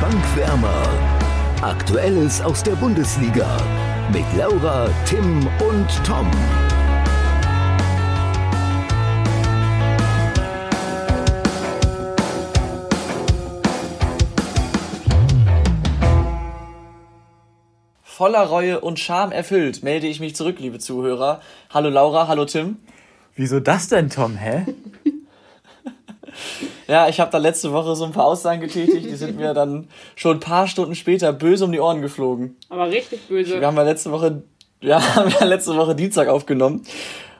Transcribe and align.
Bankwärmer. 0.00 0.82
Aktuelles 1.60 2.40
aus 2.40 2.62
der 2.62 2.72
Bundesliga 2.72 3.58
mit 4.10 4.24
Laura, 4.34 4.88
Tim 5.04 5.46
und 5.68 5.88
Tom. 6.06 6.30
Voller 18.02 18.44
Reue 18.44 18.80
und 18.80 18.98
Scham 18.98 19.32
erfüllt 19.32 19.82
melde 19.82 20.06
ich 20.06 20.18
mich 20.18 20.34
zurück, 20.34 20.60
liebe 20.60 20.78
Zuhörer. 20.78 21.42
Hallo 21.68 21.90
Laura, 21.90 22.26
hallo 22.26 22.46
Tim. 22.46 22.78
Wieso 23.34 23.60
das 23.60 23.88
denn, 23.88 24.08
Tom, 24.08 24.36
hä? 24.36 24.64
Ja, 26.90 27.08
ich 27.08 27.20
habe 27.20 27.30
da 27.30 27.38
letzte 27.38 27.70
Woche 27.70 27.94
so 27.94 28.04
ein 28.04 28.10
paar 28.10 28.24
Aussagen 28.24 28.60
getätigt, 28.60 29.08
die 29.08 29.14
sind 29.14 29.36
mir 29.36 29.54
dann 29.54 29.86
schon 30.16 30.38
ein 30.38 30.40
paar 30.40 30.66
Stunden 30.66 30.96
später 30.96 31.32
böse 31.32 31.64
um 31.64 31.70
die 31.70 31.78
Ohren 31.78 32.02
geflogen. 32.02 32.56
Aber 32.68 32.90
richtig 32.90 33.28
böse. 33.28 33.60
Wir 33.60 33.66
haben 33.68 33.76
ja 33.76 33.84
letzte 33.84 34.10
Woche, 34.10 34.42
ja, 34.80 35.00
haben 35.14 35.30
ja 35.30 35.44
letzte 35.44 35.76
Woche 35.76 35.94
Dienstag 35.94 36.26
aufgenommen. 36.26 36.82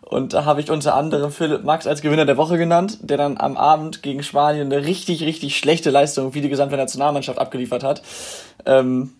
Und 0.02 0.34
da 0.34 0.44
habe 0.44 0.60
ich 0.60 0.70
unter 0.70 0.94
anderem 0.94 1.32
Philipp 1.32 1.64
Max 1.64 1.88
als 1.88 2.00
Gewinner 2.00 2.26
der 2.26 2.36
Woche 2.36 2.58
genannt, 2.58 2.98
der 3.02 3.16
dann 3.16 3.38
am 3.38 3.56
Abend 3.56 4.04
gegen 4.04 4.22
Spanien 4.22 4.72
eine 4.72 4.86
richtig, 4.86 5.24
richtig 5.24 5.58
schlechte 5.58 5.90
Leistung 5.90 6.32
wie 6.34 6.42
die 6.42 6.48
gesamte 6.48 6.76
Nationalmannschaft 6.76 7.40
abgeliefert 7.40 7.82
hat. 7.82 8.02
Ähm, 8.66 9.14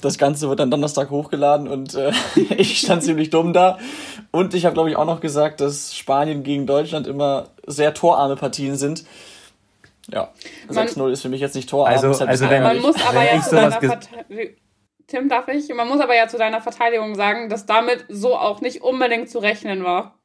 das 0.00 0.18
Ganze 0.18 0.48
wird 0.48 0.58
dann 0.58 0.72
Donnerstag 0.72 1.10
hochgeladen 1.10 1.68
und 1.68 1.94
äh, 1.94 2.10
ich 2.56 2.80
stand 2.80 3.04
ziemlich 3.04 3.30
dumm 3.30 3.52
da. 3.52 3.78
Und 4.32 4.54
ich 4.54 4.64
habe, 4.64 4.74
glaube 4.74 4.90
ich, 4.90 4.96
auch 4.96 5.06
noch 5.06 5.20
gesagt, 5.20 5.60
dass 5.60 5.94
Spanien 5.94 6.42
gegen 6.42 6.66
Deutschland 6.66 7.06
immer 7.06 7.50
sehr 7.64 7.94
torarme 7.94 8.34
Partien 8.34 8.74
sind. 8.74 9.04
Ja, 10.12 10.32
6-0 10.70 11.10
ist 11.10 11.22
für 11.22 11.28
mich 11.28 11.40
jetzt 11.40 11.54
nicht 11.54 11.68
torarm. 11.68 11.92
Also, 11.92 12.24
also 12.24 12.48
wenn, 12.48 12.62
man 12.62 12.80
muss 12.80 12.96
aber 13.06 13.24
ja 13.24 13.40
zu 13.42 13.54
deiner 13.54 13.80
Verteidigung... 13.80 14.56
Tim, 15.06 15.28
darf 15.30 15.48
ich? 15.48 15.68
Man 15.74 15.88
muss 15.88 16.00
aber 16.00 16.14
ja 16.14 16.28
zu 16.28 16.36
deiner 16.36 16.60
Verteidigung 16.60 17.14
sagen, 17.14 17.48
dass 17.48 17.64
damit 17.64 18.04
so 18.10 18.36
auch 18.36 18.60
nicht 18.60 18.82
unbedingt 18.82 19.30
zu 19.30 19.38
rechnen 19.38 19.82
war. 19.82 20.18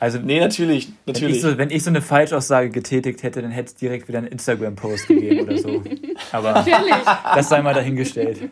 Also, 0.00 0.18
nee, 0.18 0.40
natürlich. 0.40 0.88
natürlich. 1.06 1.22
Wenn, 1.22 1.30
ich 1.36 1.40
so, 1.40 1.58
wenn 1.58 1.70
ich 1.70 1.84
so 1.84 1.90
eine 1.90 2.02
Falschaussage 2.02 2.70
getätigt 2.70 3.22
hätte, 3.22 3.40
dann 3.40 3.52
hätte 3.52 3.68
es 3.68 3.74
direkt 3.76 4.08
wieder 4.08 4.18
einen 4.18 4.26
Instagram-Post 4.26 5.06
gegeben 5.06 5.46
oder 5.46 5.56
so. 5.58 5.82
Aber 6.32 6.52
natürlich. 6.52 6.92
das 7.34 7.48
sei 7.48 7.62
mal 7.62 7.72
dahingestellt. 7.72 8.50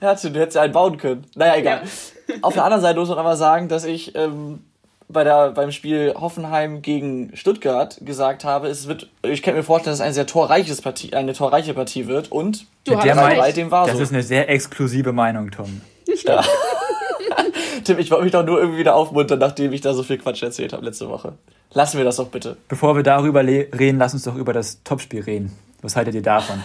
Ja, 0.00 0.14
du 0.14 0.28
hättest 0.28 0.56
ja 0.56 0.62
einen 0.62 0.72
bauen 0.72 0.98
können. 0.98 1.26
Naja, 1.34 1.56
egal. 1.56 1.82
Ja. 2.28 2.34
Auf 2.42 2.54
der 2.54 2.64
anderen 2.64 2.82
Seite 2.82 3.00
muss 3.00 3.08
man 3.08 3.18
aber 3.18 3.36
sagen, 3.36 3.68
dass 3.68 3.84
ich 3.84 4.14
ähm, 4.14 4.64
bei 5.08 5.24
der, 5.24 5.52
beim 5.52 5.72
Spiel 5.72 6.14
Hoffenheim 6.14 6.82
gegen 6.82 7.34
Stuttgart 7.34 7.98
gesagt 8.04 8.44
habe, 8.44 8.68
es 8.68 8.88
wird, 8.88 9.08
ich 9.22 9.42
kann 9.42 9.54
mir 9.54 9.62
vorstellen, 9.62 9.92
dass 9.92 10.00
es 10.00 10.06
ein 10.06 10.12
sehr 10.12 10.26
torreiches 10.26 10.82
Partie, 10.82 11.14
eine 11.14 11.32
torreiche 11.32 11.72
Partie 11.74 12.06
wird 12.06 12.30
und 12.30 12.66
du 12.84 12.94
mit 12.94 13.04
der 13.04 13.14
Meinung, 13.14 13.54
dem 13.54 13.70
war 13.70 13.86
Das 13.86 13.96
so. 13.96 14.02
ist 14.02 14.12
eine 14.12 14.22
sehr 14.22 14.48
exklusive 14.50 15.12
Meinung, 15.12 15.50
Tom. 15.50 15.80
Ja. 16.24 16.44
Tim, 17.84 17.98
ich 17.98 18.10
wollte 18.10 18.24
mich 18.24 18.32
doch 18.32 18.44
nur 18.44 18.58
irgendwie 18.58 18.80
wieder 18.80 18.94
aufmuntern, 18.94 19.38
nachdem 19.38 19.72
ich 19.72 19.80
da 19.80 19.94
so 19.94 20.02
viel 20.02 20.18
Quatsch 20.18 20.42
erzählt 20.42 20.72
habe 20.72 20.84
letzte 20.84 21.08
Woche. 21.08 21.34
Lassen 21.72 21.96
wir 21.96 22.04
das 22.04 22.16
doch 22.16 22.28
bitte. 22.28 22.56
Bevor 22.68 22.96
wir 22.96 23.02
darüber 23.02 23.44
reden, 23.44 23.98
lass 23.98 24.14
uns 24.14 24.24
doch 24.24 24.34
über 24.36 24.52
das 24.52 24.82
Topspiel 24.82 25.22
reden. 25.22 25.52
Was 25.80 25.96
haltet 25.96 26.14
ihr 26.14 26.22
davon? 26.22 26.62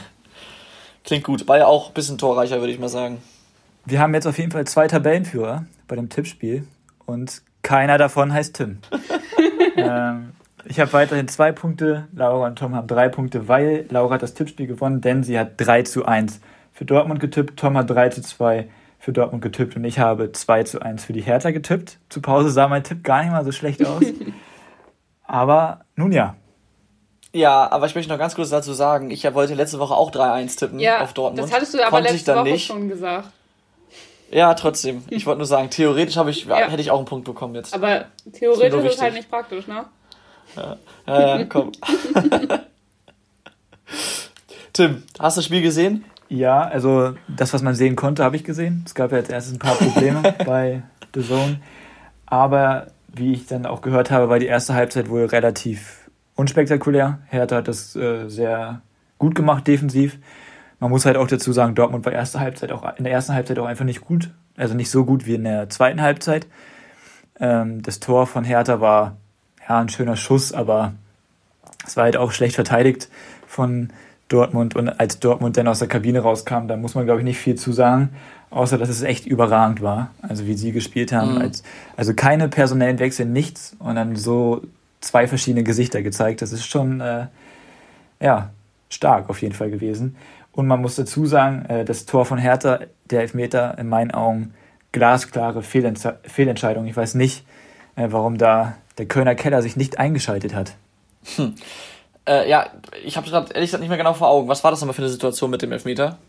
Klingt 1.03 1.23
gut. 1.23 1.47
War 1.47 1.57
ja 1.57 1.67
auch 1.67 1.89
ein 1.89 1.93
bisschen 1.93 2.17
torreicher, 2.17 2.59
würde 2.59 2.73
ich 2.73 2.79
mal 2.79 2.89
sagen. 2.89 3.21
Wir 3.85 3.99
haben 3.99 4.13
jetzt 4.13 4.25
auf 4.25 4.37
jeden 4.37 4.51
Fall 4.51 4.65
zwei 4.65 4.87
Tabellenführer 4.87 5.65
bei 5.87 5.95
dem 5.95 6.09
Tippspiel 6.09 6.65
und 7.05 7.41
keiner 7.63 7.97
davon 7.97 8.31
heißt 8.31 8.55
Tim. 8.55 8.79
ähm, 9.77 10.33
ich 10.65 10.79
habe 10.79 10.93
weiterhin 10.93 11.27
zwei 11.27 11.51
Punkte, 11.51 12.07
Laura 12.13 12.47
und 12.47 12.57
Tom 12.57 12.75
haben 12.75 12.87
drei 12.87 13.09
Punkte, 13.09 13.47
weil 13.47 13.85
Laura 13.89 14.15
hat 14.15 14.23
das 14.23 14.33
Tippspiel 14.33 14.67
gewonnen, 14.67 15.01
denn 15.01 15.23
sie 15.23 15.37
hat 15.37 15.53
3 15.57 15.83
zu 15.83 16.05
1 16.05 16.39
für 16.71 16.85
Dortmund 16.85 17.19
getippt, 17.19 17.59
Tom 17.59 17.77
hat 17.77 17.89
3 17.89 18.09
zu 18.09 18.21
2 18.21 18.69
für 18.99 19.11
Dortmund 19.11 19.43
getippt 19.43 19.75
und 19.75 19.83
ich 19.83 19.99
habe 19.99 20.31
2 20.31 20.63
zu 20.63 20.81
1 20.81 21.03
für 21.03 21.13
die 21.13 21.21
Hertha 21.21 21.51
getippt. 21.51 21.99
Zu 22.09 22.21
Pause 22.21 22.49
sah 22.49 22.67
mein 22.67 22.83
Tipp 22.83 23.03
gar 23.03 23.23
nicht 23.23 23.31
mal 23.31 23.43
so 23.43 23.51
schlecht 23.51 23.85
aus. 23.85 24.03
aber 25.23 25.81
nun 25.95 26.11
ja. 26.11 26.35
Ja, 27.33 27.69
aber 27.71 27.87
ich 27.87 27.95
möchte 27.95 28.11
noch 28.11 28.19
ganz 28.19 28.35
kurz 28.35 28.51
dazu 28.51 28.73
sagen, 28.73 29.09
ich 29.11 29.23
wollte 29.33 29.55
letzte 29.55 29.79
Woche 29.79 29.95
auch 29.95 30.11
3-1 30.11 30.57
tippen 30.57 30.79
ja, 30.79 31.01
auf 31.01 31.13
Dortmund. 31.13 31.43
Das 31.43 31.53
hattest 31.53 31.73
du 31.73 31.81
aber 31.81 31.89
Konnte 31.89 32.13
letzte 32.13 32.35
Woche 32.35 32.43
nicht. 32.43 32.67
schon 32.67 32.87
gesagt. 32.87 33.29
Ja, 34.33 34.53
trotzdem. 34.55 35.03
Ich 35.09 35.27
wollte 35.27 35.37
nur 35.37 35.45
sagen, 35.45 35.69
theoretisch 35.69 36.17
ich, 36.17 36.45
ja. 36.45 36.55
hätte 36.67 36.81
ich 36.81 36.89
auch 36.89 36.97
einen 36.97 37.05
Punkt 37.05 37.25
bekommen 37.25 37.53
jetzt. 37.53 37.73
Aber 37.75 38.05
theoretisch 38.31 38.83
ist, 38.83 38.93
ist 38.95 39.01
halt 39.01 39.13
nicht 39.13 39.29
praktisch, 39.29 39.67
ne? 39.67 39.85
Ja, 40.55 40.77
ja, 41.05 41.37
ja 41.37 41.45
komm. 41.45 41.71
Tim, 44.73 45.03
hast 45.19 45.37
du 45.37 45.39
das 45.39 45.45
Spiel 45.45 45.61
gesehen? 45.61 46.05
Ja, 46.29 46.63
also 46.63 47.13
das, 47.27 47.53
was 47.53 47.61
man 47.61 47.75
sehen 47.75 47.95
konnte, 47.95 48.23
habe 48.23 48.35
ich 48.35 48.43
gesehen. 48.43 48.81
Es 48.87 48.95
gab 48.95 49.11
ja 49.11 49.19
jetzt 49.19 49.29
erst 49.29 49.53
ein 49.53 49.59
paar 49.59 49.75
Probleme 49.75 50.33
bei 50.45 50.81
The 51.13 51.21
Zone. 51.21 51.61
Aber 52.25 52.87
wie 53.13 53.33
ich 53.33 53.45
dann 53.45 53.67
auch 53.67 53.83
gehört 53.83 54.09
habe, 54.09 54.29
war 54.29 54.39
die 54.39 54.47
erste 54.47 54.73
Halbzeit 54.73 55.09
wohl 55.09 55.25
relativ 55.25 56.09
unspektakulär. 56.33 57.19
Hertha 57.27 57.57
hat 57.57 57.67
das 57.67 57.95
äh, 57.95 58.27
sehr 58.29 58.81
gut 59.19 59.35
gemacht 59.35 59.67
defensiv. 59.67 60.17
Man 60.83 60.91
muss 60.91 61.05
halt 61.05 61.15
auch 61.15 61.27
dazu 61.27 61.53
sagen, 61.53 61.75
Dortmund 61.75 62.03
war 62.03 62.11
erste 62.11 62.41
Halbzeit 62.41 62.73
auch 62.73 62.83
in 62.97 63.05
der 63.05 63.13
ersten 63.13 63.33
Halbzeit 63.33 63.57
auch 63.57 63.67
einfach 63.67 63.85
nicht 63.85 64.01
gut. 64.01 64.31
Also 64.57 64.73
nicht 64.73 64.91
so 64.91 65.05
gut 65.05 65.25
wie 65.25 65.35
in 65.35 65.45
der 65.45 65.69
zweiten 65.69 66.01
Halbzeit. 66.01 66.45
Ähm, 67.39 67.81
das 67.81 68.01
Tor 68.01 68.27
von 68.27 68.43
Hertha 68.43 68.81
war 68.81 69.15
ja 69.65 69.79
ein 69.79 69.87
schöner 69.87 70.17
Schuss, 70.17 70.51
aber 70.51 70.91
es 71.87 71.95
war 71.95 72.03
halt 72.03 72.17
auch 72.17 72.33
schlecht 72.33 72.55
verteidigt 72.55 73.07
von 73.47 73.93
Dortmund. 74.27 74.75
Und 74.75 74.89
als 74.89 75.19
Dortmund 75.19 75.55
dann 75.55 75.69
aus 75.69 75.79
der 75.79 75.87
Kabine 75.87 76.19
rauskam, 76.19 76.67
da 76.67 76.75
muss 76.75 76.95
man, 76.95 77.05
glaube 77.05 77.21
ich, 77.21 77.25
nicht 77.25 77.39
viel 77.39 77.55
zu 77.55 77.71
sagen, 77.71 78.09
außer 78.49 78.77
dass 78.77 78.89
es 78.89 79.03
echt 79.03 79.25
überragend 79.25 79.81
war. 79.81 80.11
Also 80.21 80.47
wie 80.47 80.55
sie 80.55 80.73
gespielt 80.73 81.13
haben. 81.13 81.35
Mhm. 81.35 81.41
Als, 81.43 81.63
also 81.95 82.13
keine 82.13 82.49
personellen 82.49 82.99
Wechsel, 82.99 83.25
nichts. 83.25 83.73
Und 83.79 83.95
dann 83.95 84.17
so 84.17 84.63
zwei 84.99 85.29
verschiedene 85.29 85.63
Gesichter 85.63 86.01
gezeigt. 86.01 86.41
Das 86.41 86.51
ist 86.51 86.65
schon 86.65 86.99
äh, 86.99 87.27
ja, 88.19 88.49
stark 88.89 89.29
auf 89.29 89.41
jeden 89.41 89.55
Fall 89.55 89.71
gewesen. 89.71 90.17
Und 90.53 90.67
man 90.67 90.81
muss 90.81 90.95
dazu 90.95 91.25
sagen, 91.25 91.65
äh, 91.65 91.83
das 91.83 92.05
Tor 92.05 92.25
von 92.25 92.37
Hertha, 92.37 92.79
der 93.05 93.21
Elfmeter, 93.21 93.77
in 93.77 93.89
meinen 93.89 94.11
Augen 94.11 94.53
glasklare 94.91 95.63
Fehlentse 95.63 96.19
Fehlentscheidung. 96.23 96.85
Ich 96.85 96.95
weiß 96.95 97.15
nicht, 97.15 97.45
äh, 97.95 98.07
warum 98.11 98.37
da 98.37 98.77
der 98.97 99.07
Kölner 99.07 99.35
Keller 99.35 99.61
sich 99.61 99.75
nicht 99.75 99.97
eingeschaltet 99.97 100.53
hat. 100.53 100.73
Hm. 101.35 101.55
Äh, 102.27 102.47
ja, 102.49 102.67
ich 103.03 103.17
habe 103.17 103.27
gerade 103.27 103.51
ehrlich 103.53 103.69
gesagt 103.69 103.81
nicht 103.81 103.89
mehr 103.89 103.97
genau 103.97 104.13
vor 104.13 104.29
Augen. 104.29 104.47
Was 104.47 104.63
war 104.63 104.71
das 104.71 104.79
nochmal 104.79 104.93
für 104.93 105.01
eine 105.01 105.09
Situation 105.09 105.49
mit 105.49 105.61
dem 105.63 105.71
Elfmeter? 105.71 106.19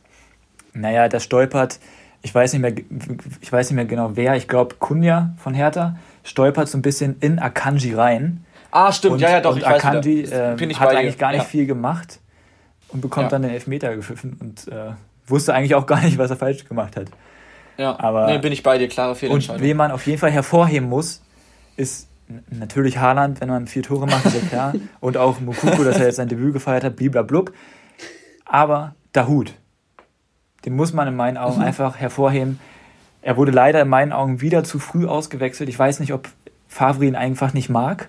Naja, 0.72 1.08
der 1.08 1.20
stolpert, 1.20 1.78
ich 2.22 2.34
weiß 2.34 2.54
nicht 2.54 2.62
mehr, 2.62 2.74
ich 3.42 3.52
weiß 3.52 3.70
nicht 3.70 3.76
mehr 3.76 3.84
genau 3.84 4.12
wer, 4.14 4.34
ich 4.34 4.48
glaube 4.48 4.76
Kunja 4.76 5.34
von 5.36 5.54
Hertha, 5.54 5.96
stolpert 6.24 6.68
so 6.68 6.78
ein 6.78 6.82
bisschen 6.82 7.16
in 7.20 7.38
Akanji 7.38 7.94
rein. 7.94 8.44
Ah, 8.70 8.90
stimmt, 8.90 9.14
und, 9.14 9.20
ja, 9.20 9.30
ja, 9.30 9.40
doch. 9.40 9.54
Und 9.54 9.64
Akanji 9.64 10.22
äh, 10.22 10.56
hat 10.56 10.88
eigentlich 10.88 11.18
gar 11.18 11.30
nicht 11.30 11.42
ja. 11.42 11.44
viel 11.44 11.66
gemacht 11.66 12.18
und 12.94 13.00
bekommt 13.00 13.24
ja. 13.24 13.30
dann 13.30 13.42
den 13.42 13.50
Elfmeter 13.50 13.94
gepfiffen 13.94 14.36
und 14.40 14.68
äh, 14.68 14.92
wusste 15.26 15.52
eigentlich 15.52 15.74
auch 15.74 15.86
gar 15.86 16.00
nicht, 16.00 16.16
was 16.16 16.30
er 16.30 16.36
falsch 16.36 16.64
gemacht 16.64 16.96
hat. 16.96 17.08
Ja, 17.76 17.98
aber 17.98 18.26
nee, 18.26 18.38
bin 18.38 18.52
ich 18.52 18.62
bei 18.62 18.78
dir, 18.78 18.88
klare 18.88 19.16
Fehlentscheidung. 19.16 19.60
Und 19.60 19.68
wen 19.68 19.76
man 19.76 19.90
auf 19.90 20.06
jeden 20.06 20.18
Fall 20.18 20.30
hervorheben 20.30 20.88
muss, 20.88 21.20
ist 21.76 22.08
natürlich 22.50 22.98
Haaland, 22.98 23.40
wenn 23.40 23.48
man 23.48 23.66
vier 23.66 23.82
Tore 23.82 24.06
macht, 24.06 24.24
ist 24.26 24.34
ja 24.40 24.48
klar. 24.48 24.74
und 25.00 25.16
auch 25.16 25.40
Mukuku, 25.40 25.82
dass 25.82 25.98
er 25.98 26.06
jetzt 26.06 26.16
sein 26.16 26.28
Debüt 26.28 26.52
gefeiert 26.52 26.84
hat, 26.84 26.96
bliblablub. 26.96 27.52
Aber 28.44 28.94
Dahut, 29.12 29.54
den 30.64 30.76
muss 30.76 30.92
man 30.92 31.08
in 31.08 31.16
meinen 31.16 31.36
Augen 31.36 31.58
mhm. 31.58 31.64
einfach 31.64 31.96
hervorheben. 31.96 32.60
Er 33.22 33.36
wurde 33.36 33.50
leider 33.50 33.82
in 33.82 33.88
meinen 33.88 34.12
Augen 34.12 34.40
wieder 34.40 34.62
zu 34.62 34.78
früh 34.78 35.06
ausgewechselt. 35.06 35.68
Ich 35.68 35.78
weiß 35.78 35.98
nicht, 35.98 36.12
ob 36.12 36.28
Favre 36.68 37.06
ihn 37.06 37.16
einfach 37.16 37.54
nicht 37.54 37.70
mag, 37.70 38.08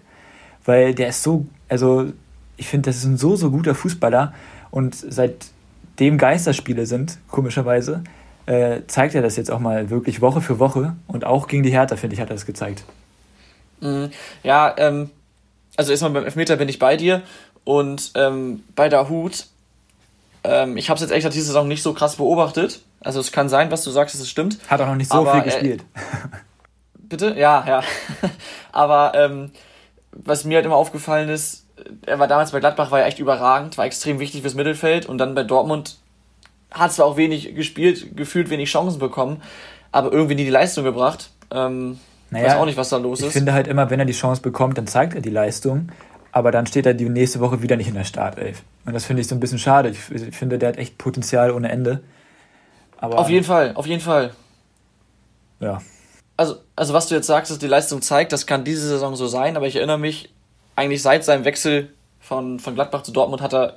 weil 0.63 0.93
der 0.93 1.07
ist 1.07 1.23
so, 1.23 1.47
also 1.69 2.11
ich 2.57 2.67
finde, 2.67 2.89
das 2.89 2.97
ist 2.97 3.05
ein 3.05 3.17
so, 3.17 3.35
so 3.35 3.49
guter 3.49 3.73
Fußballer 3.75 4.33
und 4.75 4.93
seitdem 4.93 6.17
Geisterspiele 6.17 6.85
sind, 6.85 7.17
komischerweise, 7.29 8.03
äh, 8.45 8.81
zeigt 8.87 9.15
er 9.15 9.21
das 9.21 9.37
jetzt 9.37 9.49
auch 9.49 9.59
mal 9.59 9.89
wirklich 9.89 10.19
Woche 10.19 10.41
für 10.41 10.59
Woche. 10.59 10.97
Und 11.07 11.23
auch 11.23 11.47
gegen 11.47 11.63
die 11.63 11.71
Hertha, 11.71 11.95
finde 11.95 12.13
ich, 12.13 12.19
hat 12.19 12.29
er 12.29 12.35
das 12.35 12.45
gezeigt. 12.45 12.83
Mhm. 13.79 14.11
Ja, 14.43 14.75
ähm, 14.77 15.11
also 15.77 15.91
erstmal 15.91 16.11
beim 16.11 16.25
Elfmeter 16.25 16.57
bin 16.57 16.67
ich 16.67 16.77
bei 16.77 16.97
dir. 16.97 17.21
Und 17.63 18.11
ähm, 18.15 18.65
bei 18.75 18.89
der 18.89 19.07
Hut, 19.07 19.45
ähm, 20.43 20.75
ich 20.75 20.89
habe 20.89 20.95
es 20.95 21.01
jetzt 21.01 21.11
echt 21.11 21.25
diese 21.33 21.45
Saison 21.45 21.69
nicht 21.69 21.81
so 21.81 21.93
krass 21.93 22.17
beobachtet. 22.17 22.81
Also 22.99 23.21
es 23.21 23.31
kann 23.31 23.47
sein, 23.47 23.71
was 23.71 23.85
du 23.85 23.91
sagst, 23.91 24.13
dass 24.13 24.21
es 24.21 24.29
stimmt. 24.29 24.57
Hat 24.67 24.81
auch 24.81 24.87
noch 24.87 24.95
nicht 24.95 25.09
so 25.09 25.19
aber, 25.19 25.35
viel 25.35 25.43
gespielt. 25.43 25.85
Äh, 25.95 26.37
bitte? 26.95 27.33
Ja, 27.37 27.63
ja. 27.65 27.83
aber 28.73 29.13
ähm, 29.15 29.51
was 30.11 30.43
mir 30.43 30.55
halt 30.55 30.65
immer 30.65 30.75
aufgefallen 30.75 31.29
ist, 31.29 31.64
er 32.05 32.19
war 32.19 32.27
damals 32.27 32.51
bei 32.51 32.59
Gladbach, 32.59 32.91
war 32.91 32.99
ja 32.99 33.05
echt 33.05 33.19
überragend, 33.19 33.77
war 33.77 33.85
extrem 33.85 34.19
wichtig 34.19 34.41
fürs 34.41 34.55
Mittelfeld 34.55 35.05
und 35.05 35.17
dann 35.17 35.35
bei 35.35 35.43
Dortmund 35.43 35.97
hat 36.71 36.93
zwar 36.93 37.05
auch 37.05 37.17
wenig 37.17 37.55
gespielt, 37.55 38.15
gefühlt 38.15 38.49
wenig 38.49 38.69
Chancen 38.69 38.99
bekommen, 38.99 39.41
aber 39.91 40.11
irgendwie 40.11 40.35
nie 40.35 40.43
die 40.43 40.49
Leistung 40.49 40.83
gebracht. 40.83 41.29
Ähm, 41.51 41.99
naja, 42.29 42.47
weiß 42.47 42.55
auch 42.55 42.65
nicht, 42.65 42.77
was 42.77 42.89
da 42.89 42.97
los 42.97 43.19
ist. 43.21 43.27
Ich 43.27 43.33
finde 43.33 43.53
halt 43.53 43.67
immer, 43.67 43.89
wenn 43.89 43.99
er 43.99 44.05
die 44.05 44.13
Chance 44.13 44.41
bekommt, 44.41 44.77
dann 44.77 44.87
zeigt 44.87 45.15
er 45.15 45.21
die 45.21 45.29
Leistung. 45.29 45.89
aber 46.31 46.51
dann 46.51 46.67
steht 46.67 46.85
er 46.85 46.93
die 46.93 47.07
nächste 47.07 47.39
Woche 47.39 47.61
wieder 47.61 47.77
nicht 47.77 47.87
in 47.87 47.93
der 47.93 48.03
Startelf. 48.03 48.63
Und 48.85 48.93
das 48.93 49.05
finde 49.05 49.21
ich 49.21 49.27
so 49.27 49.35
ein 49.35 49.39
bisschen 49.39 49.57
schade. 49.57 49.89
Ich, 49.89 50.11
ich, 50.11 50.35
finde, 50.35 50.59
der 50.59 50.69
hat 50.69 50.77
echt 50.77 50.97
Potenzial 50.97 51.51
ohne 51.51 51.69
Ende. 51.69 52.03
Aber, 52.97 53.19
auf 53.19 53.29
jeden 53.29 53.45
Fall, 53.45 53.71
auf 53.75 53.87
jeden 53.87 54.01
Fall. 54.01 54.31
Ja. 55.61 55.81
Also, 56.35 56.57
also 56.75 56.93
was 56.93 57.07
du 57.07 57.15
jetzt 57.15 57.27
sagst, 57.27 57.51
dass 57.51 57.59
die 57.59 57.67
Leistung 57.67 58.01
zeigt, 58.01 58.33
das 58.33 58.45
kann 58.45 58.65
diese 58.65 58.85
Saison 58.85 59.15
so 59.15 59.27
sein, 59.27 59.55
aber 59.55 59.67
ich 59.67 59.77
erinnere 59.77 59.97
mich, 59.97 60.34
eigentlich 60.75 61.01
seit 61.01 61.23
seinem 61.23 61.45
Wechsel 61.45 61.93
von, 62.19 62.59
von 62.59 62.75
Gladbach 62.75 63.03
zu 63.03 63.11
Dortmund 63.11 63.41
hat 63.41 63.53
er 63.53 63.75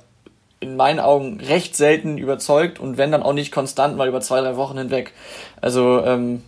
in 0.59 0.75
meinen 0.75 0.99
Augen 0.99 1.39
recht 1.39 1.75
selten 1.75 2.17
überzeugt 2.17 2.79
und 2.79 2.97
wenn 2.97 3.11
dann 3.11 3.23
auch 3.23 3.33
nicht 3.33 3.51
konstant 3.51 3.95
mal 3.95 4.07
über 4.07 4.19
zwei, 4.21 4.41
drei 4.41 4.57
Wochen 4.57 4.77
hinweg. 4.77 5.13
Also 5.61 6.03
ähm, 6.03 6.43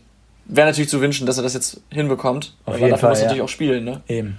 wäre 0.45 0.67
natürlich 0.67 0.89
zu 0.89 0.99
wünschen, 0.99 1.25
dass 1.25 1.37
er 1.37 1.43
das 1.43 1.53
jetzt 1.53 1.81
hinbekommt. 1.89 2.53
Auf 2.65 2.75
aber 2.75 2.89
dafür 2.89 2.97
Fall, 2.97 3.09
muss 3.11 3.19
er 3.19 3.23
ja. 3.23 3.27
natürlich 3.27 3.43
auch 3.43 3.49
spielen, 3.49 3.85
ne? 3.85 4.01
Eben. 4.07 4.37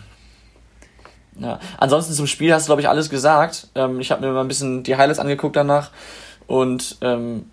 Ja. 1.38 1.58
Ansonsten 1.78 2.12
zum 2.12 2.26
Spiel 2.26 2.52
hast 2.52 2.66
du, 2.66 2.68
glaube 2.68 2.82
ich, 2.82 2.88
alles 2.88 3.08
gesagt. 3.08 3.68
Ähm, 3.74 4.00
ich 4.00 4.10
habe 4.10 4.20
mir 4.26 4.32
mal 4.32 4.42
ein 4.42 4.48
bisschen 4.48 4.82
die 4.82 4.96
Highlights 4.96 5.18
angeguckt 5.18 5.56
danach 5.56 5.90
und 6.46 6.98
ähm, 7.00 7.46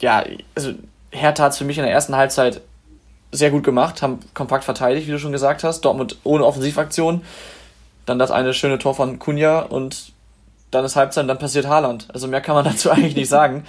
ja, 0.00 0.24
also 0.54 0.72
Hertha 1.10 1.44
hat 1.44 1.52
es 1.52 1.58
für 1.58 1.64
mich 1.64 1.78
in 1.78 1.84
der 1.84 1.92
ersten 1.92 2.14
Halbzeit 2.14 2.60
sehr 3.32 3.50
gut 3.50 3.64
gemacht, 3.64 4.02
haben 4.02 4.18
kompakt 4.34 4.64
verteidigt, 4.64 5.06
wie 5.06 5.12
du 5.12 5.18
schon 5.18 5.32
gesagt 5.32 5.64
hast. 5.64 5.82
Dortmund 5.82 6.18
ohne 6.24 6.44
Offensivaktion. 6.44 7.22
Dann 8.06 8.18
das 8.18 8.30
eine 8.30 8.54
schöne 8.54 8.78
Tor 8.78 8.94
von 8.94 9.18
Kunja 9.18 9.60
und 9.60 10.12
dann 10.70 10.84
ist 10.84 10.96
Halbzeit 10.96 11.22
und 11.22 11.28
dann 11.28 11.38
passiert 11.38 11.68
Haaland. 11.68 12.08
Also 12.12 12.26
mehr 12.28 12.40
kann 12.40 12.54
man 12.54 12.64
dazu 12.70 12.90
eigentlich 12.90 13.16
nicht 13.16 13.28
sagen. 13.28 13.64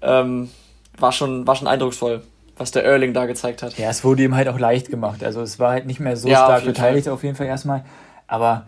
Ähm, 0.00 0.50
war, 0.98 1.12
schon, 1.12 1.46
war 1.46 1.56
schon 1.56 1.68
eindrucksvoll, 1.68 2.22
was 2.56 2.70
der 2.70 2.84
Erling 2.84 3.14
da 3.14 3.26
gezeigt 3.26 3.62
hat. 3.62 3.76
Ja, 3.78 3.90
es 3.90 4.04
wurde 4.04 4.22
ihm 4.22 4.34
halt 4.34 4.48
auch 4.48 4.58
leicht 4.58 4.88
gemacht. 4.88 5.24
Also 5.24 5.42
es 5.42 5.58
war 5.58 5.70
halt 5.70 5.86
nicht 5.86 6.00
mehr 6.00 6.16
so 6.16 6.28
ja, 6.28 6.44
stark 6.44 6.64
beteiligt 6.64 7.04
Fall. 7.04 7.14
auf 7.14 7.24
jeden 7.24 7.36
Fall 7.36 7.46
erstmal. 7.46 7.84
Aber 8.26 8.66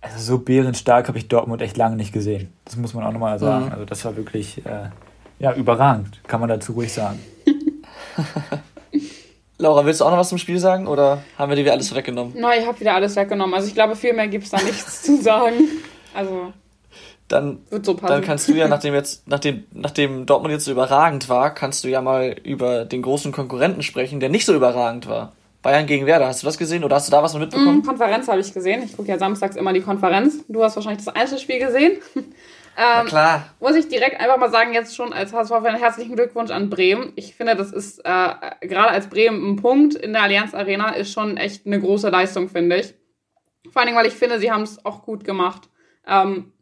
also 0.00 0.18
so 0.18 0.38
bärenstark 0.38 1.08
habe 1.08 1.18
ich 1.18 1.28
Dortmund 1.28 1.62
echt 1.62 1.76
lange 1.76 1.96
nicht 1.96 2.12
gesehen. 2.12 2.52
Das 2.64 2.76
muss 2.76 2.94
man 2.94 3.04
auch 3.04 3.12
nochmal 3.12 3.38
sagen. 3.38 3.66
Mhm. 3.66 3.72
Also 3.72 3.84
das 3.84 4.04
war 4.04 4.16
wirklich 4.16 4.64
äh, 4.64 4.88
ja, 5.38 5.54
überragend, 5.54 6.20
kann 6.26 6.40
man 6.40 6.48
dazu 6.48 6.72
ruhig 6.72 6.92
sagen. 6.92 7.18
Laura, 9.60 9.84
willst 9.84 10.00
du 10.00 10.06
auch 10.06 10.10
noch 10.10 10.18
was 10.18 10.30
zum 10.30 10.38
Spiel 10.38 10.58
sagen 10.58 10.86
oder 10.86 11.22
haben 11.36 11.50
wir 11.50 11.56
dir 11.56 11.62
wieder 11.62 11.72
alles 11.72 11.94
weggenommen? 11.94 12.32
Nein, 12.34 12.60
ich 12.60 12.66
habe 12.66 12.80
wieder 12.80 12.94
alles 12.94 13.14
weggenommen. 13.14 13.54
Also 13.54 13.68
ich 13.68 13.74
glaube, 13.74 13.94
viel 13.94 14.14
mehr 14.14 14.26
gibt 14.26 14.44
es 14.44 14.50
da 14.50 14.60
nichts 14.62 15.02
zu 15.02 15.20
sagen. 15.20 15.54
Also 16.14 16.52
dann, 17.28 17.58
so 17.70 17.94
dann 17.94 18.22
kannst 18.22 18.48
du 18.48 18.54
ja, 18.54 18.66
nachdem 18.66 18.94
jetzt, 18.94 19.28
nachdem, 19.28 19.64
nachdem 19.72 20.26
Dortmund 20.26 20.52
jetzt 20.52 20.64
so 20.64 20.72
überragend 20.72 21.28
war, 21.28 21.54
kannst 21.54 21.84
du 21.84 21.88
ja 21.88 22.00
mal 22.00 22.34
über 22.42 22.84
den 22.84 23.02
großen 23.02 23.30
Konkurrenten 23.30 23.82
sprechen, 23.82 24.18
der 24.18 24.30
nicht 24.30 24.46
so 24.46 24.54
überragend 24.54 25.08
war. 25.08 25.32
Bayern 25.62 25.86
gegen 25.86 26.06
Werder, 26.06 26.26
hast 26.26 26.42
du 26.42 26.46
das 26.46 26.58
gesehen 26.58 26.82
oder 26.82 26.96
hast 26.96 27.06
du 27.06 27.12
da 27.12 27.22
was 27.22 27.34
mitbekommen? 27.34 27.78
Mm, 27.78 27.82
Konferenz 27.84 28.26
habe 28.28 28.40
ich 28.40 28.52
gesehen. 28.52 28.82
Ich 28.82 28.96
gucke 28.96 29.10
ja 29.10 29.18
samstags 29.18 29.56
immer 29.56 29.72
die 29.74 29.82
Konferenz. 29.82 30.38
Du 30.48 30.64
hast 30.64 30.74
wahrscheinlich 30.74 31.04
das 31.04 31.14
Einzelspiel 31.14 31.58
gesehen. 31.58 31.98
Ähm, 32.80 33.06
klar. 33.06 33.44
Muss 33.60 33.74
ich 33.74 33.88
direkt 33.88 34.18
einfach 34.20 34.38
mal 34.38 34.50
sagen, 34.50 34.72
jetzt 34.72 34.96
schon 34.96 35.12
als 35.12 35.34
HSV-Fan 35.34 35.76
herzlichen 35.76 36.16
Glückwunsch 36.16 36.50
an 36.50 36.70
Bremen. 36.70 37.12
Ich 37.14 37.34
finde, 37.34 37.54
das 37.54 37.72
ist 37.72 37.98
äh, 37.98 38.34
gerade 38.66 38.88
als 38.88 39.08
Bremen 39.08 39.50
ein 39.50 39.56
Punkt 39.56 39.94
in 39.94 40.14
der 40.14 40.22
Allianz 40.22 40.54
Arena 40.54 40.94
ist 40.94 41.12
schon 41.12 41.36
echt 41.36 41.66
eine 41.66 41.78
große 41.78 42.08
Leistung, 42.08 42.48
finde 42.48 42.76
ich. 42.76 42.94
Vor 43.70 43.82
allen 43.82 43.88
Dingen, 43.88 43.98
weil 43.98 44.06
ich 44.06 44.14
finde, 44.14 44.38
sie 44.38 44.50
haben 44.50 44.62
es 44.62 44.82
auch 44.86 45.02
gut 45.02 45.24
gemacht. 45.24 45.68
Ähm, 46.06 46.54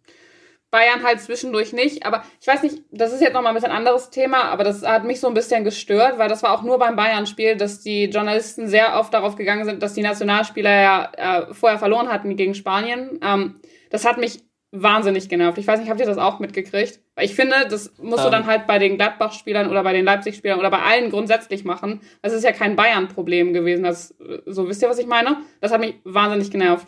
Bayern 0.73 1.05
halt 1.05 1.21
zwischendurch 1.21 1.73
nicht, 1.73 2.05
aber 2.05 2.25
ich 2.41 2.47
weiß 2.47 2.65
nicht, 2.65 2.83
das 2.91 3.13
ist 3.13 3.23
jetzt 3.23 3.33
nochmal 3.33 3.53
ein 3.53 3.55
bisschen 3.55 3.71
anderes 3.71 4.11
Thema, 4.11 4.43
aber 4.43 4.65
das 4.65 4.83
hat 4.83 5.05
mich 5.05 5.21
so 5.21 5.29
ein 5.29 5.35
bisschen 5.35 5.65
gestört, 5.65 6.19
weil 6.19 6.29
das 6.29 6.43
war 6.43 6.53
auch 6.53 6.63
nur 6.63 6.79
beim 6.79 6.97
Bayern-Spiel, 6.97 7.57
dass 7.57 7.81
die 7.81 8.07
Journalisten 8.07 8.67
sehr 8.67 8.99
oft 8.99 9.15
darauf 9.15 9.37
gegangen 9.37 9.65
sind, 9.65 9.83
dass 9.83 9.95
die 9.95 10.03
Nationalspieler 10.03 10.71
ja 10.71 11.13
äh, 11.17 11.55
vorher 11.55 11.79
verloren 11.79 12.09
hatten 12.09 12.37
gegen 12.37 12.55
Spanien. 12.55 13.21
Ähm, 13.23 13.61
das 13.89 14.05
hat 14.05 14.19
mich 14.19 14.48
wahnsinnig 14.71 15.29
genervt. 15.29 15.59
Ich 15.59 15.67
weiß 15.67 15.81
nicht, 15.81 15.89
habt 15.89 16.01
ihr 16.01 16.07
das 16.07 16.19
auch 16.19 16.41
mitgekriegt? 16.41 17.01
Weil 17.15 17.25
ich 17.25 17.35
finde, 17.35 17.67
das 17.71 17.93
musst 17.99 18.25
du 18.25 18.31
dann 18.31 18.47
halt 18.47 18.67
bei 18.67 18.79
den 18.79 18.97
Gladbach-Spielern 18.97 19.71
oder 19.71 19.83
bei 19.83 19.93
den 19.93 20.05
Leipzig-Spielern 20.05 20.59
oder 20.59 20.71
bei 20.71 20.83
allen 20.83 21.11
grundsätzlich 21.11 21.65
machen. 21.65 22.01
Das 22.23 22.33
ist 22.33 22.45
ja 22.45 22.53
kein 22.53 22.77
Bayern-Problem 22.77 23.53
gewesen. 23.53 23.83
Das, 23.83 24.15
so 24.47 24.69
wisst 24.69 24.83
ihr, 24.83 24.91
was 24.91 24.99
ich 24.99 25.07
meine? 25.07 25.39
Das 25.61 25.73
hat 25.73 25.81
mich 25.81 25.95
wahnsinnig 26.05 26.51
genervt. 26.51 26.87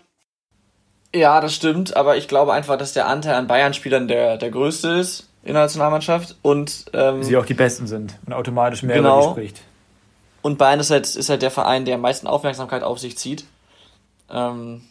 Ja, 1.15 1.41
das 1.41 1.55
stimmt, 1.55 1.97
aber 1.97 2.17
ich 2.17 2.29
glaube 2.29 2.53
einfach, 2.53 2.77
dass 2.77 2.93
der 2.93 3.09
Anteil 3.09 3.35
an 3.35 3.47
Bayern-Spielern 3.47 4.07
der, 4.07 4.37
der 4.37 4.51
größte 4.51 4.89
ist 4.91 5.29
in 5.43 5.55
der 5.55 5.63
Nationalmannschaft 5.63 6.37
und 6.43 6.85
ähm, 6.93 7.23
sie 7.23 7.37
auch 7.37 7.47
die 7.47 7.55
Besten 7.55 7.87
sind 7.87 8.19
und 8.27 8.33
automatisch 8.33 8.83
mehr 8.83 8.97
genau. 8.97 9.23
über 9.23 9.31
spricht. 9.33 9.63
Und 10.43 10.59
Bayern 10.59 10.81
ist 10.81 10.91
halt, 10.91 11.07
ist 11.07 11.29
halt 11.29 11.43
der 11.43 11.51
Verein, 11.51 11.85
der 11.85 11.97
am 11.97 12.03
meisten 12.03 12.27
Aufmerksamkeit 12.27 12.83
auf 12.83 12.99
sich 12.99 13.19
zieht. 13.19 13.45
Ähm, 14.31 14.83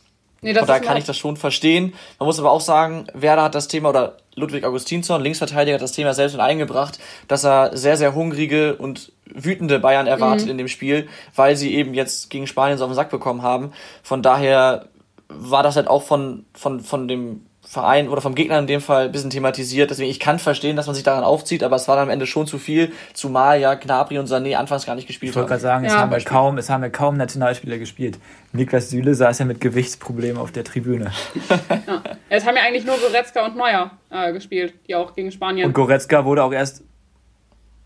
Nee, 0.42 0.54
das 0.54 0.62
und 0.62 0.70
da 0.70 0.80
kann 0.80 0.98
ich 0.98 1.04
das 1.04 1.18
schon 1.18 1.38
verstehen. 1.38 1.94
Man 2.18 2.28
muss 2.28 2.40
aber 2.40 2.52
auch 2.52 2.62
sagen, 2.62 3.08
Werder 3.14 3.44
hat 3.44 3.56
das 3.56 3.68
Thema, 3.68 3.90
oder 3.90 4.18
Ludwig 4.36 4.64
Augustinsson, 4.64 5.22
Linksverteidiger, 5.22 5.76
hat 5.76 5.82
das 5.82 5.92
Thema 5.92 6.14
selbst 6.14 6.34
mit 6.34 6.42
eingebracht, 6.42 7.00
dass 7.28 7.44
er 7.44 7.76
sehr, 7.76 7.98
sehr 7.98 8.16
hungrige 8.16 8.76
und 8.76 9.12
wütende 9.26 9.80
Bayern 9.80 10.08
erwartet 10.08 10.46
mhm. 10.46 10.52
in 10.52 10.58
dem 10.58 10.68
Spiel, 10.68 11.08
weil 11.36 11.56
sie 11.56 11.76
eben 11.76 11.94
jetzt 11.94 12.30
gegen 12.30 12.48
Spanien 12.48 12.78
so 12.78 12.86
auf 12.86 12.92
den 12.92 12.96
Sack 12.96 13.10
bekommen 13.10 13.42
haben. 13.42 13.74
Von 14.02 14.22
daher 14.22 14.86
war 15.28 15.62
das 15.62 15.76
halt 15.76 15.88
auch 15.88 16.04
von, 16.04 16.46
von, 16.54 16.80
von 16.80 17.08
dem 17.08 17.46
Verein 17.70 18.10
oder 18.10 18.20
vom 18.20 18.34
Gegner 18.34 18.58
in 18.58 18.66
dem 18.66 18.82
Fall 18.82 19.06
ein 19.06 19.12
bisschen 19.12 19.30
thematisiert. 19.30 19.92
Deswegen, 19.92 20.10
ich 20.10 20.20
kann 20.20 20.40
verstehen, 20.40 20.76
dass 20.76 20.88
man 20.88 20.96
sich 20.96 21.04
daran 21.04 21.24
aufzieht, 21.24 21.64
aber 21.64 21.76
es 21.76 21.88
war 21.88 21.98
dann 21.98 22.06
am 22.06 22.10
Ende 22.10 22.26
schon 22.26 22.48
zu 22.48 22.58
viel, 22.58 22.92
zumal 23.14 23.62
ja 23.62 23.76
Gnabry 23.76 24.18
und 24.18 24.28
Sané 24.28 24.56
anfangs 24.56 24.88
gar 24.88 24.96
nicht 24.96 25.06
gespielt 25.06 25.36
haben. 25.36 25.44
Ich 25.44 25.50
wollte 25.52 25.62
gerade 25.62 25.62
sagen, 25.62 25.86
es, 25.86 25.96
haben 25.96 26.12
ja 26.12 26.20
kaum, 26.20 26.58
es 26.58 26.68
haben 26.72 26.82
ja 26.82 26.90
kaum 26.90 27.16
Nationalspieler 27.16 27.78
gespielt. 27.78 28.18
Niklas 28.54 28.90
Süle 28.90 29.14
saß 29.14 29.38
ja 29.38 29.46
mit 29.46 29.62
Gewichtsproblemen 29.62 30.42
auf 30.42 30.52
der 30.52 30.64
Tribüne. 30.64 31.12
ja. 31.70 32.02
Es 32.30 32.44
haben 32.44 32.56
ja 32.56 32.64
eigentlich 32.64 32.86
nur 32.86 32.98
Goretzka 32.98 33.46
und 33.46 33.56
Neuer 33.56 33.92
äh, 34.10 34.34
gespielt, 34.34 34.74
die 34.88 34.96
auch 34.96 35.14
gegen 35.14 35.32
Spanien. 35.32 35.68
Und 35.68 35.74
Goretzka 35.74 36.26
wurde 36.26 36.44
auch 36.44 36.52
erst 36.52 36.84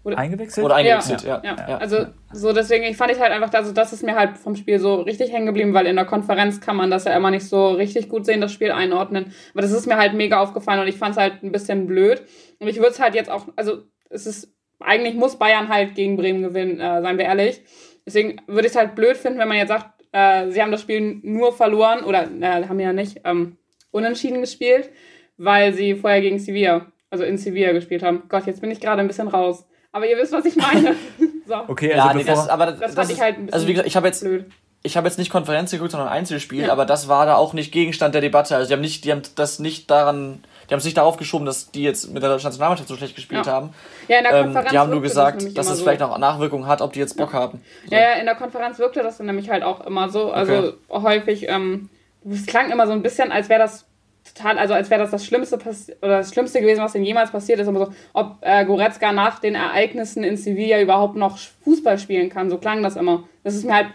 oder, 0.03 0.17
eingewechselt? 0.17 0.65
Oder 0.65 0.75
eingewechselt, 0.75 1.23
ja. 1.23 1.41
Ja, 1.43 1.55
ja. 1.55 1.69
ja. 1.69 1.77
Also 1.77 2.07
so 2.33 2.51
deswegen, 2.51 2.83
ich 2.83 2.97
fand 2.97 3.11
ich 3.11 3.19
halt 3.19 3.31
einfach, 3.31 3.53
also 3.53 3.71
das 3.71 3.93
ist 3.93 4.03
mir 4.03 4.15
halt 4.15 4.37
vom 4.37 4.55
Spiel 4.55 4.79
so 4.79 4.95
richtig 4.95 5.31
hängen 5.31 5.45
geblieben, 5.45 5.73
weil 5.73 5.85
in 5.85 5.95
der 5.95 6.05
Konferenz 6.05 6.59
kann 6.59 6.75
man 6.75 6.91
das 6.91 7.05
ja 7.05 7.15
immer 7.15 7.31
nicht 7.31 7.47
so 7.47 7.69
richtig 7.69 8.09
gut 8.09 8.25
sehen, 8.25 8.41
das 8.41 8.51
Spiel 8.51 8.71
einordnen. 8.71 9.33
Aber 9.53 9.61
das 9.61 9.71
ist 9.71 9.87
mir 9.87 9.97
halt 9.97 10.13
mega 10.13 10.41
aufgefallen 10.41 10.81
und 10.81 10.87
ich 10.87 10.97
fand 10.97 11.15
es 11.15 11.21
halt 11.21 11.41
ein 11.41 11.51
bisschen 11.51 11.87
blöd. 11.87 12.21
Und 12.59 12.67
ich 12.67 12.77
würde 12.77 12.89
es 12.89 12.99
halt 12.99 13.15
jetzt 13.15 13.29
auch, 13.29 13.47
also 13.55 13.83
es 14.09 14.25
ist, 14.25 14.53
eigentlich 14.79 15.15
muss 15.15 15.37
Bayern 15.37 15.69
halt 15.69 15.95
gegen 15.95 16.17
Bremen 16.17 16.41
gewinnen, 16.41 16.79
äh, 16.79 17.01
seien 17.01 17.17
wir 17.17 17.25
ehrlich. 17.25 17.61
Deswegen 18.05 18.41
würde 18.47 18.67
ich 18.67 18.73
es 18.73 18.77
halt 18.77 18.95
blöd 18.95 19.15
finden, 19.15 19.39
wenn 19.39 19.47
man 19.47 19.57
jetzt 19.57 19.69
sagt, 19.69 20.03
äh, 20.11 20.49
sie 20.51 20.61
haben 20.61 20.71
das 20.71 20.81
Spiel 20.81 21.19
nur 21.23 21.53
verloren 21.53 22.03
oder 22.03 22.29
äh, 22.41 22.67
haben 22.67 22.79
ja 22.79 22.91
nicht 22.91 23.21
ähm, 23.23 23.57
unentschieden 23.91 24.41
gespielt, 24.41 24.89
weil 25.37 25.73
sie 25.73 25.95
vorher 25.95 26.19
gegen 26.19 26.39
Sevilla, 26.39 26.91
also 27.09 27.23
in 27.23 27.37
Sevilla 27.37 27.71
gespielt 27.71 28.03
haben. 28.03 28.23
Gott, 28.27 28.45
jetzt 28.45 28.59
bin 28.59 28.71
ich 28.71 28.81
gerade 28.81 28.99
ein 28.99 29.07
bisschen 29.07 29.29
raus. 29.29 29.65
Aber 29.93 30.07
ihr 30.07 30.17
wisst, 30.17 30.33
was 30.33 30.43
ich 30.43 30.55
meine. 30.55 30.95
so. 31.47 31.55
Okay, 31.67 31.93
also 31.93 32.07
ja, 32.07 32.13
nee, 32.13 32.23
das, 32.23 32.49
aber 32.49 32.65
das, 32.65 32.79
das, 32.79 32.95
das 32.95 33.09
ist, 33.11 33.21
halt 33.21 33.37
ein 33.37 33.45
bisschen 33.45 33.53
Also 33.53 33.67
wie 33.67 33.73
gesagt, 33.73 33.87
ich 33.87 33.95
habe 33.95 34.07
jetzt 34.07 34.21
blöd. 34.21 34.45
Ich 34.85 34.97
habe 34.97 35.07
jetzt 35.07 35.17
nicht 35.17 35.31
Konferenz 35.31 35.71
geguckt, 35.71 35.91
sondern 35.91 36.09
Einzelspiel, 36.09 36.65
ja. 36.65 36.71
aber 36.73 36.85
das 36.85 37.07
war 37.07 37.25
da 37.25 37.35
auch 37.35 37.53
nicht 37.53 37.71
Gegenstand 37.71 38.15
der 38.15 38.21
Debatte. 38.21 38.57
Also 38.57 38.67
die 38.67 38.73
haben 38.73 38.81
nicht, 38.81 39.05
die 39.05 39.13
haben 39.13 39.21
das 39.35 39.59
nicht 39.59 39.89
daran, 39.89 40.43
die 40.67 40.73
haben 40.73 40.79
es 40.79 40.83
nicht 40.83 40.97
darauf 40.97 41.15
geschoben, 41.15 41.45
dass 41.45 41.71
die 41.71 41.83
jetzt 41.83 42.11
mit 42.11 42.21
der 42.21 42.29
deutschen 42.29 42.47
Nationalmannschaft 42.47 42.89
so 42.89 42.97
schlecht 42.97 43.15
gespielt 43.15 43.45
ja. 43.45 43.51
haben. 43.53 43.69
Ja, 44.09 44.17
in 44.17 44.23
der 44.23 44.33
ähm, 44.33 44.43
Konferenz 44.45 44.67
ähm, 44.67 44.71
Die 44.73 44.79
haben 44.79 44.89
nur 44.89 45.01
gesagt, 45.01 45.41
das 45.43 45.53
dass 45.53 45.69
es 45.69 45.77
so. 45.77 45.83
vielleicht 45.85 46.01
auch 46.01 46.17
Nachwirkungen 46.17 46.67
hat, 46.67 46.81
ob 46.81 46.91
die 46.91 46.99
jetzt 46.99 47.15
Bock 47.15 47.31
ja. 47.31 47.39
haben. 47.39 47.61
So. 47.87 47.95
Ja, 47.95 48.01
ja, 48.01 48.13
in 48.15 48.25
der 48.25 48.35
Konferenz 48.35 48.77
wirkte 48.77 49.03
das 49.03 49.17
dann 49.17 49.27
nämlich 49.27 49.49
halt 49.49 49.63
auch 49.63 49.85
immer 49.85 50.09
so. 50.09 50.31
Also 50.31 50.73
okay. 50.89 51.03
häufig, 51.03 51.47
ähm, 51.47 51.89
es 52.29 52.45
klang 52.45 52.69
immer 52.69 52.85
so 52.85 52.93
ein 52.93 53.03
bisschen, 53.03 53.31
als 53.31 53.47
wäre 53.47 53.61
das 53.61 53.85
total, 54.23 54.57
also 54.57 54.73
als 54.73 54.89
wäre 54.89 55.01
das 55.01 55.11
das 55.11 55.25
Schlimmste 55.25 55.55
oder 56.01 56.17
das 56.17 56.33
Schlimmste 56.33 56.61
gewesen, 56.61 56.81
was 56.81 56.93
denn 56.93 57.03
jemals 57.03 57.31
passiert 57.31 57.59
ist, 57.59 57.67
aber 57.67 57.85
so, 57.85 57.93
ob 58.13 58.37
äh, 58.41 58.65
Goretzka 58.65 59.11
nach 59.11 59.39
den 59.39 59.55
Ereignissen 59.55 60.23
in 60.23 60.37
Sevilla 60.37 60.81
überhaupt 60.81 61.15
noch 61.15 61.37
Fußball 61.63 61.99
spielen 61.99 62.29
kann, 62.29 62.49
so 62.49 62.57
klang 62.57 62.83
das 62.83 62.95
immer. 62.95 63.23
Das 63.43 63.55
ist 63.55 63.65
mir 63.65 63.75
halt 63.75 63.87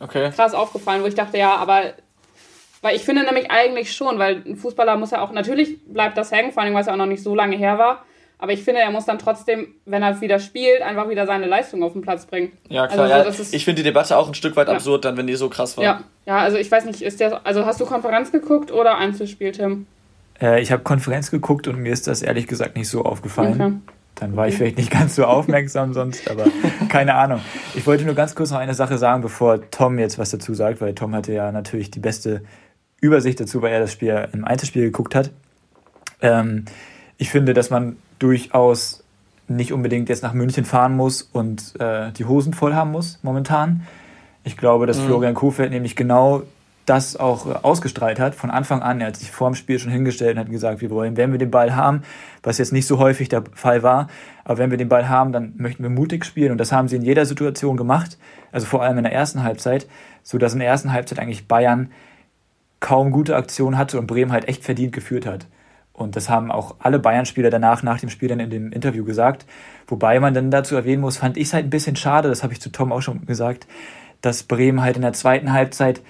okay. 0.00 0.30
krass 0.30 0.54
aufgefallen, 0.54 1.02
wo 1.02 1.06
ich 1.06 1.14
dachte, 1.14 1.38
ja, 1.38 1.56
aber 1.56 1.94
weil 2.82 2.96
ich 2.96 3.02
finde 3.02 3.24
nämlich 3.24 3.50
eigentlich 3.50 3.94
schon, 3.94 4.18
weil 4.18 4.42
ein 4.44 4.56
Fußballer 4.56 4.96
muss 4.96 5.10
ja 5.10 5.22
auch, 5.22 5.32
natürlich 5.32 5.78
bleibt 5.86 6.18
das 6.18 6.32
hängen, 6.32 6.52
vor 6.52 6.62
allem 6.62 6.74
weil 6.74 6.82
es 6.82 6.86
ja 6.86 6.92
auch 6.92 6.98
noch 6.98 7.06
nicht 7.06 7.22
so 7.22 7.34
lange 7.34 7.56
her 7.56 7.78
war, 7.78 8.04
aber 8.44 8.52
ich 8.52 8.62
finde, 8.62 8.82
er 8.82 8.90
muss 8.90 9.06
dann 9.06 9.18
trotzdem, 9.18 9.68
wenn 9.86 10.02
er 10.02 10.20
wieder 10.20 10.38
spielt, 10.38 10.82
einfach 10.82 11.08
wieder 11.08 11.24
seine 11.24 11.46
Leistung 11.46 11.82
auf 11.82 11.94
den 11.94 12.02
Platz 12.02 12.26
bringen. 12.26 12.52
Ja, 12.68 12.86
klar. 12.86 13.10
Also 13.10 13.30
so, 13.30 13.42
ja, 13.42 13.48
ich 13.52 13.64
finde 13.64 13.80
die 13.80 13.84
Debatte 13.84 14.18
auch 14.18 14.28
ein 14.28 14.34
Stück 14.34 14.54
weit 14.54 14.68
ja. 14.68 14.74
absurd, 14.74 15.06
dann, 15.06 15.16
wenn 15.16 15.26
die 15.26 15.34
so 15.34 15.48
krass 15.48 15.78
war. 15.78 15.84
Ja, 15.84 16.04
ja 16.26 16.40
also 16.40 16.58
ich 16.58 16.70
weiß 16.70 16.84
nicht, 16.84 17.00
ist 17.00 17.20
der, 17.20 17.46
also 17.46 17.64
hast 17.64 17.80
du 17.80 17.86
Konferenz 17.86 18.32
geguckt 18.32 18.70
oder 18.70 18.98
Einzelspiel, 18.98 19.52
Tim? 19.52 19.86
Äh, 20.42 20.60
ich 20.60 20.72
habe 20.72 20.82
Konferenz 20.82 21.30
geguckt 21.30 21.68
und 21.68 21.78
mir 21.78 21.90
ist 21.90 22.06
das 22.06 22.20
ehrlich 22.20 22.46
gesagt 22.46 22.76
nicht 22.76 22.90
so 22.90 23.06
aufgefallen. 23.06 23.58
Okay. 23.58 23.72
Dann 24.16 24.36
war 24.36 24.46
ich 24.46 24.56
vielleicht 24.58 24.76
nicht 24.76 24.90
ganz 24.90 25.14
so 25.14 25.24
aufmerksam 25.24 25.94
sonst, 25.94 26.30
aber 26.30 26.44
keine 26.90 27.14
Ahnung. 27.14 27.40
Ich 27.74 27.86
wollte 27.86 28.04
nur 28.04 28.14
ganz 28.14 28.34
kurz 28.34 28.50
noch 28.50 28.58
eine 28.58 28.74
Sache 28.74 28.98
sagen, 28.98 29.22
bevor 29.22 29.70
Tom 29.70 29.98
jetzt 29.98 30.18
was 30.18 30.28
dazu 30.28 30.52
sagt, 30.52 30.82
weil 30.82 30.94
Tom 30.94 31.14
hatte 31.14 31.32
ja 31.32 31.50
natürlich 31.50 31.90
die 31.90 31.98
beste 31.98 32.42
Übersicht 33.00 33.40
dazu, 33.40 33.62
weil 33.62 33.72
er 33.72 33.80
das 33.80 33.92
Spiel 33.92 34.28
im 34.34 34.44
Einzelspiel 34.44 34.82
geguckt 34.82 35.14
hat. 35.14 35.30
Ähm, 36.20 36.66
ich 37.16 37.30
finde, 37.30 37.54
dass 37.54 37.70
man 37.70 37.96
durchaus 38.24 39.04
nicht 39.48 39.74
unbedingt 39.74 40.08
jetzt 40.08 40.22
nach 40.22 40.32
München 40.32 40.64
fahren 40.64 40.96
muss 40.96 41.20
und 41.20 41.78
äh, 41.78 42.10
die 42.12 42.24
Hosen 42.24 42.54
voll 42.54 42.74
haben 42.74 42.90
muss 42.90 43.18
momentan. 43.22 43.86
Ich 44.44 44.56
glaube, 44.56 44.86
dass 44.86 44.98
mhm. 44.98 45.06
Florian 45.06 45.34
Kofeld 45.34 45.70
nämlich 45.70 45.94
genau 45.94 46.42
das 46.86 47.16
auch 47.16 47.62
ausgestrahlt 47.62 48.18
hat 48.18 48.34
von 48.34 48.50
Anfang 48.50 48.82
an. 48.82 49.02
Er 49.02 49.08
hat 49.08 49.16
sich 49.16 49.30
vor 49.30 49.50
dem 49.50 49.54
Spiel 49.54 49.78
schon 49.78 49.92
hingestellt 49.92 50.36
und 50.36 50.40
hat 50.40 50.50
gesagt, 50.50 50.80
wir 50.80 50.90
wollen, 50.90 51.18
wenn 51.18 51.32
wir 51.32 51.38
den 51.38 51.50
Ball 51.50 51.76
haben, 51.76 52.02
was 52.42 52.56
jetzt 52.56 52.72
nicht 52.72 52.86
so 52.86 52.98
häufig 52.98 53.28
der 53.28 53.44
Fall 53.52 53.82
war, 53.82 54.08
aber 54.44 54.56
wenn 54.58 54.70
wir 54.70 54.78
den 54.78 54.88
Ball 54.88 55.08
haben, 55.08 55.32
dann 55.32 55.52
möchten 55.56 55.82
wir 55.82 55.90
mutig 55.90 56.24
spielen 56.24 56.52
und 56.52 56.58
das 56.58 56.72
haben 56.72 56.88
sie 56.88 56.96
in 56.96 57.02
jeder 57.02 57.26
Situation 57.26 57.76
gemacht, 57.76 58.18
also 58.52 58.66
vor 58.66 58.82
allem 58.82 58.96
in 58.96 59.04
der 59.04 59.12
ersten 59.12 59.42
Halbzeit, 59.42 59.86
so 60.22 60.38
dass 60.38 60.54
in 60.54 60.60
der 60.60 60.68
ersten 60.68 60.92
Halbzeit 60.92 61.18
eigentlich 61.18 61.46
Bayern 61.46 61.90
kaum 62.80 63.12
gute 63.12 63.36
Aktionen 63.36 63.76
hatte 63.76 63.98
und 63.98 64.06
Bremen 64.06 64.32
halt 64.32 64.48
echt 64.48 64.64
verdient 64.64 64.92
geführt 64.92 65.26
hat. 65.26 65.46
Und 65.94 66.16
das 66.16 66.28
haben 66.28 66.50
auch 66.50 66.74
alle 66.80 66.98
Bayern-Spieler 66.98 67.50
danach, 67.50 67.84
nach 67.84 68.00
dem 68.00 68.10
Spiel 68.10 68.28
dann 68.28 68.40
in 68.40 68.50
dem 68.50 68.72
Interview 68.72 69.04
gesagt. 69.04 69.46
Wobei 69.86 70.18
man 70.18 70.34
dann 70.34 70.50
dazu 70.50 70.74
erwähnen 70.74 71.00
muss, 71.00 71.18
fand 71.18 71.36
ich 71.36 71.44
es 71.44 71.54
halt 71.54 71.66
ein 71.66 71.70
bisschen 71.70 71.96
schade, 71.96 72.28
das 72.28 72.42
habe 72.42 72.52
ich 72.52 72.60
zu 72.60 72.70
Tom 72.70 72.92
auch 72.92 73.00
schon 73.00 73.24
gesagt, 73.26 73.68
dass 74.20 74.42
Bremen 74.42 74.82
halt 74.82 74.96
in 74.96 75.02
der 75.02 75.12
zweiten 75.12 75.52
Halbzeit 75.52 76.02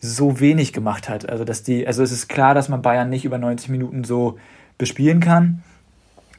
so 0.00 0.38
wenig 0.38 0.72
gemacht 0.72 1.08
hat. 1.08 1.28
Also, 1.28 1.44
dass 1.44 1.64
die, 1.64 1.86
also 1.86 2.02
es 2.02 2.12
ist 2.12 2.28
klar, 2.28 2.54
dass 2.54 2.68
man 2.68 2.82
Bayern 2.82 3.10
nicht 3.10 3.24
über 3.24 3.38
90 3.38 3.70
Minuten 3.70 4.04
so 4.04 4.38
bespielen 4.78 5.20
kann. 5.20 5.62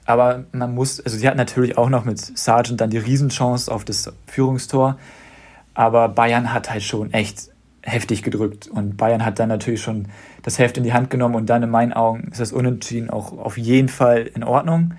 Aber 0.05 0.45
man 0.51 0.73
muss, 0.73 1.01
also 1.01 1.17
sie 1.17 1.27
hat 1.27 1.35
natürlich 1.35 1.77
auch 1.77 1.89
noch 1.89 2.05
mit 2.05 2.19
Sargent 2.19 2.79
dann 2.79 2.91
die 2.91 2.99
Riesenchance 2.99 3.71
auf 3.71 3.83
das 3.83 4.13
Führungstor. 4.27 4.97
Aber 5.73 6.09
Bayern 6.09 6.53
hat 6.53 6.69
halt 6.69 6.83
schon 6.83 7.11
echt 7.11 7.49
heftig 7.81 8.23
gedrückt. 8.23 8.67
Und 8.67 8.97
Bayern 8.97 9.25
hat 9.25 9.39
dann 9.39 9.49
natürlich 9.49 9.81
schon 9.81 10.07
das 10.45 10.59
Heft 10.59 10.77
in 10.77 10.83
die 10.83 10.93
Hand 10.93 11.09
genommen 11.09 11.33
und 11.33 11.47
dann 11.47 11.63
in 11.63 11.71
meinen 11.71 11.91
Augen 11.91 12.27
ist 12.29 12.39
das 12.39 12.53
Unentschieden 12.53 13.09
auch 13.09 13.35
auf 13.35 13.57
jeden 13.57 13.89
Fall 13.89 14.29
in 14.35 14.43
Ordnung. 14.43 14.93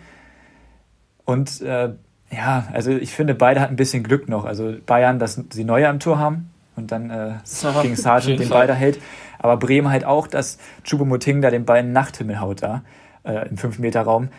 Und 1.24 1.60
äh, 1.62 1.90
ja, 2.32 2.66
also 2.72 2.90
ich 2.90 3.12
finde, 3.14 3.36
beide 3.36 3.60
hatten 3.60 3.74
ein 3.74 3.76
bisschen 3.76 4.02
Glück 4.02 4.28
noch. 4.28 4.44
Also 4.44 4.74
Bayern, 4.84 5.20
dass 5.20 5.40
sie 5.50 5.62
Neue 5.62 5.88
am 5.88 6.00
Tor 6.00 6.18
haben 6.18 6.50
und 6.74 6.90
dann 6.90 7.10
äh, 7.10 7.34
gegen 7.80 7.94
Sargent 7.94 8.40
den 8.40 8.48
Ball 8.48 8.66
da 8.66 8.74
hält. 8.74 8.98
Aber 9.38 9.56
Bremen 9.56 9.88
halt 9.88 10.04
auch, 10.04 10.26
dass 10.26 10.58
Chubomoting 10.82 11.40
da 11.40 11.50
den 11.50 11.64
Ball 11.64 11.78
in 11.78 11.86
den 11.86 11.92
Nachthimmel 11.92 12.40
haut 12.40 12.62
da 12.62 12.82
äh, 13.22 13.48
im 13.48 13.56
5-Meter-Raum. 13.56 14.30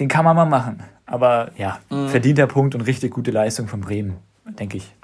Den 0.00 0.08
kann 0.08 0.24
man 0.24 0.34
mal 0.34 0.46
machen. 0.46 0.82
Aber 1.04 1.50
ja, 1.58 1.80
mhm. 1.90 2.08
verdienter 2.08 2.46
Punkt 2.46 2.74
und 2.74 2.80
richtig 2.80 3.12
gute 3.12 3.30
Leistung 3.30 3.68
von 3.68 3.82
Bremen, 3.82 4.16
denke 4.58 4.78
ich. 4.78 4.94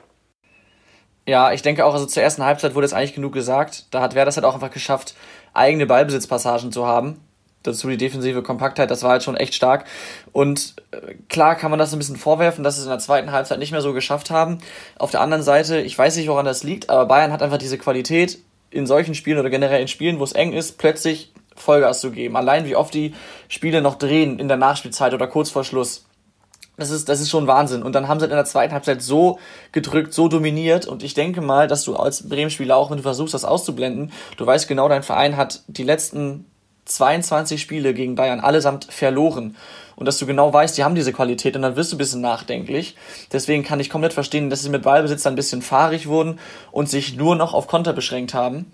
Ja, 1.29 1.53
ich 1.53 1.61
denke 1.61 1.85
auch, 1.85 1.93
also 1.93 2.07
zur 2.07 2.23
ersten 2.23 2.43
Halbzeit 2.43 2.75
wurde 2.75 2.87
es 2.87 2.95
eigentlich 2.95 3.15
genug 3.15 3.35
gesagt. 3.35 3.85
Da 3.91 4.01
hat 4.01 4.15
Werder 4.15 4.31
es 4.31 4.37
halt 4.39 4.47
auch 4.47 4.55
einfach 4.55 4.71
geschafft, 4.71 5.15
eigene 5.53 5.85
Ballbesitzpassagen 5.85 6.73
zu 6.73 6.87
haben. 6.87 7.21
Dazu 7.63 7.91
die 7.91 7.99
defensive 7.99 8.43
Kompaktheit, 8.43 8.91
das 8.91 9.03
war 9.03 9.11
halt 9.11 9.23
schon 9.23 9.37
echt 9.37 9.55
stark. 9.55 9.85
Und 10.33 10.77
äh, 10.91 11.17
klar 11.29 11.55
kann 11.55 11.71
man 11.71 11.79
das 11.79 11.93
ein 11.93 11.99
bisschen 11.99 12.17
vorwerfen, 12.17 12.65
dass 12.65 12.77
sie 12.77 12.81
es 12.81 12.87
in 12.87 12.93
der 12.93 12.99
zweiten 12.99 13.31
Halbzeit 13.31 13.59
nicht 13.59 13.73
mehr 13.73 13.83
so 13.83 13.93
geschafft 13.93 14.31
haben. 14.31 14.57
Auf 14.99 15.11
der 15.11 15.21
anderen 15.21 15.43
Seite, 15.43 15.83
ich 15.83 15.99
weiß 15.99 16.17
nicht, 16.17 16.29
woran 16.29 16.47
das 16.47 16.63
liegt, 16.63 16.89
aber 16.89 17.05
Bayern 17.05 17.31
hat 17.31 17.43
einfach 17.43 17.59
diese 17.59 17.77
Qualität, 17.77 18.39
in 18.71 18.87
solchen 18.87 19.15
Spielen 19.15 19.39
oder 19.39 19.51
generell 19.51 19.83
in 19.83 19.89
Spielen, 19.89 20.21
wo 20.21 20.25
es 20.25 20.33
eng 20.33 20.55
ist, 20.55 20.79
plötzlich 20.79 21.35
Vollgas 21.55 22.01
zu 22.01 22.11
geben. 22.11 22.39
Allein 22.39 22.65
wie 22.65 22.77
oft 22.77 22.95
die 22.95 23.15
Spiele 23.49 23.83
noch 23.83 23.97
drehen 23.97 24.39
in 24.39 24.49
der 24.49 24.57
Nachspielzeit 24.57 25.13
oder 25.13 25.27
kurz 25.27 25.51
vor 25.51 25.65
Schluss. 25.65 26.08
Das 26.79 26.91
ist, 26.91 27.09
das 27.09 27.21
ist 27.21 27.29
schon 27.29 27.49
Wahnsinn. 27.49 27.83
Und 27.83 27.95
dann 27.95 28.07
haben 28.07 28.21
sie 28.21 28.27
in 28.27 28.31
der 28.31 28.45
zweiten 28.45 28.73
Halbzeit 28.73 29.03
so 29.03 29.41
gedrückt, 29.73 30.15
so 30.15 30.29
dominiert. 30.29 30.87
Und 30.87 31.03
ich 31.03 31.13
denke 31.13 31.41
mal, 31.41 31.67
dass 31.67 31.83
du 31.83 31.97
als 31.97 32.29
Bremen-Spieler 32.29 32.77
auch, 32.77 32.91
wenn 32.91 32.99
du 32.99 33.03
versuchst, 33.03 33.35
das 33.35 33.45
auszublenden, 33.45 34.13
du 34.37 34.47
weißt 34.47 34.69
genau, 34.69 34.89
dein 34.89 35.03
Verein 35.03 35.37
hat 35.37 35.63
die 35.67 35.83
letzten 35.83 36.47
22 36.85 37.61
Spiele 37.61 37.95
gegen 37.95 38.15
Bayern 38.15 38.39
allesamt 38.39 38.85
verloren. 38.85 39.57
Und 39.97 40.07
dass 40.07 40.19
du 40.19 40.27
genau 40.27 40.53
weißt, 40.53 40.79
die 40.79 40.85
haben 40.85 40.95
diese 40.95 41.13
Qualität 41.13 41.57
und 41.57 41.63
dann 41.63 41.75
wirst 41.75 41.91
du 41.91 41.97
ein 41.97 41.99
bisschen 41.99 42.21
nachdenklich. 42.21 42.95
Deswegen 43.33 43.65
kann 43.65 43.81
ich 43.81 43.91
komplett 43.91 44.13
verstehen, 44.13 44.49
dass 44.49 44.63
sie 44.63 44.71
mit 44.71 44.83
Ballbesitz 44.85 45.27
ein 45.27 45.35
bisschen 45.35 45.63
fahrig 45.63 46.07
wurden 46.07 46.39
und 46.71 46.89
sich 46.89 47.17
nur 47.17 47.35
noch 47.35 47.55
auf 47.55 47.67
Konter 47.67 47.93
beschränkt 47.93 48.35
haben. 48.35 48.71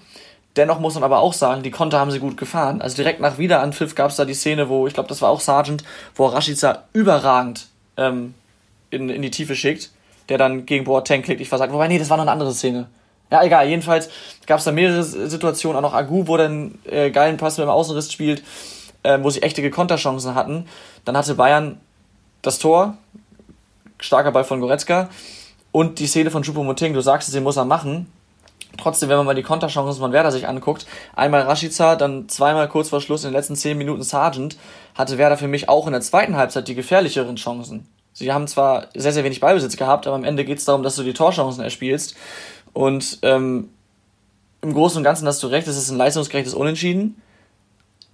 Dennoch 0.56 0.78
muss 0.78 0.94
man 0.94 1.02
aber 1.04 1.20
auch 1.20 1.32
sagen, 1.32 1.62
die 1.62 1.70
Konter 1.70 1.98
haben 1.98 2.10
sie 2.10 2.20
gut 2.20 2.36
gefahren. 2.36 2.82
Also 2.82 2.96
direkt 2.96 3.20
nach 3.20 3.38
Wiederanpfiff 3.38 3.94
gab 3.94 4.10
es 4.10 4.16
da 4.16 4.26
die 4.26 4.34
Szene, 4.34 4.68
wo, 4.68 4.86
ich 4.86 4.92
glaube, 4.92 5.08
das 5.08 5.22
war 5.22 5.30
auch 5.30 5.40
Sargent, 5.40 5.82
wo 6.14 6.26
Rashica 6.26 6.84
überragend 6.92 7.68
ähm, 7.96 8.34
in, 8.90 9.08
in 9.08 9.22
die 9.22 9.30
Tiefe 9.30 9.56
schickt, 9.56 9.90
der 10.28 10.38
dann 10.38 10.66
gegen 10.66 10.84
Boateng 10.84 11.22
klickt. 11.22 11.40
Ich 11.40 11.48
versagt. 11.48 11.72
Wobei, 11.72 11.88
nee, 11.88 11.98
das 11.98 12.10
war 12.10 12.16
noch 12.16 12.24
eine 12.24 12.32
andere 12.32 12.52
Szene. 12.52 12.88
Ja, 13.30 13.42
egal. 13.42 13.68
Jedenfalls 13.68 14.10
gab 14.46 14.58
es 14.58 14.64
da 14.64 14.72
mehrere 14.72 15.02
Situationen. 15.02 15.76
Auch 15.78 15.82
noch 15.82 15.94
Agu, 15.94 16.26
wo 16.26 16.36
dann 16.36 16.78
äh, 16.84 17.10
geilen 17.10 17.36
Pass 17.36 17.58
mit 17.58 17.66
dem 17.66 17.70
Außenriss 17.70 18.12
spielt, 18.12 18.42
äh, 19.02 19.18
wo 19.22 19.30
sie 19.30 19.42
echte 19.42 19.68
Konterchancen 19.70 20.34
hatten. 20.34 20.66
Dann 21.04 21.16
hatte 21.16 21.34
Bayern 21.34 21.80
das 22.42 22.58
Tor, 22.58 22.96
starker 23.98 24.32
Ball 24.32 24.44
von 24.44 24.60
Goretzka 24.60 25.08
und 25.72 25.98
die 25.98 26.06
Szene 26.06 26.30
von 26.30 26.44
Choupo-Moting. 26.44 26.92
Du 26.92 27.00
sagst 27.00 27.28
es, 27.28 27.34
den 27.34 27.42
muss 27.42 27.56
er 27.56 27.64
machen. 27.64 28.06
Trotzdem, 28.76 29.08
wenn 29.08 29.16
man 29.16 29.26
mal 29.26 29.34
die 29.34 29.42
Konterchancen 29.42 30.00
von 30.00 30.12
Werder 30.12 30.32
sich 30.32 30.48
anguckt, 30.48 30.86
einmal 31.14 31.42
Rashica, 31.42 31.96
dann 31.96 32.28
zweimal 32.28 32.68
kurz 32.68 32.88
vor 32.88 33.00
Schluss 33.00 33.24
in 33.24 33.30
den 33.30 33.36
letzten 33.36 33.56
zehn 33.56 33.78
Minuten 33.78 34.02
Sargent, 34.02 34.56
hatte 34.94 35.18
Werder 35.18 35.36
für 35.36 35.48
mich 35.48 35.68
auch 35.68 35.86
in 35.86 35.92
der 35.92 36.00
zweiten 36.00 36.36
Halbzeit 36.36 36.68
die 36.68 36.74
gefährlicheren 36.74 37.36
Chancen. 37.36 37.86
Sie 38.12 38.32
haben 38.32 38.46
zwar 38.46 38.88
sehr, 38.94 39.12
sehr 39.12 39.24
wenig 39.24 39.40
Ballbesitz 39.40 39.76
gehabt, 39.76 40.06
aber 40.06 40.16
am 40.16 40.24
Ende 40.24 40.44
geht 40.44 40.58
es 40.58 40.64
darum, 40.64 40.82
dass 40.82 40.96
du 40.96 41.02
die 41.02 41.14
Torchancen 41.14 41.62
erspielst. 41.62 42.14
Und 42.72 43.18
ähm, 43.22 43.70
im 44.62 44.72
Großen 44.72 44.98
und 44.98 45.04
Ganzen 45.04 45.26
hast 45.26 45.42
du 45.42 45.48
recht, 45.48 45.66
es 45.66 45.76
ist 45.76 45.90
ein 45.90 45.98
leistungsgerechtes 45.98 46.54
Unentschieden. 46.54 47.20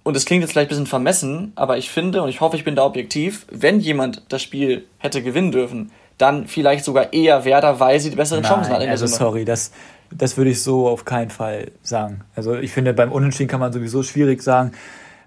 Und 0.03 0.17
es 0.17 0.25
klingt 0.25 0.41
jetzt 0.41 0.51
vielleicht 0.51 0.69
ein 0.69 0.69
bisschen 0.69 0.87
vermessen, 0.87 1.53
aber 1.55 1.77
ich 1.77 1.91
finde 1.91 2.23
und 2.23 2.29
ich 2.29 2.41
hoffe, 2.41 2.55
ich 2.55 2.63
bin 2.63 2.75
da 2.75 2.83
objektiv, 2.83 3.45
wenn 3.51 3.79
jemand 3.79 4.23
das 4.29 4.41
Spiel 4.41 4.87
hätte 4.97 5.21
gewinnen 5.21 5.51
dürfen, 5.51 5.91
dann 6.17 6.47
vielleicht 6.47 6.85
sogar 6.85 7.13
eher 7.13 7.45
Werder, 7.45 7.79
weil 7.79 7.99
sie 7.99 8.09
die 8.09 8.15
besseren 8.15 8.41
Nein, 8.41 8.51
Chancen 8.51 8.73
hatten. 8.73 8.89
Also 8.89 9.05
sorry, 9.05 9.45
das, 9.45 9.71
das 10.11 10.37
würde 10.37 10.51
ich 10.51 10.61
so 10.61 10.87
auf 10.87 11.05
keinen 11.05 11.29
Fall 11.29 11.71
sagen. 11.83 12.21
Also 12.35 12.55
ich 12.55 12.71
finde, 12.71 12.93
beim 12.93 13.11
Unentschieden 13.11 13.49
kann 13.49 13.59
man 13.59 13.73
sowieso 13.73 14.03
schwierig 14.03 14.41
sagen, 14.41 14.71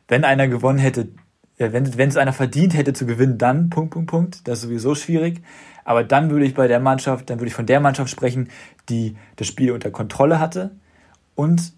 wenn 0.09 0.25
einer 0.25 0.49
gewonnen 0.49 0.79
hätte, 0.79 1.09
wenn, 1.57 1.97
wenn 1.97 2.09
es 2.09 2.17
einer 2.17 2.33
verdient 2.33 2.75
hätte 2.75 2.93
zu 2.93 3.07
gewinnen, 3.07 3.39
dann 3.39 3.71
Punkt, 3.71 3.93
Punkt, 3.93 4.11
Punkt. 4.11 4.49
Das 4.49 4.59
ist 4.59 4.65
sowieso 4.65 4.95
schwierig. 4.95 5.43
Aber 5.85 6.03
dann 6.03 6.31
würde 6.31 6.47
ich 6.47 6.55
bei 6.55 6.67
der 6.67 6.81
Mannschaft, 6.81 7.31
dann 7.31 7.39
würde 7.39 7.49
ich 7.49 7.55
von 7.55 7.67
der 7.67 7.81
Mannschaft 7.81 8.11
sprechen, 8.11 8.49
die 8.89 9.17
das 9.37 9.47
Spiel 9.47 9.71
unter 9.73 9.91
Kontrolle 9.91 10.41
hatte. 10.41 10.71
Und 11.35 11.73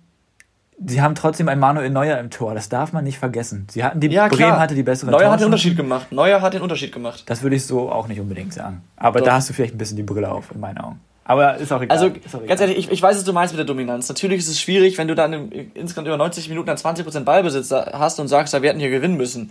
sie 0.84 1.02
haben 1.02 1.14
trotzdem 1.14 1.48
ein 1.48 1.58
Manuel 1.58 1.90
Neuer 1.90 2.18
im 2.18 2.30
Tor. 2.30 2.54
Das 2.54 2.68
darf 2.68 2.92
man 2.92 3.04
nicht 3.04 3.18
vergessen. 3.18 3.66
Sie 3.70 3.82
hatten 3.82 4.00
die, 4.00 4.08
ja, 4.08 4.28
Bremen 4.28 4.38
klar. 4.38 4.60
hatte 4.60 4.74
die 4.74 4.82
bessere 4.82 5.10
Neuer 5.10 5.30
hat 5.30 5.40
den 5.40 5.46
Unterschied 5.46 5.76
gemacht. 5.76 6.12
Neuer 6.12 6.40
hat 6.40 6.54
den 6.54 6.62
Unterschied 6.62 6.92
gemacht. 6.92 7.24
Das 7.26 7.42
würde 7.42 7.56
ich 7.56 7.66
so 7.66 7.90
auch 7.90 8.08
nicht 8.08 8.20
unbedingt 8.20 8.52
sagen. 8.52 8.82
Aber 8.96 9.18
Doch. 9.20 9.26
da 9.26 9.34
hast 9.34 9.48
du 9.48 9.54
vielleicht 9.54 9.74
ein 9.74 9.78
bisschen 9.78 9.96
die 9.96 10.02
Brille 10.02 10.30
auf, 10.30 10.52
in 10.52 10.60
meinen 10.60 10.78
Augen. 10.78 11.00
Aber 11.28 11.56
ist 11.56 11.72
auch 11.72 11.82
egal. 11.82 11.96
Also, 11.96 12.06
egal. 12.06 12.46
ganz 12.46 12.60
ehrlich, 12.60 12.78
ich, 12.78 12.90
ich 12.90 13.02
weiß, 13.02 13.16
was 13.16 13.24
du 13.24 13.32
meinst 13.32 13.52
mit 13.52 13.58
der 13.58 13.66
Dominanz. 13.66 14.08
Natürlich 14.08 14.38
ist 14.38 14.48
es 14.48 14.60
schwierig, 14.60 14.96
wenn 14.96 15.08
du 15.08 15.16
dann 15.16 15.32
im, 15.32 15.72
insgesamt 15.74 16.06
über 16.06 16.16
90 16.16 16.48
Minuten 16.48 16.68
dann 16.68 16.76
20% 16.76 17.24
Ballbesitz 17.24 17.72
hast 17.72 18.20
und 18.20 18.28
sagst, 18.28 18.54
ja, 18.54 18.62
wir 18.62 18.70
hätten 18.70 18.78
hier 18.78 18.90
gewinnen 18.90 19.16
müssen. 19.16 19.50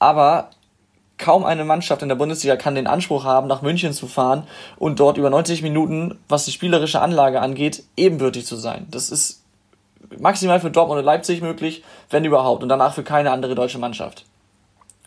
Aber 0.00 0.50
kaum 1.16 1.44
eine 1.44 1.64
Mannschaft 1.64 2.02
in 2.02 2.08
der 2.08 2.16
Bundesliga 2.16 2.56
kann 2.56 2.74
den 2.74 2.88
Anspruch 2.88 3.24
haben, 3.24 3.46
nach 3.46 3.62
München 3.62 3.92
zu 3.92 4.08
fahren 4.08 4.44
und 4.78 4.98
dort 4.98 5.16
über 5.16 5.30
90 5.30 5.62
Minuten, 5.62 6.18
was 6.28 6.46
die 6.46 6.52
spielerische 6.52 7.00
Anlage 7.00 7.40
angeht, 7.40 7.84
ebenbürtig 7.96 8.44
zu 8.46 8.56
sein. 8.56 8.88
Das 8.90 9.10
ist 9.10 9.44
maximal 10.18 10.58
für 10.58 10.70
Dortmund 10.70 10.98
und 10.98 11.04
Leipzig 11.04 11.40
möglich, 11.40 11.84
wenn 12.08 12.24
überhaupt, 12.24 12.64
und 12.64 12.68
danach 12.68 12.94
für 12.94 13.04
keine 13.04 13.30
andere 13.30 13.54
deutsche 13.54 13.78
Mannschaft. 13.78 14.24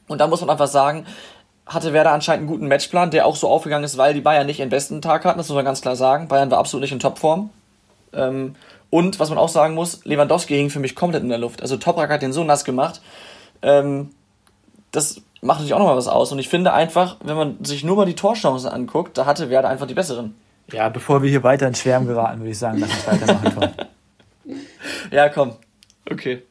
Und 0.07 0.21
da 0.21 0.27
muss 0.27 0.41
man 0.41 0.49
einfach 0.49 0.67
sagen, 0.67 1.05
hatte 1.65 1.93
Werder 1.93 2.11
anscheinend 2.11 2.41
einen 2.41 2.49
guten 2.49 2.67
Matchplan, 2.67 3.11
der 3.11 3.25
auch 3.25 3.35
so 3.35 3.47
aufgegangen 3.47 3.85
ist, 3.85 3.97
weil 3.97 4.13
die 4.13 4.21
Bayern 4.21 4.45
nicht 4.45 4.59
ihren 4.59 4.69
besten 4.69 5.01
Tag 5.01 5.25
hatten, 5.25 5.37
das 5.37 5.47
muss 5.47 5.55
man 5.55 5.65
ganz 5.65 5.81
klar 5.81 5.95
sagen. 5.95 6.27
Bayern 6.27 6.51
war 6.51 6.57
absolut 6.57 6.81
nicht 6.81 6.91
in 6.91 6.99
Topform. 6.99 7.49
Ähm, 8.13 8.55
und 8.89 9.19
was 9.19 9.29
man 9.29 9.37
auch 9.37 9.49
sagen 9.49 9.73
muss, 9.73 10.05
Lewandowski 10.05 10.55
hing 10.55 10.69
für 10.69 10.79
mich 10.79 10.95
komplett 10.95 11.23
in 11.23 11.29
der 11.29 11.37
Luft. 11.37 11.61
Also 11.61 11.77
Toprak 11.77 12.09
hat 12.09 12.21
den 12.21 12.33
so 12.33 12.43
nass 12.43 12.65
gemacht. 12.65 13.01
Ähm, 13.61 14.11
das 14.91 15.21
macht 15.41 15.59
natürlich 15.59 15.73
auch 15.73 15.79
nochmal 15.79 15.97
was 15.97 16.07
aus. 16.07 16.31
Und 16.31 16.39
ich 16.39 16.49
finde 16.49 16.73
einfach, 16.73 17.17
wenn 17.23 17.35
man 17.35 17.63
sich 17.63 17.83
nur 17.83 17.95
mal 17.95 18.05
die 18.05 18.15
Torchancen 18.15 18.69
anguckt, 18.69 19.17
da 19.17 19.25
hatte 19.25 19.49
Werder 19.49 19.69
einfach 19.69 19.87
die 19.87 19.93
besseren. 19.93 20.35
Ja, 20.71 20.89
bevor 20.89 21.23
wir 21.23 21.29
hier 21.29 21.43
weiter 21.43 21.67
ins 21.67 21.79
Schwärmen 21.79 22.07
geraten, 22.07 22.39
würde 22.39 22.51
ich 22.51 22.57
sagen, 22.57 22.79
lass 22.79 22.89
uns 22.91 23.07
weitermachen, 23.07 23.53
Tom. 23.53 24.55
Ja, 25.11 25.29
komm. 25.29 25.55
Okay. 26.09 26.43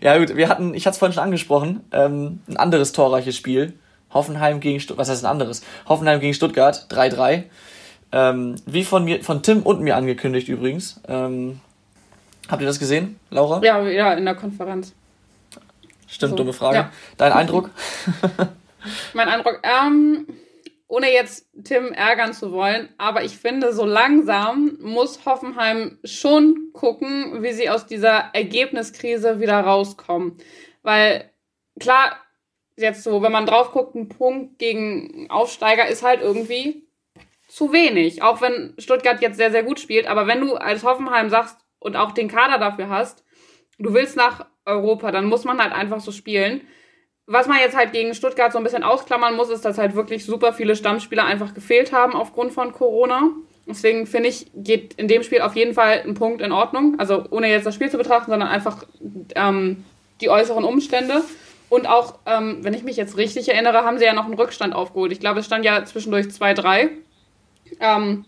Ja, 0.00 0.16
gut, 0.18 0.36
wir 0.36 0.48
hatten, 0.48 0.74
ich 0.74 0.86
hatte 0.86 0.92
es 0.92 0.98
vorhin 0.98 1.12
schon 1.12 1.24
angesprochen, 1.24 1.80
ähm, 1.92 2.40
ein 2.48 2.56
anderes 2.56 2.92
torreiches 2.92 3.36
Spiel. 3.36 3.74
Hoffenheim 4.12 4.60
gegen 4.60 4.80
Stuttgart, 4.80 5.00
was 5.06 5.10
heißt 5.10 5.24
ein 5.24 5.30
anderes? 5.30 5.62
Hoffenheim 5.88 6.20
gegen 6.20 6.34
Stuttgart, 6.34 6.86
3-3. 6.90 7.44
Ähm, 8.10 8.56
wie 8.66 8.84
von 8.84 9.04
mir, 9.04 9.22
von 9.22 9.42
Tim 9.42 9.62
und 9.62 9.80
mir 9.80 9.96
angekündigt 9.96 10.48
übrigens. 10.48 11.00
Ähm, 11.06 11.60
habt 12.48 12.62
ihr 12.62 12.66
das 12.66 12.78
gesehen, 12.78 13.20
Laura? 13.30 13.60
Ja, 13.62 13.82
ja, 13.86 14.14
in 14.14 14.24
der 14.24 14.34
Konferenz. 14.34 14.94
Stimmt, 16.06 16.30
So, 16.30 16.36
dumme 16.36 16.54
Frage. 16.54 16.76
ja. 16.76 16.92
Dein 17.18 17.32
Eindruck? 17.32 17.70
Mein 19.12 19.28
Eindruck, 19.28 19.60
ähm, 19.62 20.26
ohne 20.86 21.12
jetzt 21.12 21.46
Tim 21.64 21.92
ärgern 21.92 22.32
zu 22.32 22.50
wollen, 22.52 22.88
aber 22.96 23.24
ich 23.24 23.36
finde, 23.36 23.74
so 23.74 23.84
langsam 23.84 24.78
muss 24.80 25.26
Hoffenheim 25.26 25.98
schon 26.04 26.70
gucken, 26.72 27.42
wie 27.42 27.52
sie 27.52 27.68
aus 27.68 27.86
dieser 27.86 28.30
Ergebniskrise 28.32 29.38
wieder 29.40 29.60
rauskommen. 29.60 30.38
Weil, 30.82 31.30
klar, 31.78 32.16
jetzt 32.80 33.02
so, 33.02 33.22
wenn 33.22 33.32
man 33.32 33.46
drauf 33.46 33.72
guckt, 33.72 33.94
ein 33.94 34.08
Punkt 34.08 34.58
gegen 34.58 35.26
Aufsteiger 35.30 35.86
ist 35.88 36.02
halt 36.02 36.20
irgendwie 36.20 36.88
zu 37.48 37.72
wenig. 37.72 38.22
Auch 38.22 38.40
wenn 38.40 38.74
Stuttgart 38.78 39.20
jetzt 39.20 39.36
sehr, 39.36 39.50
sehr 39.50 39.62
gut 39.62 39.80
spielt. 39.80 40.06
Aber 40.06 40.26
wenn 40.26 40.40
du 40.40 40.54
als 40.54 40.84
Hoffenheim 40.84 41.30
sagst 41.30 41.56
und 41.78 41.96
auch 41.96 42.12
den 42.12 42.28
Kader 42.28 42.58
dafür 42.58 42.88
hast, 42.88 43.24
du 43.78 43.94
willst 43.94 44.16
nach 44.16 44.46
Europa, 44.64 45.10
dann 45.10 45.26
muss 45.26 45.44
man 45.44 45.60
halt 45.62 45.72
einfach 45.72 46.00
so 46.00 46.12
spielen. 46.12 46.60
Was 47.26 47.46
man 47.46 47.58
jetzt 47.58 47.76
halt 47.76 47.92
gegen 47.92 48.14
Stuttgart 48.14 48.52
so 48.52 48.58
ein 48.58 48.64
bisschen 48.64 48.82
ausklammern 48.82 49.36
muss, 49.36 49.50
ist, 49.50 49.64
dass 49.64 49.78
halt 49.78 49.94
wirklich 49.94 50.24
super 50.24 50.52
viele 50.52 50.76
Stammspieler 50.76 51.24
einfach 51.24 51.54
gefehlt 51.54 51.92
haben 51.92 52.14
aufgrund 52.14 52.52
von 52.52 52.72
Corona. 52.72 53.30
Deswegen 53.66 54.06
finde 54.06 54.30
ich, 54.30 54.50
geht 54.54 54.94
in 54.94 55.08
dem 55.08 55.22
Spiel 55.22 55.42
auf 55.42 55.54
jeden 55.54 55.74
Fall 55.74 56.02
ein 56.06 56.14
Punkt 56.14 56.40
in 56.40 56.52
Ordnung. 56.52 56.98
Also 56.98 57.24
ohne 57.30 57.50
jetzt 57.50 57.66
das 57.66 57.74
Spiel 57.74 57.90
zu 57.90 57.98
betrachten, 57.98 58.30
sondern 58.30 58.48
einfach 58.48 58.84
ähm, 59.34 59.84
die 60.22 60.30
äußeren 60.30 60.64
Umstände. 60.64 61.22
Und 61.68 61.86
auch, 61.86 62.18
ähm, 62.26 62.58
wenn 62.62 62.72
ich 62.74 62.82
mich 62.82 62.96
jetzt 62.96 63.16
richtig 63.16 63.48
erinnere, 63.48 63.78
haben 63.84 63.98
sie 63.98 64.04
ja 64.04 64.14
noch 64.14 64.24
einen 64.24 64.34
Rückstand 64.34 64.74
aufgeholt. 64.74 65.12
Ich 65.12 65.20
glaube, 65.20 65.40
es 65.40 65.46
stand 65.46 65.64
ja 65.64 65.84
zwischendurch 65.84 66.26
2-3. 66.28 66.88
Ähm, 67.80 68.24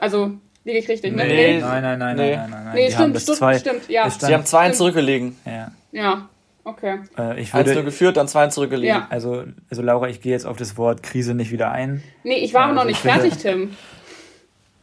also, 0.00 0.32
liege 0.64 0.78
ich 0.78 0.88
richtig, 0.88 1.14
ne? 1.14 1.24
Nee, 1.24 1.58
nein, 1.60 1.82
nein, 1.82 1.98
nein, 1.98 2.16
Nee. 2.16 2.36
nein, 2.36 2.50
nein, 2.50 2.64
nein. 2.64 2.74
Nee, 2.74 2.86
Die 2.88 2.92
stimmt, 2.92 3.20
stimmt, 3.20 3.36
zwei, 3.38 3.58
stimmt, 3.58 3.88
ja. 3.88 4.08
Sie 4.10 4.34
haben 4.34 4.44
2 4.44 4.62
Stimmt. 4.64 4.76
zurückgelegen. 4.76 5.36
Ja. 5.44 5.70
Ja, 5.92 6.28
okay. 6.64 7.00
Äh, 7.16 7.40
ich 7.40 7.54
1 7.54 7.66
nur 7.66 7.74
würde, 7.76 7.84
geführt, 7.84 8.16
dann 8.16 8.26
2 8.26 8.48
zurückgelegen. 8.48 8.96
Ja. 8.96 9.06
also, 9.10 9.44
also 9.70 9.82
Laura, 9.82 10.08
ich 10.08 10.20
gehe 10.20 10.32
jetzt 10.32 10.46
auf 10.46 10.56
das 10.56 10.76
Wort 10.76 11.02
Krise 11.04 11.34
nicht 11.34 11.52
wieder 11.52 11.70
ein. 11.70 12.02
Nee, 12.24 12.38
ich 12.38 12.52
war 12.54 12.66
noch 12.72 12.78
Also, 12.82 12.86
nicht 12.88 12.96
ich 13.04 13.12
finde- 13.12 13.20
fertig, 13.30 13.38
Tim. 13.42 13.76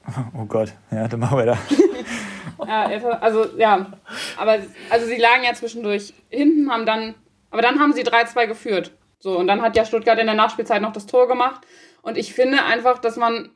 Oh 0.38 0.46
Gott, 0.46 0.74
ja, 0.92 1.08
dann 1.08 1.20
machen 1.20 1.38
wir 1.38 1.46
da. 1.46 1.58
Ja, 2.68 2.84
also, 3.22 3.46
ja. 3.58 3.88
Aber, 4.38 4.58
also 4.92 5.06
sie 5.08 5.18
lagen 5.18 5.44
ja 5.44 5.54
zwischendurch 5.56 6.14
hinten, 6.30 6.70
haben 6.70 6.86
dann, 6.86 7.16
aber 7.52 7.62
dann 7.62 7.80
haben 7.80 7.94
sie 7.94 8.04
3-2 8.04 8.48
geführt. 8.48 8.92
So, 9.20 9.38
und 9.38 9.48
dann 9.48 9.62
hat 9.62 9.78
ja 9.78 9.86
Stuttgart 9.86 10.18
in 10.18 10.26
der 10.26 10.36
Nachspielzeit 10.36 10.82
noch 10.82 10.94
das 10.94 11.06
Tor 11.06 11.28
gemacht. 11.28 11.62
Und 12.02 12.18
ich 12.18 12.34
finde 12.34 12.64
einfach, 12.64 12.98
dass 12.98 13.18
man 13.18 13.52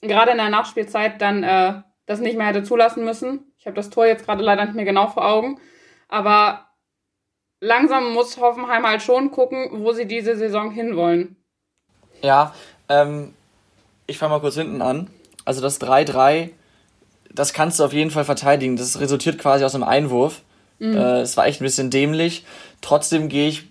gerade 0.00 0.30
in 0.30 0.38
der 0.38 0.48
Nachspielzeit 0.48 1.20
dann 1.20 1.42
äh, 1.42 1.82
das 2.06 2.20
nicht 2.20 2.38
mehr 2.38 2.46
hätte 2.46 2.62
zulassen 2.62 3.04
müssen. 3.04 3.52
Ich 3.58 3.66
habe 3.66 3.76
das 3.76 3.90
Tor 3.90 4.06
jetzt 4.06 4.24
gerade 4.24 4.42
leider 4.42 4.64
nicht 4.64 4.74
mehr 4.74 4.86
genau 4.86 5.08
vor 5.08 5.26
Augen. 5.26 5.60
Aber 6.08 6.70
langsam 7.60 8.14
muss 8.14 8.38
Hoffenheim 8.38 8.86
halt 8.86 9.02
schon 9.02 9.30
gucken, 9.30 9.68
wo 9.84 9.92
sie 9.92 10.06
diese 10.06 10.36
Saison 10.36 10.70
hinwollen. 10.70 11.36
Ja, 12.22 12.54
ähm, 12.88 13.34
ich 14.06 14.18
fange 14.18 14.34
mal 14.34 14.40
kurz 14.40 14.54
hinten 14.54 14.80
an. 14.80 15.08
Also 15.44 15.60
das 15.60 15.80
3-3, 15.80 16.50
das 17.32 17.52
kannst 17.52 17.78
du 17.78 17.84
auf 17.84 17.92
jeden 17.92 18.10
Fall 18.10 18.24
verteidigen. 18.24 18.76
Das 18.76 19.00
resultiert 19.00 19.38
quasi 19.38 19.64
aus 19.64 19.74
einem 19.74 19.84
Einwurf. 19.84 20.42
Äh, 20.80 21.20
es 21.20 21.36
war 21.36 21.46
echt 21.46 21.60
ein 21.60 21.64
bisschen 21.64 21.90
dämlich. 21.90 22.44
Trotzdem 22.80 23.28
gehe 23.28 23.48
ich 23.48 23.64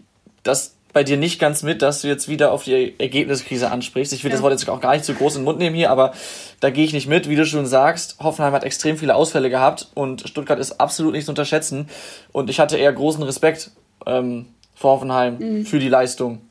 das 0.44 0.76
bei 0.92 1.04
dir 1.04 1.18
nicht 1.18 1.40
ganz 1.40 1.62
mit, 1.62 1.82
dass 1.82 2.02
du 2.02 2.08
jetzt 2.08 2.28
wieder 2.28 2.52
auf 2.52 2.64
die 2.64 2.96
Ergebniskrise 3.00 3.70
ansprichst. 3.70 4.12
Ich 4.14 4.24
will 4.24 4.32
das 4.32 4.40
Ja. 4.40 4.44
Wort 4.44 4.54
jetzt 4.54 4.68
auch 4.70 4.82
gar 4.82 4.94
nicht 4.94 5.06
zu 5.06 5.14
groß 5.14 5.36
in 5.36 5.42
den 5.42 5.46
Mund 5.46 5.60
nehmen 5.60 5.76
hier, 5.76 5.92
aber 5.92 6.14
da 6.62 6.72
gehe 6.72 6.84
ich 6.84 6.94
nicht 6.94 7.08
mit. 7.08 7.30
Wie 7.30 7.36
du 7.36 7.46
schon 7.46 7.66
sagst, 7.68 8.18
Hoffenheim 8.20 8.54
hat 8.54 8.64
extrem 8.64 8.98
viele 8.98 9.16
Ausfälle 9.16 9.50
gehabt 9.50 9.88
und 9.94 10.28
Stuttgart 10.28 10.58
ist 10.60 10.80
absolut 10.80 11.14
nicht 11.14 11.26
zu 11.26 11.32
unterschätzen. 11.32 11.90
Und 12.32 12.50
ich 12.50 12.60
hatte 12.60 12.78
eher 12.78 12.92
großen 12.92 13.22
Respekt 13.22 13.72
ähm, 14.08 14.48
vor 14.76 14.94
Hoffenheim 14.94 15.66
für 15.66 15.78
die 15.80 15.90
Leistung 15.90 16.42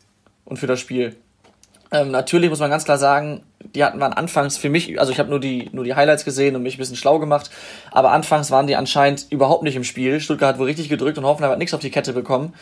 und 0.44 0.58
für 0.58 0.66
das 0.68 0.78
Spiel. 0.80 1.16
Ähm, 1.90 2.10
natürlich 2.10 2.50
muss 2.50 2.60
man 2.60 2.70
ganz 2.70 2.84
klar 2.84 2.98
sagen, 2.98 3.42
die 3.74 3.84
hatten 3.84 4.00
waren 4.00 4.12
anfangs 4.12 4.56
für 4.56 4.68
mich, 4.68 4.98
also 4.98 5.12
ich 5.12 5.18
habe 5.18 5.30
nur 5.30 5.40
die, 5.40 5.68
nur 5.72 5.84
die 5.84 5.94
Highlights 5.94 6.24
gesehen 6.24 6.56
und 6.56 6.62
mich 6.62 6.76
ein 6.76 6.78
bisschen 6.78 6.96
schlau 6.96 7.18
gemacht, 7.18 7.50
aber 7.90 8.12
anfangs 8.12 8.50
waren 8.50 8.66
die 8.66 8.76
anscheinend 8.76 9.26
überhaupt 9.30 9.62
nicht 9.62 9.76
im 9.76 9.84
Spiel. 9.84 10.20
Stuttgart 10.20 10.54
hat 10.54 10.58
wohl 10.58 10.66
richtig 10.66 10.88
gedrückt 10.88 11.18
und 11.18 11.24
Hoffenheim 11.24 11.52
hat 11.52 11.58
nichts 11.58 11.74
auf 11.74 11.80
die 11.80 11.90
Kette 11.90 12.12
bekommen. 12.12 12.54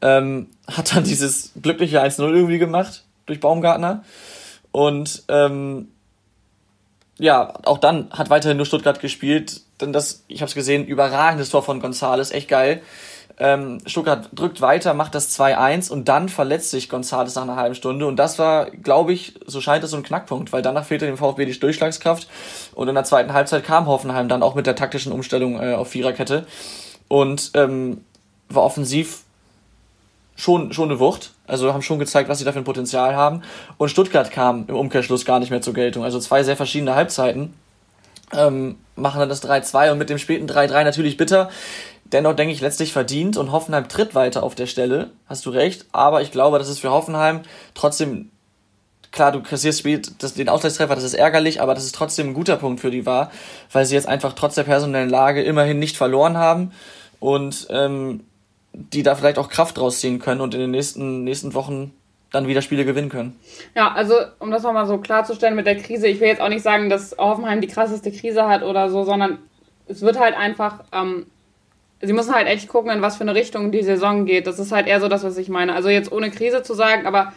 Ähm, 0.00 0.48
hat 0.66 0.94
dann 0.94 1.04
dieses 1.04 1.52
glückliche 1.60 2.02
1-0 2.02 2.20
irgendwie 2.22 2.58
gemacht 2.58 3.04
durch 3.26 3.40
Baumgartner. 3.40 4.04
Und 4.72 5.24
ähm, 5.28 5.88
ja, 7.18 7.52
auch 7.64 7.78
dann 7.78 8.10
hat 8.10 8.30
weiterhin 8.30 8.56
nur 8.56 8.66
Stuttgart 8.66 9.00
gespielt. 9.00 9.62
Denn 9.80 9.92
das, 9.92 10.24
ich 10.28 10.40
habe 10.40 10.48
es 10.48 10.54
gesehen, 10.54 10.86
überragendes 10.86 11.50
Tor 11.50 11.62
von 11.62 11.80
Gonzales, 11.80 12.30
echt 12.30 12.48
geil. 12.48 12.82
Ähm, 13.40 13.78
Stuttgart 13.86 14.28
drückt 14.32 14.60
weiter, 14.60 14.94
macht 14.94 15.14
das 15.14 15.38
2-1 15.38 15.90
und 15.90 16.08
dann 16.08 16.28
verletzt 16.28 16.70
sich 16.70 16.88
Gonzales 16.88 17.36
nach 17.36 17.42
einer 17.42 17.56
halben 17.56 17.74
Stunde. 17.76 18.06
Und 18.06 18.16
das 18.16 18.38
war, 18.38 18.70
glaube 18.70 19.12
ich, 19.12 19.34
so 19.46 19.60
scheint 19.60 19.84
es 19.84 19.92
so 19.92 19.96
ein 19.96 20.02
Knackpunkt, 20.02 20.52
weil 20.52 20.62
danach 20.62 20.84
fehlte 20.84 21.06
dem 21.06 21.16
VfB 21.16 21.44
die 21.44 21.58
Durchschlagskraft. 21.58 22.28
Und 22.74 22.88
in 22.88 22.94
der 22.94 23.04
zweiten 23.04 23.32
Halbzeit 23.32 23.64
kam 23.64 23.86
Hoffenheim 23.86 24.28
dann 24.28 24.42
auch 24.42 24.54
mit 24.54 24.66
der 24.66 24.74
taktischen 24.74 25.12
Umstellung 25.12 25.60
äh, 25.62 25.74
auf 25.74 25.88
Viererkette 25.88 26.46
und 27.06 27.52
ähm, 27.54 28.04
war 28.48 28.64
offensiv 28.64 29.22
schon, 30.34 30.72
schon 30.72 30.90
eine 30.90 30.98
Wucht. 30.98 31.32
Also 31.46 31.72
haben 31.72 31.82
schon 31.82 31.98
gezeigt, 31.98 32.28
was 32.28 32.38
sie 32.38 32.44
da 32.44 32.52
für 32.52 32.58
ein 32.58 32.64
Potenzial 32.64 33.14
haben. 33.14 33.42
Und 33.76 33.90
Stuttgart 33.90 34.30
kam 34.30 34.64
im 34.68 34.76
Umkehrschluss 34.76 35.24
gar 35.24 35.38
nicht 35.38 35.50
mehr 35.50 35.60
zur 35.60 35.74
Geltung. 35.74 36.04
Also 36.04 36.18
zwei 36.20 36.42
sehr 36.42 36.56
verschiedene 36.56 36.94
Halbzeiten. 36.94 37.54
Ähm, 38.32 38.76
machen 38.98 39.20
dann 39.20 39.28
das 39.28 39.42
3-2 39.42 39.92
und 39.92 39.98
mit 39.98 40.10
dem 40.10 40.18
späten 40.18 40.46
3-3 40.46 40.84
natürlich 40.84 41.16
bitter. 41.16 41.50
Dennoch 42.04 42.34
denke 42.34 42.54
ich 42.54 42.60
letztlich 42.60 42.92
verdient 42.92 43.36
und 43.36 43.52
Hoffenheim 43.52 43.88
tritt 43.88 44.14
weiter 44.14 44.42
auf 44.42 44.54
der 44.54 44.66
Stelle. 44.66 45.10
Hast 45.26 45.44
du 45.46 45.50
recht. 45.50 45.86
Aber 45.92 46.22
ich 46.22 46.30
glaube, 46.30 46.58
das 46.58 46.68
ist 46.68 46.78
für 46.78 46.90
Hoffenheim 46.90 47.42
trotzdem 47.74 48.30
klar, 49.10 49.32
du 49.32 49.42
kassierst 49.42 49.80
spät 49.80 50.12
das, 50.18 50.34
den 50.34 50.48
Ausgleichstreffer, 50.48 50.94
das 50.94 51.04
ist 51.04 51.14
ärgerlich, 51.14 51.60
aber 51.60 51.74
das 51.74 51.84
ist 51.84 51.94
trotzdem 51.94 52.28
ein 52.28 52.34
guter 52.34 52.56
Punkt 52.56 52.80
für 52.80 52.90
die 52.90 53.06
war, 53.06 53.30
weil 53.72 53.84
sie 53.84 53.94
jetzt 53.94 54.08
einfach 54.08 54.32
trotz 54.34 54.54
der 54.54 54.64
personellen 54.64 55.08
Lage 55.08 55.42
immerhin 55.42 55.78
nicht 55.78 55.96
verloren 55.96 56.36
haben 56.36 56.72
und 57.20 57.66
ähm, 57.70 58.24
die 58.72 59.02
da 59.02 59.14
vielleicht 59.14 59.38
auch 59.38 59.48
Kraft 59.48 59.78
draus 59.78 60.00
ziehen 60.00 60.18
können 60.18 60.40
und 60.40 60.54
in 60.54 60.60
den 60.60 60.70
nächsten, 60.70 61.24
nächsten 61.24 61.54
Wochen 61.54 61.92
dann 62.30 62.46
wieder 62.46 62.62
Spiele 62.62 62.84
gewinnen 62.84 63.08
können. 63.08 63.38
Ja, 63.74 63.92
also 63.92 64.14
um 64.38 64.50
das 64.50 64.62
nochmal 64.62 64.86
so 64.86 64.98
klarzustellen 64.98 65.56
mit 65.56 65.66
der 65.66 65.76
Krise, 65.76 66.08
ich 66.08 66.20
will 66.20 66.28
jetzt 66.28 66.40
auch 66.40 66.48
nicht 66.48 66.62
sagen, 66.62 66.90
dass 66.90 67.16
Hoffenheim 67.18 67.60
die 67.60 67.68
krasseste 67.68 68.12
Krise 68.12 68.46
hat 68.46 68.62
oder 68.62 68.90
so, 68.90 69.04
sondern 69.04 69.38
es 69.86 70.02
wird 70.02 70.20
halt 70.20 70.36
einfach, 70.36 70.80
ähm, 70.92 71.26
sie 72.02 72.12
müssen 72.12 72.34
halt 72.34 72.46
echt 72.46 72.68
gucken, 72.68 72.90
in 72.90 73.00
was 73.00 73.16
für 73.16 73.22
eine 73.22 73.34
Richtung 73.34 73.72
die 73.72 73.82
Saison 73.82 74.26
geht. 74.26 74.46
Das 74.46 74.58
ist 74.58 74.72
halt 74.72 74.86
eher 74.86 75.00
so 75.00 75.08
das, 75.08 75.24
was 75.24 75.38
ich 75.38 75.48
meine. 75.48 75.74
Also 75.74 75.88
jetzt 75.88 76.12
ohne 76.12 76.30
Krise 76.30 76.62
zu 76.62 76.74
sagen, 76.74 77.06
aber 77.06 77.32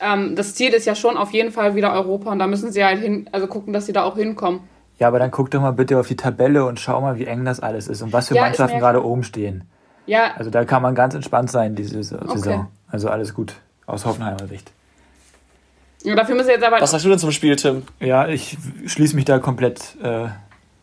ähm, 0.00 0.34
das 0.34 0.54
Ziel 0.56 0.72
ist 0.72 0.84
ja 0.84 0.96
schon 0.96 1.16
auf 1.16 1.30
jeden 1.30 1.52
Fall 1.52 1.76
wieder 1.76 1.92
Europa 1.92 2.32
und 2.32 2.40
da 2.40 2.48
müssen 2.48 2.72
sie 2.72 2.84
halt 2.84 3.00
hin, 3.00 3.28
also 3.30 3.46
gucken, 3.46 3.72
dass 3.72 3.86
sie 3.86 3.92
da 3.92 4.02
auch 4.02 4.16
hinkommen. 4.16 4.60
Ja, 4.98 5.08
aber 5.08 5.20
dann 5.20 5.30
guck 5.30 5.50
doch 5.50 5.60
mal 5.60 5.72
bitte 5.72 5.98
auf 6.00 6.08
die 6.08 6.16
Tabelle 6.16 6.64
und 6.64 6.80
schau 6.80 7.00
mal, 7.00 7.18
wie 7.18 7.26
eng 7.26 7.44
das 7.44 7.60
alles 7.60 7.86
ist 7.86 8.02
und 8.02 8.12
was 8.12 8.28
für 8.28 8.34
Ja, 8.34 8.42
Mannschaften 8.42 8.78
gerade 8.80 9.04
oben 9.04 9.22
stehen. 9.22 9.64
Ja, 10.06 10.32
Also 10.36 10.50
da 10.50 10.64
kann 10.64 10.82
man 10.82 10.94
ganz 10.94 11.14
entspannt 11.14 11.50
sein, 11.50 11.74
diese 11.76 12.02
Saison. 12.02 12.68
Also 12.88 13.08
alles 13.08 13.32
gut 13.34 13.56
aus 13.86 14.04
Hoffenheimer 14.04 14.46
Sicht. 14.48 14.70
dafür 16.04 16.34
müssen 16.34 16.50
jetzt 16.50 16.64
aber 16.64 16.80
Was 16.80 16.90
sagst 16.90 17.04
du 17.04 17.10
denn 17.10 17.18
zum 17.18 17.32
Spiel, 17.32 17.56
Tim? 17.56 17.82
Ja, 18.00 18.28
ich 18.28 18.56
schließe 18.86 19.16
mich 19.16 19.24
da 19.24 19.38
komplett 19.38 19.96
äh, 20.02 20.26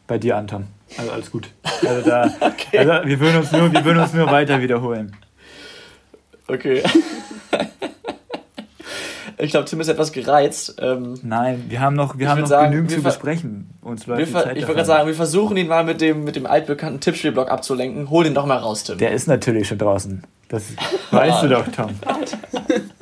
bei 0.08 0.18
dir 0.18 0.38
an, 0.38 0.48
Tom. 0.48 0.68
Also 0.98 1.12
alles 1.12 1.32
gut. 1.32 1.50
Also 1.86 2.10
da, 2.10 2.22
also 2.78 3.08
wir 3.08 3.20
würden 3.20 3.38
uns 3.38 3.52
nur, 3.52 3.72
wir 3.72 3.86
würden 3.86 4.00
uns 4.00 4.14
nur 4.14 4.28
weiter 4.28 4.62
wiederholen. 4.62 5.16
Okay. 6.48 6.84
ich 9.38 9.52
glaube, 9.52 9.66
Tim 9.66 9.80
ist 9.82 9.88
etwas 9.88 10.12
gereizt. 10.12 10.76
Ähm, 10.80 11.20
Nein, 11.24 11.66
wir 11.70 11.80
haben 11.80 11.96
noch, 11.96 12.18
wir 12.18 12.30
haben 12.30 12.42
noch 12.42 12.48
sagen, 12.48 12.72
genügend 12.72 12.92
wir 12.92 12.98
zu 12.98 13.04
besprechen. 13.04 13.70
Uns 13.82 14.06
läuft 14.06 14.28
ich 14.28 14.34
wollte 14.34 14.66
gerade 14.66 14.86
sagen, 14.86 15.08
wir 15.08 15.16
versuchen 15.16 15.58
ihn 15.58 15.68
mal 15.68 15.84
mit 15.84 16.02
dem, 16.02 16.24
mit 16.24 16.36
dem 16.36 16.46
altbekannten 16.46 17.00
Tippspielblock 17.00 17.50
abzulenken. 17.50 18.10
Hol 18.10 18.24
den 18.24 18.34
doch 18.34 18.46
mal 18.46 18.58
raus, 18.58 18.84
Tim. 18.84 18.98
Der 18.98 19.12
ist 19.12 19.28
natürlich 19.28 19.68
schon 19.68 19.78
draußen. 19.78 20.24
Das 20.50 20.66
weißt 21.12 21.44
du 21.44 21.50
doch, 21.50 21.68
Tom. 21.70 21.90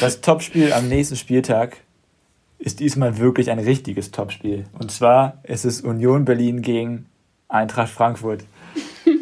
Das 0.00 0.20
Topspiel 0.20 0.72
am 0.72 0.88
nächsten 0.88 1.16
Spieltag 1.16 1.78
ist 2.58 2.80
diesmal 2.80 3.18
wirklich 3.18 3.50
ein 3.50 3.58
richtiges 3.58 4.10
Topspiel. 4.10 4.64
Und 4.78 4.90
zwar 4.90 5.38
ist 5.42 5.64
es 5.64 5.80
Union 5.82 6.24
Berlin 6.24 6.62
gegen 6.62 7.06
Eintracht 7.48 7.90
Frankfurt. 7.90 8.44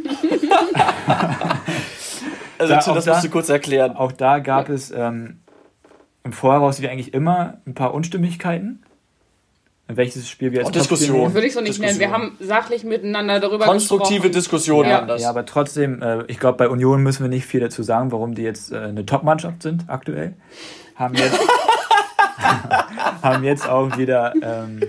also, 2.59 2.75
da- 2.75 2.95
das 2.95 3.05
da- 3.05 3.13
musst 3.15 3.25
du 3.25 3.31
kurz 3.31 3.49
erklären. 3.49 3.97
Auch 3.97 4.13
da 4.13 4.39
gab 4.39 4.69
es 4.69 4.91
ähm, 4.91 5.41
im 6.25 6.33
Voraus 6.33 6.81
wie 6.81 6.89
eigentlich 6.89 7.15
immer 7.15 7.59
ein 7.67 7.75
paar 7.75 7.95
Unstimmigkeiten. 7.95 8.83
Welches 9.97 10.29
Spiel 10.29 10.53
wir 10.53 10.61
als 10.61 10.71
Topspiel 10.71 10.97
Diskussion. 10.97 11.35
würde 11.35 11.47
ich 11.47 11.53
so 11.53 11.61
nicht 11.61 11.81
nennen. 11.81 11.99
Wir 11.99 12.09
Diskussion. 12.09 12.31
haben 12.31 12.37
sachlich 12.41 12.85
miteinander 12.85 13.41
darüber 13.41 13.65
Konstruktive 13.65 14.15
gesprochen. 14.29 14.33
Diskussionen 14.33 14.91
Ja. 14.91 14.99
waren 14.99 15.09
das. 15.09 15.23
Ja, 15.23 15.31
aber 15.31 15.47
trotzdem, 15.47 16.03
äh, 16.03 16.25
ich 16.29 16.39
glaube, 16.39 16.59
bei 16.59 16.69
Union 16.69 17.03
müssen 17.03 17.23
wir 17.25 17.29
nicht 17.29 17.47
viel 17.47 17.61
dazu 17.61 17.83
sagen, 17.83 18.13
warum 18.13 18.35
die 18.35 18.43
jetzt 18.43 18.73
äh, 18.73 18.79
eine 18.79 19.07
Top-Mannschaft 19.07 19.63
sind 19.63 19.85
aktuell. 19.89 20.35
Haben 20.97 21.15
jetzt, 21.15 21.39
haben 23.23 23.45
jetzt 23.45 23.69
auch 23.69 23.97
wieder 23.97 24.33
ähm, 24.43 24.81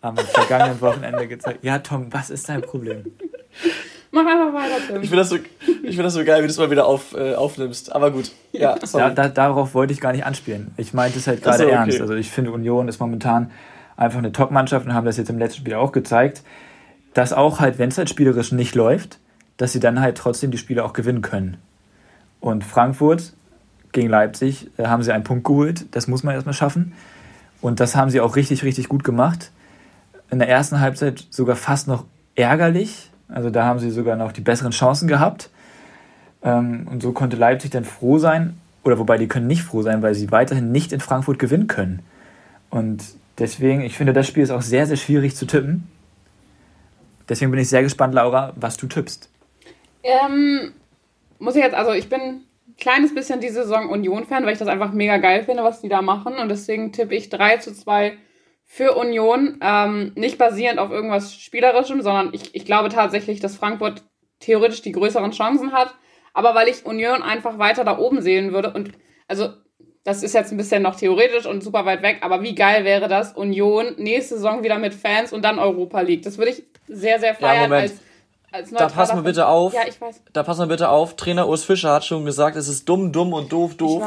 am 0.00 0.16
vergangenen 0.16 0.80
Wochenende 0.80 1.26
gezeigt. 1.26 1.64
Ja, 1.64 1.78
Tom, 1.78 2.12
was 2.12 2.30
ist 2.30 2.48
dein 2.48 2.62
Problem? 2.62 3.04
Mach 4.12 4.24
einfach 4.26 4.54
weiter, 4.54 4.76
Tim. 4.86 5.02
Ich 5.02 5.10
finde 5.10 5.16
das, 5.16 5.28
so, 5.28 5.36
ich 5.36 5.94
find 5.94 6.06
das 6.06 6.14
so 6.14 6.24
geil, 6.24 6.42
wie 6.42 6.46
du 6.46 6.50
es 6.50 6.58
mal 6.58 6.70
wieder 6.70 6.86
auf, 6.86 7.14
äh, 7.14 7.34
aufnimmst. 7.34 7.94
Aber 7.94 8.10
gut. 8.10 8.30
Ja, 8.52 8.76
sorry. 8.82 9.04
Ja, 9.04 9.10
da, 9.10 9.28
darauf 9.28 9.74
wollte 9.74 9.92
ich 9.92 10.00
gar 10.00 10.12
nicht 10.12 10.24
anspielen. 10.24 10.72
Ich 10.78 10.94
meinte 10.94 11.18
es 11.18 11.26
halt 11.26 11.42
gerade 11.42 11.64
okay. 11.64 11.74
ernst. 11.74 12.00
Also 12.00 12.14
ich 12.14 12.30
finde, 12.30 12.52
Union 12.52 12.88
ist 12.88 12.98
momentan 12.98 13.50
einfach 13.96 14.18
eine 14.18 14.32
Top-Mannschaft 14.32 14.86
und 14.86 14.94
haben 14.94 15.06
das 15.06 15.16
jetzt 15.16 15.30
im 15.30 15.38
letzten 15.38 15.60
Spiel 15.60 15.74
auch 15.74 15.92
gezeigt, 15.92 16.42
dass 17.14 17.32
auch 17.32 17.60
halt, 17.60 17.78
wenn 17.78 17.88
es 17.88 17.98
halt 17.98 18.10
spielerisch 18.10 18.52
nicht 18.52 18.74
läuft, 18.74 19.18
dass 19.56 19.72
sie 19.72 19.80
dann 19.80 20.00
halt 20.00 20.18
trotzdem 20.18 20.50
die 20.50 20.58
Spiele 20.58 20.84
auch 20.84 20.92
gewinnen 20.92 21.22
können. 21.22 21.56
Und 22.40 22.62
Frankfurt 22.62 23.32
gegen 23.92 24.08
Leipzig 24.08 24.70
äh, 24.76 24.86
haben 24.86 25.02
sie 25.02 25.12
einen 25.12 25.24
Punkt 25.24 25.44
geholt. 25.44 25.86
Das 25.92 26.08
muss 26.08 26.22
man 26.22 26.34
erstmal 26.34 26.54
schaffen. 26.54 26.92
Und 27.62 27.80
das 27.80 27.96
haben 27.96 28.10
sie 28.10 28.20
auch 28.20 28.36
richtig, 28.36 28.62
richtig 28.62 28.88
gut 28.88 29.02
gemacht. 29.02 29.50
In 30.30 30.38
der 30.38 30.48
ersten 30.48 30.80
Halbzeit 30.80 31.26
sogar 31.30 31.56
fast 31.56 31.88
noch 31.88 32.04
ärgerlich. 32.34 33.10
Also 33.28 33.48
da 33.50 33.64
haben 33.64 33.78
sie 33.78 33.90
sogar 33.90 34.16
noch 34.16 34.32
die 34.32 34.42
besseren 34.42 34.72
Chancen 34.72 35.08
gehabt. 35.08 35.50
Ähm, 36.42 36.86
und 36.90 37.02
so 37.02 37.12
konnte 37.12 37.36
Leipzig 37.36 37.70
dann 37.70 37.84
froh 37.84 38.18
sein, 38.18 38.58
oder 38.84 38.98
wobei 38.98 39.18
die 39.18 39.26
können 39.26 39.46
nicht 39.46 39.62
froh 39.62 39.82
sein, 39.82 40.02
weil 40.02 40.14
sie 40.14 40.30
weiterhin 40.30 40.70
nicht 40.70 40.92
in 40.92 41.00
Frankfurt 41.00 41.38
gewinnen 41.38 41.66
können. 41.66 42.02
Und 42.70 43.02
deswegen, 43.38 43.82
ich 43.82 43.96
finde, 43.96 44.12
das 44.12 44.26
Spiel 44.26 44.42
ist 44.42 44.50
auch 44.50 44.62
sehr, 44.62 44.86
sehr 44.86 44.96
schwierig 44.96 45.36
zu 45.36 45.46
tippen. 45.46 45.88
Deswegen 47.28 47.50
bin 47.50 47.60
ich 47.60 47.68
sehr 47.68 47.82
gespannt, 47.82 48.14
Laura, 48.14 48.52
was 48.56 48.76
du 48.76 48.86
tippst. 48.86 49.30
Ähm, 50.02 50.72
muss 51.38 51.56
ich 51.56 51.62
jetzt, 51.62 51.74
also 51.74 51.92
ich 51.92 52.08
bin 52.08 52.20
ein 52.20 52.44
kleines 52.78 53.14
bisschen 53.14 53.40
diese 53.40 53.64
Saison 53.64 53.88
Union-Fan, 53.88 54.44
weil 54.44 54.52
ich 54.52 54.58
das 54.58 54.68
einfach 54.68 54.92
mega 54.92 55.18
geil 55.18 55.44
finde, 55.44 55.64
was 55.64 55.80
die 55.80 55.88
da 55.88 56.02
machen. 56.02 56.34
Und 56.34 56.48
deswegen 56.48 56.92
tippe 56.92 57.14
ich 57.14 57.28
3 57.28 57.56
zu 57.58 57.74
2 57.74 58.16
für 58.64 58.94
Union. 58.96 59.58
Ähm, 59.60 60.12
nicht 60.14 60.38
basierend 60.38 60.78
auf 60.78 60.90
irgendwas 60.90 61.34
Spielerischem, 61.34 62.02
sondern 62.02 62.30
ich, 62.32 62.54
ich 62.54 62.64
glaube 62.64 62.88
tatsächlich, 62.88 63.40
dass 63.40 63.56
Frankfurt 63.56 64.04
theoretisch 64.40 64.82
die 64.82 64.92
größeren 64.92 65.32
Chancen 65.32 65.72
hat. 65.72 65.94
Aber 66.32 66.54
weil 66.54 66.68
ich 66.68 66.84
Union 66.84 67.22
einfach 67.22 67.58
weiter 67.58 67.84
da 67.84 67.98
oben 67.98 68.20
sehen 68.20 68.52
würde 68.52 68.72
und 68.72 68.92
also 69.26 69.48
das 70.06 70.22
ist 70.22 70.34
jetzt 70.34 70.52
ein 70.52 70.56
bisschen 70.56 70.82
noch 70.82 70.94
theoretisch 70.94 71.46
und 71.46 71.64
super 71.64 71.84
weit 71.84 72.00
weg, 72.00 72.18
aber 72.20 72.40
wie 72.40 72.54
geil 72.54 72.84
wäre 72.84 73.08
das, 73.08 73.32
Union 73.32 73.96
nächste 73.98 74.36
Saison 74.36 74.62
wieder 74.62 74.78
mit 74.78 74.94
Fans 74.94 75.32
und 75.32 75.42
dann 75.42 75.58
Europa 75.58 76.00
League. 76.00 76.22
Das 76.22 76.38
würde 76.38 76.52
ich 76.52 76.62
sehr, 76.86 77.18
sehr 77.18 77.34
feiern 77.34 77.72
Ja, 77.72 77.78
als, 77.78 77.94
als 78.52 78.70
Da 78.70 78.86
passen 78.86 79.16
wir 79.16 79.24
bitte 79.24 79.48
auf. 79.48 79.74
Ja, 79.74 79.80
ich 79.84 80.00
weiß. 80.00 80.22
Da 80.32 80.44
passen 80.44 80.60
wir 80.60 80.66
bitte 80.68 80.90
auf. 80.90 81.16
Trainer 81.16 81.48
Urs 81.48 81.64
Fischer 81.64 81.90
hat 81.90 82.04
schon 82.04 82.24
gesagt, 82.24 82.56
es 82.56 82.68
ist 82.68 82.88
dumm, 82.88 83.10
dumm 83.10 83.32
und 83.32 83.50
doof, 83.50 83.74
doof, 83.74 84.00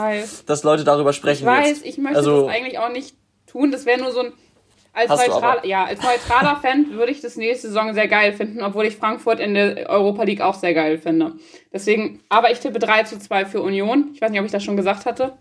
dass 0.46 0.64
Leute 0.64 0.86
darüber 0.86 1.12
sprechen 1.12 1.42
Ich 1.42 1.46
weiß, 1.46 1.68
jetzt. 1.68 1.86
ich 1.86 1.98
möchte 1.98 2.18
also, 2.18 2.46
das 2.48 2.56
eigentlich 2.56 2.80
auch 2.80 2.92
nicht 2.94 3.16
tun. 3.46 3.70
Das 3.70 3.86
wäre 3.86 4.00
nur 4.00 4.14
so 4.14 4.22
ein. 4.22 4.34
Als, 4.94 5.10
neutral, 5.10 5.60
ja, 5.66 5.84
als 5.84 6.02
neutraler 6.02 6.56
Fan 6.62 6.94
würde 6.94 7.12
ich 7.12 7.22
das 7.22 7.36
nächste 7.36 7.68
Saison 7.68 7.94
sehr 7.94 8.08
geil 8.08 8.34
finden, 8.34 8.64
obwohl 8.64 8.86
ich 8.86 8.96
Frankfurt 8.96 9.40
in 9.40 9.54
der 9.54 9.88
Europa 9.90 10.24
League 10.24 10.42
auch 10.42 10.56
sehr 10.56 10.74
geil 10.74 10.98
finde. 10.98 11.34
Deswegen, 11.72 12.22
aber 12.30 12.52
ich 12.52 12.60
tippe 12.60 12.80
3 12.80 13.04
zu 13.04 13.20
2 13.20 13.46
für 13.46 13.62
Union. 13.62 14.12
Ich 14.14 14.22
weiß 14.22 14.32
nicht, 14.32 14.40
ob 14.40 14.46
ich 14.46 14.52
das 14.52 14.64
schon 14.64 14.78
gesagt 14.78 15.06
hatte. 15.06 15.34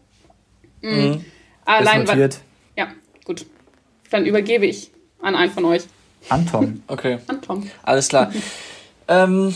Mhm. 0.82 1.12
Ist 1.14 1.20
Allein, 1.64 2.06
weil, 2.08 2.16
notiert. 2.16 2.40
ja, 2.76 2.88
gut. 3.24 3.46
Dann 4.10 4.24
übergebe 4.26 4.66
ich 4.66 4.90
an 5.20 5.34
einen 5.34 5.52
von 5.52 5.64
euch. 5.64 5.82
Anton. 6.28 6.82
Okay, 6.88 7.18
An 7.26 7.42
Tom. 7.42 7.70
alles 7.82 8.08
klar. 8.08 8.32
ähm, 9.08 9.54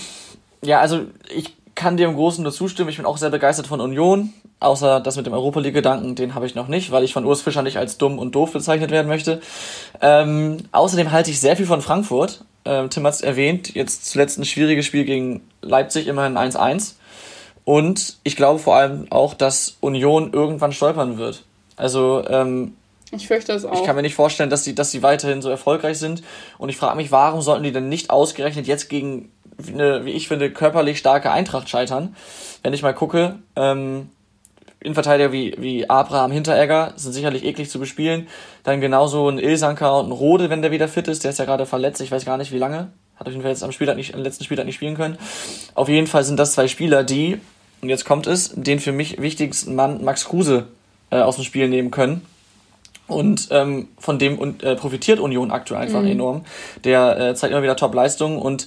ja, 0.62 0.80
also 0.80 1.06
ich 1.35 1.54
kann 1.74 1.96
dir 1.96 2.06
im 2.06 2.14
Großen 2.14 2.42
nur 2.42 2.52
zustimmen. 2.52 2.90
Ich 2.90 2.96
bin 2.98 3.06
auch 3.06 3.16
sehr 3.16 3.30
begeistert 3.30 3.66
von 3.66 3.80
Union. 3.80 4.32
Außer 4.61 5.00
das 5.00 5.16
mit 5.16 5.26
dem 5.26 5.32
Europa 5.32 5.58
League-Gedanken, 5.58 6.14
den 6.14 6.37
habe 6.37 6.46
ich 6.46 6.54
noch 6.54 6.68
nicht, 6.68 6.92
weil 6.92 7.02
ich 7.02 7.12
von 7.12 7.24
Urs 7.24 7.42
Fischer 7.42 7.62
nicht 7.62 7.78
als 7.78 7.98
dumm 7.98 8.18
und 8.20 8.35
doof 8.37 8.52
bezeichnet 8.52 8.92
werden 8.92 9.08
möchte. 9.08 9.40
Ähm, 10.00 10.58
außerdem 10.70 11.11
halte 11.11 11.32
ich 11.32 11.40
sehr 11.40 11.56
viel 11.56 11.66
von 11.66 11.82
Frankfurt. 11.82 12.44
Ähm, 12.64 12.88
Tim 12.88 13.04
hat 13.04 13.14
es 13.14 13.22
erwähnt, 13.22 13.74
jetzt 13.74 14.06
zuletzt 14.06 14.38
ein 14.38 14.44
schwieriges 14.44 14.87
Spiel 14.87 15.04
gegen 15.04 15.40
Leipzig, 15.62 16.06
immerhin 16.06 16.37
1-1. 16.38 16.94
Und 17.64 18.16
ich 18.25 18.37
glaube 18.37 18.59
vor 18.59 18.77
allem 18.77 19.07
auch, 19.11 19.35
dass 19.35 19.77
Union 19.81 20.33
irgendwann 20.33 20.72
stolpern 20.72 21.16
wird. 21.18 21.44
Also 21.77 22.25
ähm, 22.29 22.75
Ich 23.12 23.29
fürchte 23.29 23.53
es 23.53 23.64
auch. 23.64 23.75
ich 23.75 23.85
kann 23.85 23.96
mir 23.96 24.03
nicht 24.03 24.14
vorstellen, 24.14 24.51
dass 24.51 24.64
sie, 24.64 24.75
dass 24.75 24.90
sie 24.90 25.03
weiterhin 25.03 25.42
so 25.42 25.48
erfolgreich 25.48 25.98
sind. 25.98 26.22
Und 26.59 26.68
ich 26.68 26.77
frage 26.77 26.96
mich, 26.96 27.12
warum 27.12 27.40
sollten 27.40 27.62
die 27.62 27.72
denn 27.72 27.88
nicht 27.88 28.11
ausgerechnet 28.11 28.66
jetzt 28.66 28.88
gegen 28.88 29.31
eine, 29.66 30.05
wie 30.05 30.11
ich 30.11 30.29
finde, 30.29 30.51
körperlich 30.51 30.98
starke 30.98 31.31
Eintracht 31.31 31.68
scheitern? 31.68 32.16
Wenn 32.62 32.72
ich 32.72 32.83
mal 32.83 32.94
gucke, 32.94 33.38
ähm, 33.55 34.09
Innenverteidiger 34.81 35.31
wie, 35.33 35.55
wie 35.59 35.88
Abraham 35.88 36.33
Hinteregger 36.33 36.92
sind 36.96 37.12
sicherlich 37.12 37.44
eklig 37.44 37.70
zu 37.70 37.79
bespielen. 37.79 38.27
Dann 38.64 38.81
genauso 38.81 39.29
ein 39.29 39.38
Ilsanker 39.38 40.01
und 40.01 40.07
ein 40.07 40.12
Rode, 40.12 40.51
wenn 40.51 40.62
der 40.62 40.72
wieder 40.72 40.88
fit 40.88 41.07
ist. 41.07 41.22
Der 41.22 41.31
ist 41.31 41.38
ja 41.38 41.44
gerade 41.44 41.66
verletzt. 41.66 42.01
Ich 42.01 42.11
weiß 42.11 42.25
gar 42.25 42.37
nicht, 42.37 42.51
wie 42.51 42.59
lange. 42.59 42.90
Hat 43.16 43.27
auf 43.27 43.33
jeden 43.33 43.42
Fall 43.42 43.51
jetzt 43.51 43.62
am, 43.62 43.72
Spieltag 43.72 43.96
nicht, 43.96 44.14
am 44.14 44.22
letzten 44.22 44.44
Spieltag 44.44 44.66
nicht 44.66 44.77
spielen 44.77 44.96
können. 44.96 45.18
Auf 45.75 45.88
jeden 45.88 46.07
Fall 46.07 46.25
sind 46.25 46.38
das 46.38 46.53
zwei 46.53 46.68
Spieler, 46.68 47.05
die, 47.05 47.38
und 47.81 47.88
jetzt 47.88 48.05
kommt 48.05 48.27
es, 48.27 48.53
den 48.55 48.81
für 48.81 48.92
mich 48.92 49.20
wichtigsten 49.20 49.75
Mann 49.75 50.05
Max 50.05 50.25
Kruse 50.25 50.66
äh, 51.11 51.20
aus 51.20 51.37
dem 51.37 51.44
Spiel 51.44 51.68
nehmen 51.68 51.90
können. 51.90 52.27
Und 53.09 53.48
ähm, 53.51 53.88
von 53.98 54.18
dem 54.18 54.38
und, 54.38 54.62
äh, 54.62 54.77
profitiert 54.77 55.20
Union 55.20 55.51
aktuell 55.51 55.83
einfach 55.83 56.05
enorm. 56.05 56.44
Der 56.85 57.18
äh, 57.18 57.35
zeigt 57.35 57.53
immer 57.53 57.62
wieder 57.62 57.77
Top-Leistungen 57.77 58.38
und 58.38 58.66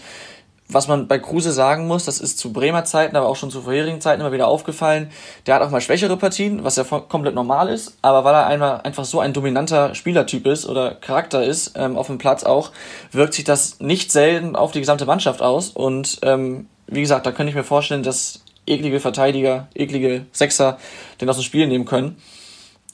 was 0.67 0.87
man 0.87 1.07
bei 1.07 1.19
Kruse 1.19 1.51
sagen 1.51 1.87
muss, 1.87 2.05
das 2.05 2.19
ist 2.19 2.39
zu 2.39 2.51
Bremer 2.51 2.85
Zeiten, 2.85 3.15
aber 3.15 3.27
auch 3.27 3.35
schon 3.35 3.51
zu 3.51 3.61
vorherigen 3.61 4.01
Zeiten 4.01 4.21
immer 4.21 4.31
wieder 4.31 4.47
aufgefallen. 4.47 5.11
Der 5.45 5.55
hat 5.55 5.61
auch 5.61 5.69
mal 5.69 5.81
schwächere 5.81 6.17
Partien, 6.17 6.63
was 6.63 6.75
ja 6.75 6.83
komplett 6.83 7.35
normal 7.35 7.69
ist, 7.69 7.97
aber 8.01 8.23
weil 8.23 8.33
er 8.33 8.47
einmal 8.47 8.81
einfach 8.81 9.05
so 9.05 9.19
ein 9.19 9.33
dominanter 9.33 9.93
Spielertyp 9.93 10.47
ist 10.47 10.65
oder 10.65 10.95
Charakter 10.95 11.43
ist, 11.43 11.73
ähm, 11.75 11.97
auf 11.97 12.07
dem 12.07 12.17
Platz 12.17 12.43
auch, 12.43 12.71
wirkt 13.11 13.35
sich 13.35 13.43
das 13.43 13.79
nicht 13.79 14.11
selten 14.11 14.55
auf 14.55 14.71
die 14.71 14.79
gesamte 14.79 15.05
Mannschaft 15.05 15.41
aus. 15.41 15.69
Und 15.69 16.19
ähm, 16.23 16.67
wie 16.87 17.01
gesagt, 17.01 17.25
da 17.25 17.31
könnte 17.31 17.51
ich 17.51 17.55
mir 17.55 17.63
vorstellen, 17.63 18.03
dass 18.03 18.41
eklige 18.65 18.99
Verteidiger, 18.99 19.67
eklige 19.75 20.25
Sechser 20.31 20.79
den 21.21 21.29
aus 21.29 21.37
dem 21.37 21.43
Spiel 21.43 21.67
nehmen 21.67 21.85
können. 21.85 22.17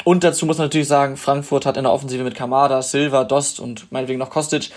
Und 0.04 0.24
dazu 0.24 0.46
muss 0.46 0.58
man 0.58 0.66
natürlich 0.66 0.88
sagen, 0.88 1.16
Frankfurt 1.16 1.66
hat 1.66 1.78
in 1.78 1.84
der 1.84 1.94
Offensive 1.94 2.24
mit 2.24 2.36
Kamada, 2.36 2.82
Silva, 2.82 3.24
Dost 3.24 3.60
und 3.60 3.92
meinetwegen 3.92 4.20
noch 4.20 4.32
Kostic 4.32 4.72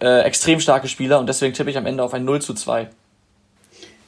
äh, 0.00 0.20
extrem 0.22 0.60
starke 0.60 0.88
Spieler 0.88 1.18
und 1.18 1.28
deswegen 1.28 1.54
tippe 1.54 1.70
ich 1.70 1.76
am 1.78 1.86
Ende 1.86 2.02
auf 2.02 2.14
ein 2.14 2.24
0 2.24 2.40
zu 2.42 2.54
2. 2.54 2.88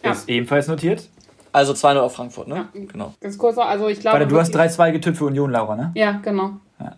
Ja. 0.05 0.13
Ist 0.13 0.29
ebenfalls 0.29 0.67
notiert. 0.69 1.09
Also 1.53 1.73
2-0 1.73 1.97
auf 1.99 2.15
Frankfurt, 2.15 2.47
ne? 2.49 2.69
Ja. 2.75 2.81
Genau. 2.87 3.13
Ganz 3.21 3.37
kurz 3.37 3.57
noch, 3.57 3.67
also 3.67 3.89
ich 3.89 4.01
glaube. 4.01 4.19
Warte, 4.21 4.29
du 4.29 4.39
hast 4.39 4.55
wirklich- 4.55 4.73
3-2 4.77 4.93
getippt 4.93 5.17
für 5.19 5.25
Union, 5.27 5.51
Laura, 5.51 5.75
ne? 5.75 5.91
Ja, 5.95 6.13
genau. 6.23 6.53
Ja. 6.79 6.97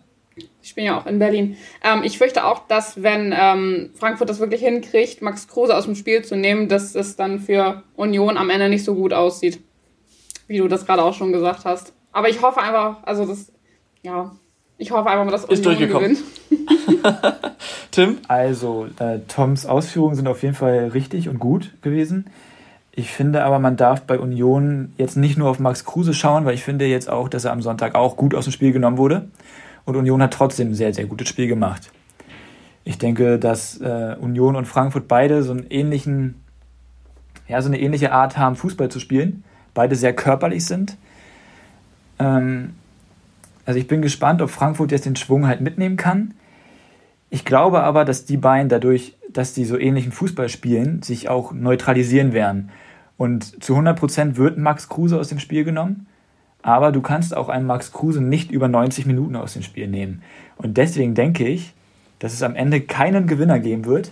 Ich 0.61 0.75
bin 0.75 0.85
ja 0.85 0.97
auch 0.99 1.05
in 1.07 1.17
Berlin. 1.19 1.57
Ähm, 1.83 2.03
ich 2.03 2.17
fürchte 2.17 2.45
auch, 2.45 2.67
dass 2.67 3.01
wenn 3.01 3.33
ähm, 3.37 3.89
Frankfurt 3.95 4.29
das 4.29 4.39
wirklich 4.39 4.61
hinkriegt, 4.61 5.21
Max 5.21 5.47
Kruse 5.47 5.75
aus 5.75 5.85
dem 5.85 5.95
Spiel 5.95 6.23
zu 6.23 6.35
nehmen, 6.37 6.69
dass 6.69 6.93
es 6.95 7.15
dann 7.15 7.39
für 7.39 7.83
Union 7.95 8.37
am 8.37 8.49
Ende 8.49 8.69
nicht 8.69 8.83
so 8.85 8.93
gut 8.95 9.11
aussieht. 9.11 9.59
Wie 10.47 10.57
du 10.59 10.67
das 10.67 10.85
gerade 10.85 11.01
auch 11.03 11.13
schon 11.13 11.31
gesagt 11.33 11.65
hast. 11.65 11.93
Aber 12.11 12.29
ich 12.29 12.41
hoffe 12.41 12.61
einfach, 12.61 12.97
also 13.03 13.25
das, 13.25 13.51
ja, 14.03 14.31
ich 14.77 14.91
hoffe 14.91 15.09
einfach 15.09 15.25
mal, 15.25 15.31
dass 15.31 15.45
Ist 15.45 15.49
Union 15.49 15.63
durchgekommen. 15.63 16.09
gewinnt. 16.13 16.23
Tim? 17.91 18.17
Also, 18.27 18.87
äh, 18.99 19.19
Toms 19.27 19.65
Ausführungen 19.65 20.15
sind 20.15 20.27
auf 20.27 20.41
jeden 20.43 20.55
Fall 20.55 20.89
richtig 20.93 21.29
und 21.29 21.39
gut 21.39 21.71
gewesen. 21.81 22.25
Ich 22.95 23.09
finde 23.09 23.43
aber, 23.43 23.57
man 23.57 23.75
darf 23.75 24.03
bei 24.03 24.19
Union 24.19 24.93
jetzt 24.97 25.17
nicht 25.17 25.37
nur 25.37 25.49
auf 25.49 25.59
Max 25.59 25.83
Kruse 25.83 26.13
schauen, 26.13 26.45
weil 26.45 26.53
ich 26.53 26.63
finde 26.63 26.85
jetzt 26.85 27.09
auch, 27.09 27.27
dass 27.27 27.45
er 27.45 27.51
am 27.51 27.61
Sonntag 27.61 27.95
auch 27.95 28.15
gut 28.17 28.35
aus 28.35 28.45
dem 28.45 28.53
Spiel 28.53 28.71
genommen 28.71 28.97
wurde. 28.97 29.29
Und 29.85 29.95
Union 29.95 30.21
hat 30.21 30.33
trotzdem 30.33 30.69
ein 30.69 30.75
sehr, 30.75 30.93
sehr 30.93 31.05
gutes 31.05 31.27
Spiel 31.27 31.47
gemacht. 31.47 31.91
Ich 32.85 32.97
denke, 32.97 33.39
dass 33.39 33.79
äh, 33.81 34.15
Union 34.19 34.55
und 34.55 34.65
Frankfurt 34.65 35.07
beide 35.07 35.41
so 35.41 35.51
einen 35.51 35.65
ähnlichen, 35.69 36.35
ja, 37.47 37.61
so 37.61 37.67
eine 37.67 37.79
ähnliche 37.79 38.11
Art 38.11 38.37
haben, 38.37 38.55
Fußball 38.55 38.89
zu 38.89 38.99
spielen. 38.99 39.43
Beide 39.73 39.95
sehr 39.95 40.13
körperlich 40.13 40.65
sind. 40.65 40.97
Ähm, 42.19 42.75
also 43.65 43.79
ich 43.79 43.87
bin 43.87 44.01
gespannt, 44.01 44.41
ob 44.41 44.49
Frankfurt 44.49 44.91
jetzt 44.91 45.05
den 45.05 45.15
Schwung 45.15 45.47
halt 45.47 45.61
mitnehmen 45.61 45.97
kann. 45.97 46.33
Ich 47.33 47.45
glaube 47.45 47.81
aber, 47.81 48.05
dass 48.05 48.25
die 48.25 48.37
beiden 48.37 48.69
dadurch, 48.69 49.15
dass 49.27 49.55
die 49.55 49.65
so 49.65 49.75
ähnlichen 49.75 50.11
Fußball 50.11 50.49
spielen, 50.49 51.01
sich 51.01 51.29
auch 51.29 51.51
neutralisieren 51.51 52.31
werden. 52.31 52.69
Und 53.17 53.63
zu 53.63 53.75
100% 53.75 54.35
wird 54.35 54.59
Max 54.59 54.87
Kruse 54.87 55.19
aus 55.19 55.29
dem 55.29 55.39
Spiel 55.39 55.63
genommen. 55.63 56.05
Aber 56.61 56.91
du 56.91 57.01
kannst 57.01 57.35
auch 57.35 57.49
einen 57.49 57.65
Max 57.65 57.91
Kruse 57.91 58.21
nicht 58.21 58.51
über 58.51 58.67
90 58.67 59.07
Minuten 59.07 59.35
aus 59.35 59.53
dem 59.53 59.63
Spiel 59.63 59.87
nehmen. 59.87 60.21
Und 60.57 60.77
deswegen 60.77 61.15
denke 61.15 61.47
ich, 61.47 61.73
dass 62.19 62.33
es 62.33 62.43
am 62.43 62.53
Ende 62.53 62.81
keinen 62.81 63.25
Gewinner 63.25 63.57
geben 63.57 63.85
wird 63.85 64.11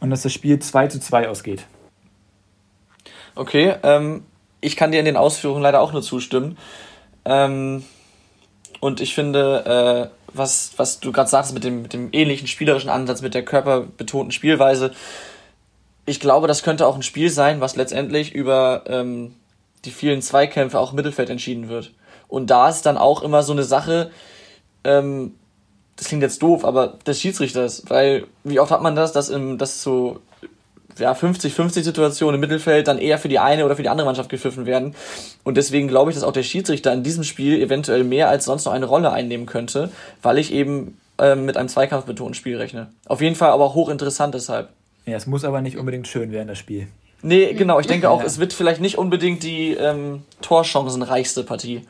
und 0.00 0.10
dass 0.10 0.22
das 0.22 0.32
Spiel 0.32 0.58
2 0.58 0.88
zu 0.88 0.98
2 0.98 1.28
ausgeht. 1.28 1.64
Okay, 3.36 3.76
ähm, 3.84 4.24
ich 4.60 4.74
kann 4.74 4.90
dir 4.90 4.98
in 4.98 5.04
den 5.04 5.16
Ausführungen 5.16 5.62
leider 5.62 5.80
auch 5.80 5.92
nur 5.92 6.02
zustimmen. 6.02 6.58
Ähm, 7.24 7.84
und 8.80 9.00
ich 9.00 9.14
finde, 9.14 10.10
äh, 10.10 10.17
was, 10.32 10.72
was 10.76 11.00
du 11.00 11.12
gerade 11.12 11.30
sagst 11.30 11.54
mit 11.54 11.64
dem, 11.64 11.82
mit 11.82 11.92
dem 11.92 12.08
ähnlichen 12.12 12.46
spielerischen 12.46 12.90
Ansatz, 12.90 13.22
mit 13.22 13.34
der 13.34 13.44
körperbetonten 13.44 14.32
Spielweise, 14.32 14.92
ich 16.06 16.20
glaube, 16.20 16.46
das 16.46 16.62
könnte 16.62 16.86
auch 16.86 16.96
ein 16.96 17.02
Spiel 17.02 17.28
sein, 17.28 17.60
was 17.60 17.76
letztendlich 17.76 18.34
über 18.34 18.84
ähm, 18.86 19.34
die 19.84 19.90
vielen 19.90 20.22
Zweikämpfe 20.22 20.78
auch 20.78 20.90
im 20.90 20.96
Mittelfeld 20.96 21.28
entschieden 21.28 21.68
wird. 21.68 21.92
Und 22.28 22.48
da 22.48 22.68
ist 22.68 22.82
dann 22.82 22.96
auch 22.96 23.22
immer 23.22 23.42
so 23.42 23.52
eine 23.52 23.64
Sache, 23.64 24.10
ähm, 24.84 25.34
das 25.96 26.08
klingt 26.08 26.22
jetzt 26.22 26.42
doof, 26.42 26.64
aber 26.64 26.98
des 27.06 27.20
Schiedsrichters, 27.20 27.84
weil 27.88 28.26
wie 28.44 28.60
oft 28.60 28.70
hat 28.70 28.82
man 28.82 28.96
das, 28.96 29.12
dass 29.12 29.28
im, 29.28 29.58
dass 29.58 29.82
so 29.82 30.20
ja, 30.98 31.12
50-50 31.12 31.82
Situationen 31.82 32.34
im 32.36 32.40
Mittelfeld 32.40 32.88
dann 32.88 32.98
eher 32.98 33.18
für 33.18 33.28
die 33.28 33.38
eine 33.38 33.64
oder 33.64 33.76
für 33.76 33.82
die 33.82 33.88
andere 33.88 34.06
Mannschaft 34.06 34.28
gepfiffen 34.28 34.66
werden. 34.66 34.94
Und 35.44 35.56
deswegen 35.56 35.88
glaube 35.88 36.10
ich, 36.10 36.16
dass 36.16 36.24
auch 36.24 36.32
der 36.32 36.42
Schiedsrichter 36.42 36.92
in 36.92 37.02
diesem 37.02 37.24
Spiel 37.24 37.60
eventuell 37.60 38.04
mehr 38.04 38.28
als 38.28 38.44
sonst 38.44 38.64
noch 38.64 38.72
eine 38.72 38.86
Rolle 38.86 39.12
einnehmen 39.12 39.46
könnte, 39.46 39.90
weil 40.22 40.38
ich 40.38 40.52
eben 40.52 40.98
ähm, 41.18 41.44
mit 41.44 41.56
einem 41.56 41.68
zweikampfbetonten 41.68 42.34
Spiel 42.34 42.56
rechne. 42.56 42.88
Auf 43.06 43.20
jeden 43.20 43.34
Fall 43.36 43.50
aber 43.50 43.74
hochinteressant 43.74 44.34
deshalb. 44.34 44.68
Ja, 45.06 45.16
es 45.16 45.26
muss 45.26 45.44
aber 45.44 45.60
nicht 45.60 45.78
unbedingt 45.78 46.06
schön 46.06 46.32
werden, 46.32 46.48
das 46.48 46.58
Spiel. 46.58 46.88
Nee, 47.22 47.52
genau, 47.54 47.80
ich 47.80 47.86
denke 47.86 48.08
auch, 48.10 48.20
Ja. 48.20 48.26
es 48.26 48.38
wird 48.38 48.52
vielleicht 48.52 48.80
nicht 48.80 48.98
unbedingt 48.98 49.42
die 49.42 49.72
ähm, 49.74 50.22
torchancenreichste 50.42 51.42
Partie. 51.42 51.82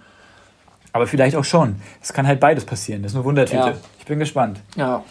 Aber 0.92 1.06
vielleicht 1.06 1.36
auch 1.36 1.44
schon. 1.44 1.76
Es 2.02 2.12
kann 2.14 2.26
halt 2.26 2.40
beides 2.40 2.64
passieren. 2.64 3.02
Das 3.02 3.12
ist 3.12 3.16
eine 3.16 3.24
Wundertüte. 3.24 3.56
Ja. 3.56 3.74
Ich 3.98 4.06
bin 4.06 4.18
gespannt. 4.18 4.60
Ja. 4.76 5.04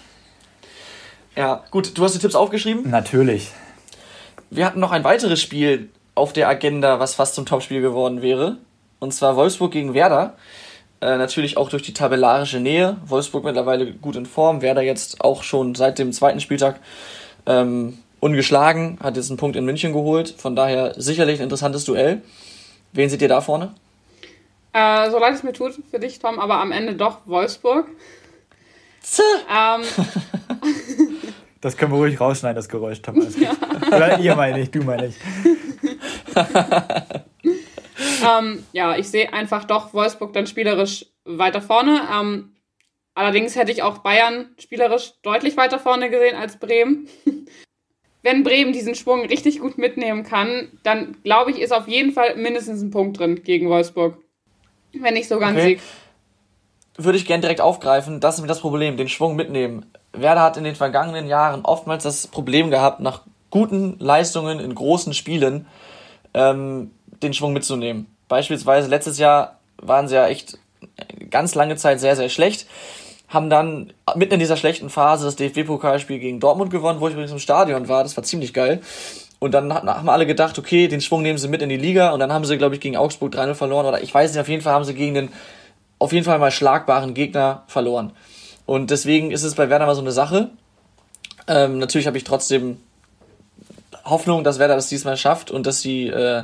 Ja, 1.36 1.64
gut, 1.70 1.96
du 1.96 2.04
hast 2.04 2.14
die 2.16 2.20
Tipps 2.20 2.34
aufgeschrieben. 2.34 2.90
Natürlich. 2.90 3.52
Wir 4.50 4.66
hatten 4.66 4.80
noch 4.80 4.92
ein 4.92 5.04
weiteres 5.04 5.42
Spiel 5.42 5.90
auf 6.16 6.34
der 6.34 6.48
Agenda, 6.48 7.00
was 7.00 7.16
fast 7.16 7.36
zum 7.36 7.46
Topspiel 7.46 7.82
geworden 7.82 8.22
wäre. 8.22 8.58
Und 9.00 9.14
zwar 9.14 9.36
Wolfsburg 9.36 9.72
gegen 9.72 9.94
Werder. 9.94 10.36
Äh, 11.02 11.18
natürlich 11.18 11.58
auch 11.58 11.70
durch 11.70 11.84
die 11.84 11.94
tabellarische 11.94 12.60
Nähe. 12.60 12.98
Wolfsburg 13.06 13.44
mittlerweile 13.44 13.92
gut 13.92 14.16
in 14.16 14.26
Form. 14.26 14.62
Werder 14.62 14.82
jetzt 14.82 15.22
auch 15.22 15.44
schon 15.44 15.76
seit 15.76 16.00
dem 16.00 16.12
zweiten 16.12 16.40
Spieltag 16.40 16.80
ähm, 17.46 18.00
ungeschlagen. 18.20 18.98
Hat 19.04 19.16
jetzt 19.18 19.30
einen 19.30 19.38
Punkt 19.38 19.56
in 19.56 19.66
München 19.66 19.94
geholt. 19.94 20.34
Von 20.38 20.56
daher 20.56 20.94
sicherlich 21.00 21.40
ein 21.40 21.44
interessantes 21.44 21.86
Duell. 21.86 22.22
Wen 22.94 23.10
seht 23.10 23.22
ihr 23.22 23.28
da 23.28 23.42
vorne? 23.42 23.74
Äh, 24.74 25.12
so 25.12 25.20
leid 25.20 25.36
es 25.36 25.44
mir 25.44 25.54
tut 25.54 25.74
für 25.92 26.00
dich, 26.00 26.20
Tom, 26.20 26.40
aber 26.40 26.56
am 26.56 26.72
Ende 26.72 26.96
doch 26.96 27.20
Wolfsburg. 27.26 27.88
Ähm, 29.50 29.82
Das 31.62 31.76
können 31.76 31.92
wir 31.92 31.98
ruhig 31.98 32.20
rausschneiden, 32.20 32.56
das 32.56 32.70
Geräusch, 32.70 33.02
Tom. 33.02 33.20
Alles 33.20 33.36
gut. 33.40 33.48
Oder 33.88 34.20
ihr 34.20 34.36
meine 34.36 34.60
ich, 34.62 34.72
du 34.72 34.84
meine 34.84 35.08
ich. 35.08 35.16
ähm, 38.24 38.66
ja, 38.74 38.98
ich 38.98 39.10
sehe 39.10 39.32
einfach 39.34 39.66
doch 39.66 39.94
Wolfsburg 39.94 40.34
dann 40.34 40.48
spielerisch 40.48 41.06
weiter 41.26 41.62
vorne. 41.62 42.02
Ähm, 42.14 42.54
allerdings 43.14 43.56
hätte 43.56 43.72
ich 43.72 43.84
auch 43.84 44.00
Bayern 44.00 44.50
spielerisch 44.60 45.14
deutlich 45.24 45.58
weiter 45.58 45.80
vorne 45.80 46.10
gesehen 46.10 46.36
als 46.36 46.58
Bremen. 46.58 47.08
Wenn 48.24 48.44
Bremen 48.44 48.74
diesen 48.74 48.96
Schwung 48.96 49.26
richtig 49.26 49.60
gut 49.60 49.78
mitnehmen 49.78 50.24
kann, 50.24 50.72
dann 50.84 51.18
glaube 51.24 51.52
ich, 51.52 51.62
ist 51.62 51.72
auf 51.72 51.88
jeden 51.88 52.12
Fall 52.12 52.36
mindestens 52.36 52.82
ein 52.82 52.92
Punkt 52.92 53.20
drin 53.20 53.44
gegen 53.44 53.70
Wolfsburg. 53.70 54.18
Wenn 54.94 55.14
nicht 55.14 55.30
sogar 55.30 55.50
ein 55.50 55.56
Okay. 55.56 55.78
Sieg. 55.78 55.82
würde 56.98 57.18
ich 57.18 57.26
gern 57.26 57.42
direkt 57.42 57.62
aufgreifen. 57.62 58.20
Das 58.20 58.40
ist 58.40 58.48
das 58.48 58.60
Problem, 58.60 58.98
den 58.98 59.08
Schwung 59.08 59.36
mitnehmen. 59.36 59.86
Werder 60.14 60.42
hat 60.42 60.58
in 60.58 60.64
den 60.64 60.76
vergangenen 60.76 61.28
Jahren 61.28 61.64
oftmals 61.64 62.04
das 62.04 62.28
Problem 62.28 62.72
gehabt, 62.72 63.00
nach 63.00 63.22
guten 63.50 63.98
Leistungen 64.00 64.60
in 64.60 64.74
großen 64.74 65.14
Spielen 65.14 65.66
ähm, 66.34 66.92
den 67.22 67.34
Schwung 67.34 67.54
mitzunehmen. 67.54 68.08
Beispielsweise 68.28 68.90
letztes 68.90 69.18
Jahr 69.18 69.60
waren 69.82 70.08
sie 70.08 70.16
ja 70.16 70.28
echt 70.28 70.58
ganz 71.30 71.56
lange 71.56 71.76
Zeit 71.76 72.00
sehr, 72.00 72.16
sehr 72.16 72.30
schlecht. 72.30 72.68
Haben 73.28 73.50
dann 73.50 73.94
mitten 74.16 74.36
in 74.36 74.40
dieser 74.40 74.58
schlechten 74.58 74.90
Phase 74.90 75.26
das 75.26 75.36
DFB-Pokalspiel 75.36 76.20
gegen 76.20 76.40
Dortmund 76.40 76.72
gewonnen, 76.72 77.00
wo 77.00 77.08
ich 77.08 77.14
übrigens 77.14 77.32
im 77.32 77.40
Stadion 77.40 77.88
war. 77.88 78.04
Das 78.04 78.16
war 78.16 78.24
ziemlich 78.24 78.54
geil. 78.54 78.82
Und 79.40 79.52
dann 79.52 79.74
haben 79.74 80.10
alle 80.10 80.26
gedacht, 80.26 80.58
okay, 80.58 80.88
den 80.88 81.02
Schwung 81.02 81.22
nehmen 81.22 81.38
sie 81.38 81.48
mit 81.48 81.62
in 81.62 81.70
die 81.70 81.78
Liga. 81.78 82.12
Und 82.12 82.20
dann 82.20 82.32
haben 82.32 82.46
sie, 82.46 82.58
glaube 82.58 82.76
ich, 82.76 82.82
gegen 82.82 82.98
Augsburg 82.98 83.34
3-0 83.34 83.54
verloren. 83.54 83.86
Oder 83.86 84.02
ich 84.02 84.14
weiß 84.14 84.32
nicht, 84.32 84.40
auf 84.40 84.48
jeden 84.48 84.62
Fall 84.62 84.74
haben 84.74 84.86
sie 84.86 84.94
gegen 84.94 85.14
den 85.14 85.30
auf 86.00 86.14
jeden 86.14 86.26
Fall 86.26 86.40
mal 86.40 86.52
schlagbaren 86.52 87.14
Gegner 87.14 87.64
verloren. 87.68 88.12
Und 88.66 88.92
deswegen 88.92 89.32
ist 89.32 89.44
es 89.44 89.56
bei 89.56 89.70
Werder 89.70 89.86
mal 89.86 89.96
so 89.96 90.02
eine 90.02 90.12
Sache. 90.12 90.50
Ähm, 91.48 91.80
natürlich 91.80 92.08
habe 92.08 92.18
ich 92.18 92.24
trotzdem 92.24 92.78
Hoffnung, 94.10 94.44
dass 94.44 94.60
Werder 94.60 94.76
das 94.76 94.90
diesmal 94.90 95.18
schafft 95.18 95.52
und 95.52 95.68
dass 95.68 95.82
sie 95.82 96.08
äh, 96.08 96.44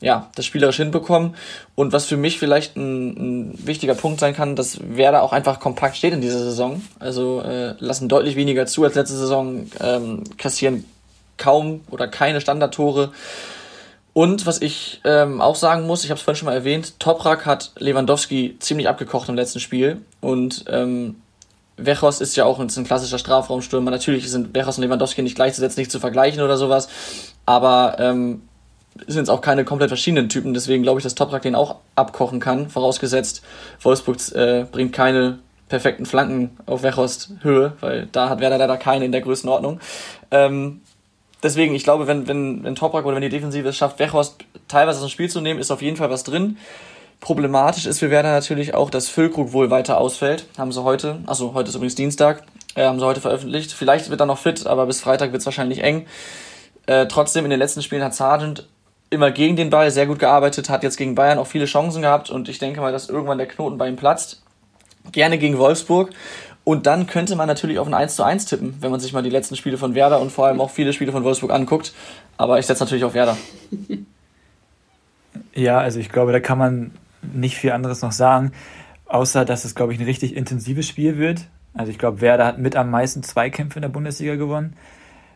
ja, 0.00 0.30
das 0.34 0.44
spielerisch 0.44 0.76
hinbekommen. 0.76 1.34
Und 1.74 1.92
was 1.92 2.04
für 2.06 2.16
mich 2.16 2.38
vielleicht 2.38 2.76
ein, 2.76 3.50
ein 3.50 3.66
wichtiger 3.66 3.94
Punkt 3.94 4.20
sein 4.20 4.34
kann, 4.34 4.54
dass 4.54 4.78
Werder 4.96 5.22
auch 5.22 5.32
einfach 5.32 5.60
kompakt 5.60 5.96
steht 5.96 6.12
in 6.12 6.20
dieser 6.20 6.40
Saison. 6.40 6.82
Also 6.98 7.40
äh, 7.40 7.74
lassen 7.78 8.08
deutlich 8.08 8.36
weniger 8.36 8.66
zu 8.66 8.84
als 8.84 8.94
letzte 8.94 9.16
Saison, 9.16 9.70
ähm, 9.80 10.24
kassieren 10.36 10.84
kaum 11.36 11.80
oder 11.90 12.06
keine 12.06 12.40
Standardtore. 12.40 13.12
Und 14.12 14.46
was 14.46 14.62
ich 14.62 15.00
ähm, 15.04 15.40
auch 15.40 15.56
sagen 15.56 15.86
muss, 15.86 16.04
ich 16.04 16.10
habe 16.10 16.18
es 16.18 16.22
vorhin 16.22 16.38
schon 16.38 16.46
mal 16.46 16.54
erwähnt, 16.54 17.00
Toprak 17.00 17.46
hat 17.46 17.72
Lewandowski 17.78 18.56
ziemlich 18.60 18.88
abgekocht 18.88 19.28
im 19.28 19.34
letzten 19.34 19.58
Spiel. 19.58 20.02
Und 20.20 20.66
ähm, 20.68 21.16
Wechos 21.76 22.20
ist 22.20 22.36
ja 22.36 22.44
auch 22.44 22.60
ein, 22.60 22.68
ein 22.74 22.84
klassischer 22.84 23.18
Strafraumstürmer. 23.18 23.90
Natürlich 23.90 24.30
sind 24.30 24.54
Wechos 24.54 24.78
und 24.78 24.84
Lewandowski 24.84 25.22
nicht 25.22 25.34
gleichzusetzen, 25.34 25.80
nicht 25.80 25.90
zu 25.90 26.00
vergleichen 26.00 26.42
oder 26.42 26.56
sowas. 26.56 26.88
Aber 27.46 27.96
ähm, 27.98 28.42
sind 29.06 29.24
es 29.24 29.28
auch 29.28 29.40
keine 29.40 29.64
komplett 29.64 29.90
verschiedenen 29.90 30.28
Typen. 30.28 30.54
Deswegen 30.54 30.82
glaube 30.82 31.00
ich, 31.00 31.04
dass 31.04 31.14
Toprak 31.14 31.42
den 31.42 31.54
auch 31.54 31.76
abkochen 31.96 32.40
kann. 32.40 32.68
Vorausgesetzt, 32.68 33.42
Wolfsburg 33.80 34.16
äh, 34.34 34.66
bringt 34.70 34.92
keine 34.92 35.40
perfekten 35.68 36.06
Flanken 36.06 36.56
auf 36.66 36.82
Wechhorst 36.82 37.32
Höhe, 37.42 37.72
weil 37.80 38.08
da 38.12 38.28
hat 38.28 38.40
Werder 38.40 38.58
leider 38.58 38.76
keine 38.76 39.04
in 39.04 39.12
der 39.12 39.22
Größenordnung. 39.22 39.80
Ähm, 40.30 40.82
deswegen, 41.42 41.74
ich 41.74 41.84
glaube, 41.84 42.06
wenn, 42.06 42.28
wenn, 42.28 42.62
wenn 42.62 42.74
Toprak 42.74 43.04
oder 43.04 43.16
wenn 43.16 43.22
die 43.22 43.28
Defensive 43.28 43.68
es 43.68 43.76
schafft, 43.76 43.98
Wechhorst 43.98 44.36
teilweise 44.68 44.98
aus 44.98 45.06
dem 45.06 45.10
Spiel 45.10 45.30
zu 45.30 45.40
nehmen, 45.40 45.58
ist 45.58 45.70
auf 45.70 45.82
jeden 45.82 45.96
Fall 45.96 46.10
was 46.10 46.22
drin. 46.22 46.58
Problematisch 47.24 47.86
ist 47.86 48.00
für 48.00 48.10
Werder 48.10 48.32
natürlich 48.32 48.74
auch, 48.74 48.90
dass 48.90 49.08
Füllkrug 49.08 49.54
wohl 49.54 49.70
weiter 49.70 49.96
ausfällt. 49.96 50.44
Haben 50.58 50.72
sie 50.72 50.84
heute, 50.84 51.20
also 51.24 51.54
heute 51.54 51.70
ist 51.70 51.74
übrigens 51.74 51.94
Dienstag, 51.94 52.42
äh, 52.74 52.84
haben 52.84 52.98
sie 53.00 53.06
heute 53.06 53.22
veröffentlicht. 53.22 53.72
Vielleicht 53.72 54.10
wird 54.10 54.20
er 54.20 54.26
noch 54.26 54.36
fit, 54.36 54.66
aber 54.66 54.84
bis 54.84 55.00
Freitag 55.00 55.32
wird 55.32 55.40
es 55.40 55.46
wahrscheinlich 55.46 55.82
eng. 55.82 56.04
Äh, 56.84 57.06
trotzdem, 57.06 57.44
in 57.44 57.50
den 57.50 57.58
letzten 57.58 57.80
Spielen 57.80 58.04
hat 58.04 58.14
Sargent 58.14 58.68
immer 59.08 59.30
gegen 59.30 59.56
den 59.56 59.70
Ball 59.70 59.90
sehr 59.90 60.04
gut 60.04 60.18
gearbeitet, 60.18 60.68
hat 60.68 60.82
jetzt 60.82 60.98
gegen 60.98 61.14
Bayern 61.14 61.38
auch 61.38 61.46
viele 61.46 61.64
Chancen 61.64 62.02
gehabt 62.02 62.28
und 62.28 62.50
ich 62.50 62.58
denke 62.58 62.82
mal, 62.82 62.92
dass 62.92 63.08
irgendwann 63.08 63.38
der 63.38 63.48
Knoten 63.48 63.78
bei 63.78 63.88
ihm 63.88 63.96
platzt. 63.96 64.42
Gerne 65.10 65.38
gegen 65.38 65.56
Wolfsburg. 65.56 66.10
Und 66.62 66.84
dann 66.84 67.06
könnte 67.06 67.36
man 67.36 67.46
natürlich 67.46 67.78
auf 67.78 67.86
ein 67.86 67.94
1 67.94 68.16
zu 68.16 68.22
1 68.22 68.44
tippen, 68.44 68.76
wenn 68.80 68.90
man 68.90 69.00
sich 69.00 69.14
mal 69.14 69.22
die 69.22 69.30
letzten 69.30 69.56
Spiele 69.56 69.78
von 69.78 69.94
Werder 69.94 70.20
und 70.20 70.30
vor 70.30 70.48
allem 70.48 70.60
auch 70.60 70.70
viele 70.70 70.92
Spiele 70.92 71.10
von 71.10 71.24
Wolfsburg 71.24 71.52
anguckt. 71.52 71.94
Aber 72.36 72.58
ich 72.58 72.66
setze 72.66 72.84
natürlich 72.84 73.04
auf 73.04 73.14
Werder. 73.14 73.38
Ja, 75.56 75.78
also 75.78 76.00
ich 76.00 76.10
glaube, 76.10 76.32
da 76.32 76.40
kann 76.40 76.58
man 76.58 76.90
nicht 77.32 77.56
viel 77.56 77.72
anderes 77.72 78.02
noch 78.02 78.12
sagen, 78.12 78.52
außer 79.06 79.44
dass 79.44 79.64
es, 79.64 79.74
glaube 79.74 79.92
ich, 79.92 80.00
ein 80.00 80.04
richtig 80.04 80.36
intensives 80.36 80.88
Spiel 80.88 81.18
wird. 81.18 81.48
Also 81.72 81.90
ich 81.90 81.98
glaube, 81.98 82.20
Werder 82.20 82.46
hat 82.46 82.58
mit 82.58 82.76
am 82.76 82.90
meisten 82.90 83.22
Zweikämpfe 83.22 83.78
in 83.78 83.82
der 83.82 83.88
Bundesliga 83.88 84.36
gewonnen. 84.36 84.74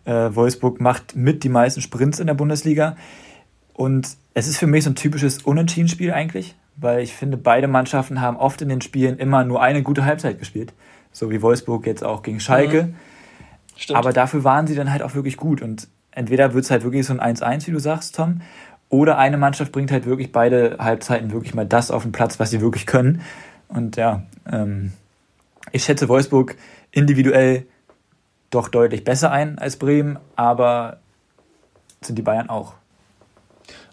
Äh, 0.05 0.35
Wolfsburg 0.35 0.81
macht 0.81 1.17
mit 1.17 1.45
die 1.45 1.49
meisten 1.49 1.81
Sprints 1.81 2.21
in 2.21 2.27
der 2.27 2.35
Bundesliga. 2.35 2.97
Und 3.75 4.17
es 4.35 4.49
ist 4.49 4.59
für 4.59 4.67
mich 4.67 4.85
so 4.85 4.91
ein 4.91 4.95
typisches 4.95 5.43
Unentschieden-Spiel 5.43 6.13
eigentlich, 6.13 6.55
weil 6.77 7.03
ich 7.03 7.13
finde, 7.13 7.37
beide 7.37 7.69
Mannschaften 7.69 8.21
haben 8.21 8.37
oft 8.37 8.63
in 8.63 8.69
den 8.69 8.81
Spielen 8.81 9.19
immer 9.19 9.45
nur 9.45 9.63
eine 9.63 9.83
gute 9.83 10.05
Halbzeit 10.05 10.39
gespielt. 10.39 10.73
So 11.13 11.31
wie 11.31 11.43
Wolfsburg 11.43 11.87
jetzt 11.87 12.05
auch 12.05 12.23
gegen 12.23 12.41
Schalke. 12.41 12.95
Stimmt. 13.77 13.99
Aber 13.99 14.13
dafür 14.13 14.45
waren 14.45 14.67
sie 14.67 14.75
dann 14.75 14.93
halt 14.93 15.03
auch 15.03 15.15
wirklich 15.15 15.37
gut. 15.37 15.63
Und 15.63 15.89
entweder 16.11 16.55
wird 16.55 16.65
es 16.65 16.71
halt 16.71 16.85
wirklich 16.85 17.07
so 17.07 17.17
ein 17.17 17.37
1-1, 17.37 17.67
wie 17.67 17.73
du 17.73 17.79
sagst, 17.79 18.17
Tom, 18.17 18.41
oder 18.91 19.19
eine 19.19 19.37
Mannschaft 19.37 19.73
bringt 19.73 19.91
halt 19.91 20.07
wirklich 20.07 20.33
beide 20.33 20.77
Halbzeiten 20.79 21.33
wirklich 21.33 21.55
mal 21.55 21.67
das 21.67 21.91
auf 21.91 22.03
den 22.03 22.13
Platz, 22.13 22.41
was 22.41 22.51
sie 22.51 22.61
wirklich 22.61 22.87
können. 22.87 23.21
Und 23.69 23.97
ja, 23.97 24.23
ähm, 24.51 24.93
ich 25.73 25.85
schätze 25.85 26.09
Wolfsburg 26.09 26.57
individuell 26.91 27.67
doch 28.51 28.69
deutlich 28.69 29.05
besser 29.05 29.31
ein 29.31 29.59
als 29.59 29.77
Bremen, 29.77 30.19
aber 30.37 30.99
sind 32.01 32.17
die 32.17 32.23
Bayern 32.23 32.49
auch. 32.49 32.75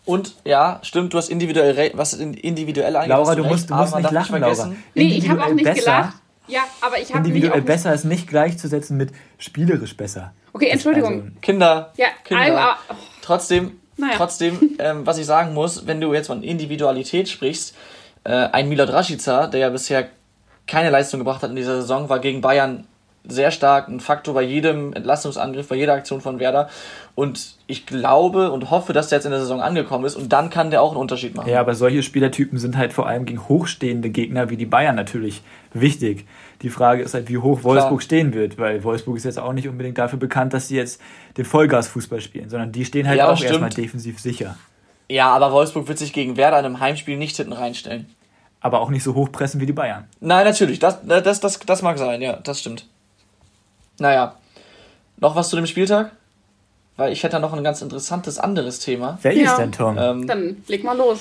Und 0.05 0.35
ja, 0.45 0.79
stimmt, 0.83 1.13
du 1.13 1.17
hast 1.17 1.29
individuell 1.29 1.71
re- 1.73 1.91
was 1.95 2.13
in- 2.13 2.35
individuell 2.35 2.95
angeht. 2.95 3.09
Laura, 3.09 3.35
du 3.35 3.41
recht, 3.41 3.51
musst, 3.51 3.69
du 3.69 3.75
musst 3.75 3.95
nicht 3.95 4.11
lachen, 4.11 4.39
Laura. 4.39 4.53
vergessen, 4.55 4.83
Nee, 4.93 5.17
ich 5.17 5.27
habe 5.27 5.43
auch 5.43 5.51
nicht 5.51 5.63
besser, 5.65 5.81
gelacht. 5.81 6.13
Ja, 6.47 6.59
aber 6.81 6.99
ich 6.99 7.09
habe 7.09 7.21
mich 7.21 7.29
Individuell 7.29 7.51
auch 7.53 7.55
nicht... 7.55 7.65
besser 7.65 7.93
ist 7.93 8.03
nicht 8.05 8.27
gleichzusetzen 8.27 8.97
mit 8.97 9.11
spielerisch 9.39 9.97
besser. 9.97 10.31
Okay, 10.53 10.67
Entschuldigung. 10.67 11.13
Also, 11.13 11.27
Kinder, 11.41 11.91
ja, 11.97 12.07
Kinder. 12.23 12.43
aber, 12.59 12.75
oh, 12.91 12.93
Trotzdem, 13.23 13.71
Naja. 13.97 14.13
trotzdem, 14.17 14.77
ähm, 14.79 15.05
was 15.05 15.17
ich 15.17 15.25
sagen 15.25 15.53
muss, 15.53 15.87
wenn 15.87 16.01
du 16.01 16.13
jetzt 16.13 16.27
von 16.27 16.43
Individualität 16.43 17.29
sprichst, 17.29 17.75
äh, 18.23 18.31
ein 18.31 18.69
Milot 18.69 18.91
Rashica, 18.91 19.47
der 19.47 19.59
ja 19.59 19.69
bisher 19.69 20.07
keine 20.67 20.89
Leistung 20.89 21.19
gebracht 21.19 21.43
hat 21.43 21.51
in 21.51 21.55
dieser 21.55 21.81
Saison, 21.81 22.09
war 22.09 22.19
gegen 22.19 22.41
Bayern 22.41 22.85
sehr 23.27 23.51
stark 23.51 23.87
ein 23.87 23.99
Faktor 23.99 24.33
bei 24.33 24.43
jedem 24.43 24.93
Entlastungsangriff, 24.93 25.67
bei 25.67 25.75
jeder 25.75 25.93
Aktion 25.93 26.21
von 26.21 26.39
Werder. 26.39 26.69
Und 27.15 27.55
ich 27.67 27.85
glaube 27.85 28.51
und 28.51 28.69
hoffe, 28.69 28.93
dass 28.93 29.09
der 29.09 29.17
jetzt 29.17 29.25
in 29.25 29.31
der 29.31 29.39
Saison 29.39 29.61
angekommen 29.61 30.05
ist 30.05 30.15
und 30.15 30.31
dann 30.31 30.49
kann 30.49 30.69
der 30.69 30.81
auch 30.81 30.91
einen 30.91 30.99
Unterschied 30.99 31.35
machen. 31.35 31.49
Ja, 31.49 31.59
aber 31.59 31.75
solche 31.75 32.03
Spielertypen 32.03 32.59
sind 32.59 32.77
halt 32.77 32.93
vor 32.93 33.07
allem 33.07 33.25
gegen 33.25 33.47
hochstehende 33.47 34.09
Gegner 34.09 34.49
wie 34.49 34.57
die 34.57 34.65
Bayern 34.65 34.95
natürlich 34.95 35.41
wichtig. 35.73 36.25
Die 36.65 36.71
Frage 36.71 37.03
ist 37.03 37.13
halt, 37.13 37.29
wie 37.29 37.37
hoch 37.37 37.61
Wolfsburg 37.61 37.99
Klar. 37.99 38.01
stehen 38.01 38.33
wird, 38.33 38.57
weil 38.57 38.83
Wolfsburg 38.83 39.17
ist 39.17 39.23
jetzt 39.23 39.37
auch 39.37 39.53
nicht 39.53 39.67
unbedingt 39.69 39.99
dafür 39.99 40.17
bekannt, 40.17 40.51
dass 40.51 40.67
sie 40.67 40.75
jetzt 40.75 40.99
den 41.37 41.45
Vollgasfußball 41.45 42.19
spielen, 42.21 42.49
sondern 42.49 42.71
die 42.71 42.83
stehen 42.85 43.07
halt 43.07 43.19
Ja, 43.19 43.29
auch 43.29 43.37
stimmt. 43.37 43.51
erstmal 43.51 43.69
defensiv 43.69 44.19
sicher. 44.19 44.57
Ja, 45.07 45.31
aber 45.31 45.51
Wolfsburg 45.51 45.87
wird 45.87 45.99
sich 45.99 46.11
gegen 46.11 46.37
Werder 46.37 46.57
in 46.57 46.65
einem 46.65 46.79
Heimspiel 46.79 47.17
nicht 47.17 47.37
hinten 47.37 47.53
reinstellen. 47.53 48.07
Aber 48.61 48.81
auch 48.81 48.89
nicht 48.89 49.03
so 49.03 49.13
hoch 49.13 49.31
pressen 49.31 49.61
wie 49.61 49.67
die 49.67 49.73
Bayern. 49.73 50.05
Nein, 50.21 50.43
natürlich, 50.43 50.79
das, 50.79 50.97
das, 51.05 51.39
das, 51.39 51.59
das 51.59 51.81
mag 51.83 51.99
sein, 51.99 52.19
ja, 52.23 52.37
das 52.37 52.61
stimmt. 52.61 52.87
Naja, 53.99 54.35
noch 55.17 55.35
was 55.35 55.49
zu 55.49 55.55
dem 55.55 55.67
Spieltag? 55.67 56.13
Weil 56.97 57.13
ich 57.13 57.21
hätte 57.21 57.33
da 57.33 57.39
noch 57.39 57.53
ein 57.53 57.63
ganz 57.63 57.83
interessantes 57.83 58.39
anderes 58.39 58.79
Thema. 58.79 59.19
Welches 59.21 59.43
Ja. 59.43 59.57
denn, 59.57 59.71
Tom? 59.71 59.97
Ähm, 59.99 60.25
dann 60.25 60.57
leg 60.67 60.83
mal 60.83 60.97
los. 60.97 61.19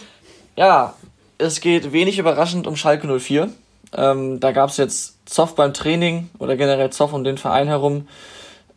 ja, 0.57 0.95
es 1.37 1.61
geht 1.61 1.93
wenig 1.93 2.19
überraschend 2.19 2.67
um 2.67 2.77
Schalke 2.77 3.07
04. 3.21 3.51
Ähm, 3.97 4.41
da 4.41 4.53
gab 4.53 4.71
es 4.71 4.77
jetzt 4.77 5.29
Zoff 5.29 5.55
beim 5.55 5.73
Training 5.75 6.31
oder 6.39 6.57
generell 6.57 6.91
Zoff 6.91 7.13
um 7.13 7.25
den 7.25 7.39
Verein 7.39 7.69
herum. 7.69 8.09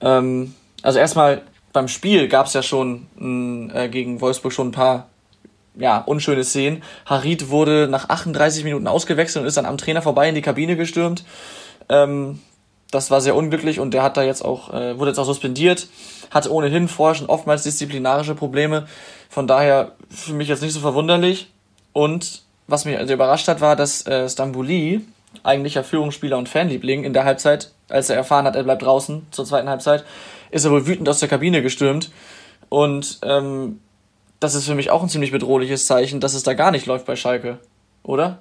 Ähm, 0.02 0.56
also 0.82 1.00
erstmal 1.00 1.42
beim 1.74 1.88
Spiel 1.88 2.28
gab 2.28 2.48
es 2.48 2.54
ja 2.54 2.64
schon 2.64 3.08
äh, 3.74 3.90
gegen 3.90 4.22
Wolfsburg 4.22 4.54
schon 4.54 4.70
ein 4.70 4.72
paar 4.72 5.08
ja, 5.76 6.00
unschöne 6.00 6.44
Szenen. 6.44 6.84
Harit 7.06 7.50
wurde 7.50 7.88
nach 7.88 8.10
38 8.10 8.64
Minuten 8.64 8.88
ausgewechselt 8.88 9.42
und 9.42 9.48
ist 9.48 9.58
dann 9.58 9.66
am 9.66 9.78
Trainer 9.78 10.02
vorbei 10.02 10.30
in 10.30 10.36
die 10.36 10.42
Kabine 10.42 10.76
gestürmt. 10.76 11.24
Ähm, 11.90 12.40
das 12.92 13.12
war 13.12 13.22
sehr 13.22 13.36
unglücklich 13.36 13.80
und 13.80 13.94
der 13.94 14.04
hat 14.04 14.18
da 14.18 14.24
jetzt 14.24 14.44
auch, 14.44 14.74
äh, 14.74 14.98
wurde 14.98 15.12
jetzt 15.12 15.20
auch 15.20 15.26
suspendiert, 15.26 15.88
hatte 16.32 16.52
ohnehin 16.52 16.88
vorher 16.88 17.16
schon 17.16 17.28
oftmals 17.28 17.64
disziplinarische 17.64 18.34
Probleme. 18.34 18.88
Von 19.30 19.46
daher 19.46 19.92
für 20.10 20.34
mich 20.34 20.48
jetzt 20.48 20.62
nicht 20.62 20.74
so 20.74 20.80
verwunderlich. 20.80 21.52
Und 21.94 22.44
was 22.68 22.86
mich 22.86 22.98
also 22.98 23.14
überrascht 23.14 23.48
hat, 23.48 23.62
war, 23.62 23.76
dass 23.76 24.06
äh, 24.06 24.30
Stambouli, 24.30 25.02
eigentlicher 25.44 25.84
Führungsspieler 25.84 26.38
und 26.38 26.50
Fanliebling, 26.50 27.04
in 27.04 27.14
der 27.14 27.24
Halbzeit, 27.24 27.72
als 27.90 28.10
er 28.10 28.16
erfahren 28.16 28.46
hat, 28.46 28.56
er 28.56 28.64
bleibt 28.64 28.82
draußen 28.82 29.26
zur 29.32 29.46
zweiten 29.46 29.70
Halbzeit, 29.70 30.06
ist 30.52 30.66
er 30.66 30.72
wohl 30.72 30.88
wütend 30.88 31.08
aus 31.10 31.20
der 31.20 31.30
Kabine 31.30 31.62
gestürmt. 31.62 32.12
Und 32.70 33.20
ähm, 33.24 33.80
das 34.40 34.56
ist 34.56 34.66
für 34.66 34.76
mich 34.76 34.92
auch 34.92 35.02
ein 35.02 35.10
ziemlich 35.10 35.32
bedrohliches 35.32 35.86
Zeichen, 35.86 36.20
dass 36.20 36.34
es 36.34 36.44
da 36.44 36.54
gar 36.54 36.72
nicht 36.72 36.86
läuft 36.86 37.06
bei 37.06 37.16
Schalke, 37.16 37.60
oder? 38.04 38.40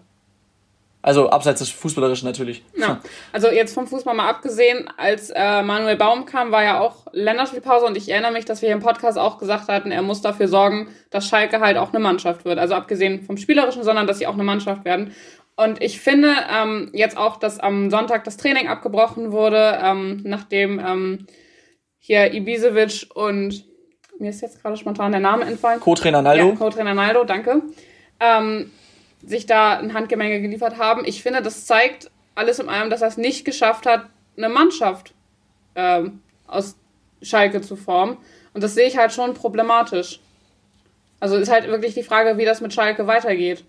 Also 1.07 1.31
abseits 1.31 1.61
des 1.61 1.71
Fußballerischen 1.71 2.27
natürlich. 2.27 2.65
Ja, 2.77 3.01
also 3.33 3.47
jetzt 3.47 3.73
vom 3.73 3.87
Fußball 3.87 4.13
mal 4.13 4.29
abgesehen, 4.29 4.91
als 4.97 5.31
äh, 5.31 5.63
Manuel 5.63 5.95
Baum 5.95 6.27
kam, 6.27 6.51
war 6.51 6.65
ja 6.65 6.81
auch 6.81 7.07
Länderspielpause 7.13 7.87
und 7.87 7.97
ich 7.97 8.09
erinnere 8.09 8.33
mich, 8.33 8.45
dass 8.45 8.61
wir 8.61 8.71
hier 8.71 8.75
im 8.75 8.83
Podcast 8.83 9.17
auch 9.17 9.39
gesagt 9.39 9.69
hatten, 9.69 9.93
er 9.93 10.03
muss 10.03 10.21
dafür 10.21 10.49
sorgen, 10.49 10.89
dass 11.11 11.29
Schalke 11.29 11.61
halt 11.61 11.77
auch 11.77 11.91
eine 11.91 12.01
Mannschaft 12.01 12.45
wird. 12.45 12.59
Also 12.59 12.75
abgesehen 12.75 13.23
vom 13.23 13.37
Spielerischen, 13.37 13.85
sondern 13.85 14.09
dass 14.09 14.19
sie 14.19 14.27
auch 14.27 14.35
eine 14.35 14.43
Mannschaft 14.43 14.85
werden. 14.85 15.15
Und 15.55 15.81
ich 15.81 16.01
finde 16.01 16.35
ähm, 16.53 16.91
jetzt 16.93 17.17
auch, 17.17 17.37
dass 17.37 17.61
am 17.61 17.89
Sonntag 17.89 18.25
das 18.25 18.37
Training 18.37 18.67
abgebrochen 18.67 19.31
wurde, 19.31 19.79
ähm, 19.81 20.23
nachdem 20.25 20.81
ähm, 20.81 21.27
hier 21.99 22.35
Ibisevic 22.35 23.07
und 23.15 23.65
mir 24.19 24.31
ist 24.31 24.41
jetzt 24.41 24.61
gerade 24.61 24.77
spontan 24.77 25.13
der 25.13 25.21
Name 25.21 25.45
entfallen. 25.45 25.79
Co-Trainer 25.79 26.23
Naldo. 26.23 26.49
Ja, 26.49 26.55
Co-Trainer 26.57 26.95
Naldo, 26.95 27.23
danke. 27.23 27.63
Ähm, 28.19 28.73
sich 29.27 29.47
da 29.47 29.79
ein 29.79 29.93
Handgemenge 29.93 30.41
geliefert 30.41 30.79
haben. 30.79 31.05
Ich 31.05 31.23
finde, 31.23 31.43
das 31.43 31.67
zeigt 31.67 32.11
alles 32.35 32.59
in 32.59 32.69
allem, 32.69 32.91
dass 32.91 33.03
er 33.03 33.09
es 33.09 33.17
nicht 33.17 33.45
geschafft 33.45 33.87
hat, 33.87 34.07
eine 34.37 34.49
Mannschaft 34.49 35.13
ähm, 35.75 36.21
aus 36.47 36.77
Schalke 37.23 37.61
zu 37.61 37.77
formen. 37.77 38.17
Und 38.55 38.63
das 38.63 38.75
sehe 38.75 38.87
ich 38.87 38.97
halt 38.97 39.13
schon 39.13 39.35
problematisch. 39.35 40.21
Also 41.19 41.37
ist 41.37 41.51
halt 41.51 41.67
wirklich 41.67 41.95
die 41.95 42.03
Frage, 42.03 42.39
wie 42.39 42.45
das 42.45 42.61
mit 42.61 42.73
Schalke 42.73 43.07
weitergeht. 43.07 43.65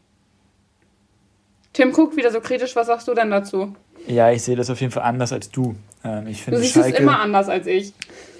Tim 1.74 1.92
guckt 1.92 2.16
wieder 2.18 2.32
so 2.32 2.40
kritisch, 2.40 2.76
was 2.76 2.88
sagst 2.88 3.08
du 3.08 3.14
denn 3.14 3.32
dazu? 3.32 3.76
Ja, 4.08 4.32
ich 4.32 4.44
sehe 4.44 4.56
das 4.56 4.70
auf 4.70 4.80
jeden 4.80 4.92
Fall 4.92 5.04
anders 5.04 5.34
als 5.34 5.50
du. 5.50 5.76
Ähm, 6.04 6.28
ich 6.28 6.44
finde 6.44 6.60
du 6.60 6.64
siehst 6.64 6.76
Schalke, 6.76 6.98
es 6.98 7.00
immer 7.00 7.20
anders 7.20 7.50
als 7.50 7.68
ich. 7.68 7.94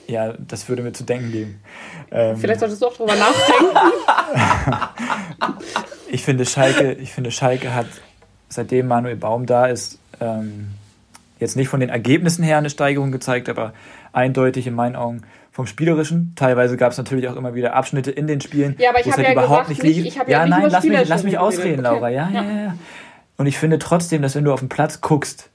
Ja, 0.08 0.34
das 0.34 0.70
würde 0.70 0.84
mir 0.84 0.94
zu 0.94 1.04
denken 1.04 1.32
geben. 1.32 1.62
Ähm, 2.12 2.38
Vielleicht 2.38 2.62
solltest 2.62 2.82
du 2.82 2.88
auch 2.88 2.96
drüber 2.96 3.16
nachdenken. 3.16 3.78
ich 6.10 6.24
finde 6.24 6.46
Schalke, 6.46 6.94
ich 7.02 7.12
finde 7.12 7.32
Schalke 7.32 7.74
hat 7.74 7.88
seitdem 8.50 8.88
Manuel 8.88 9.18
Baum 9.18 9.46
da 9.46 9.66
ist 9.66 10.00
ähm, 10.22 10.70
jetzt 11.40 11.56
nicht 11.56 11.68
von 11.68 11.80
den 11.80 11.90
Ergebnissen 11.90 12.44
her 12.44 12.58
eine 12.58 12.70
Steigerung 12.70 13.12
gezeigt, 13.12 13.50
aber 13.50 13.74
eindeutig 14.14 14.68
in 14.68 14.74
meinen 14.74 14.96
Augen 14.96 15.22
vom 15.52 15.68
Spielerischen. 15.68 16.34
Teilweise 16.36 16.78
gab 16.78 16.92
es 16.92 16.98
natürlich 16.98 17.28
auch 17.28 17.36
immer 17.36 17.56
wieder 17.56 17.76
Abschnitte 17.76 18.12
in 18.12 18.28
den 18.28 18.42
Spielen, 18.42 18.76
ja, 18.80 18.90
aber 18.90 19.00
ich 19.00 19.06
wo 19.06 19.10
es 19.12 19.18
halt 19.18 19.28
ja 19.28 19.34
überhaupt 19.34 19.68
gesagt, 19.68 19.84
nicht 19.84 20.06
lief. 20.06 20.16
ja, 20.16 20.24
ja 20.28 20.46
nein, 20.46 20.70
lass 20.70 20.84
mich, 20.84 21.08
lass 21.08 21.24
mich 21.24 21.38
ausreden, 21.38 21.86
okay. 21.86 21.96
Laura. 21.96 22.10
Ja, 22.10 22.30
ja, 22.30 22.44
ja, 22.44 22.62
ja. 22.62 22.78
Und 23.38 23.46
ich 23.46 23.58
finde 23.58 23.80
trotzdem, 23.80 24.22
dass 24.22 24.36
wenn 24.36 24.46
du 24.46 24.54
auf 24.54 24.60
den 24.60 24.70
Platz 24.70 25.02
guckst, 25.02 25.50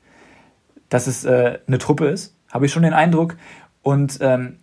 dass 0.89 1.07
es 1.07 1.25
äh, 1.25 1.59
eine 1.67 1.79
Truppe 1.79 2.09
ist, 2.09 2.37
habe 2.53 2.67
ich 2.67 2.73
schon 2.73 2.83
den 2.83 2.93
Eindruck. 2.93 3.37
Und 3.83 4.19
ähm, 4.21 4.59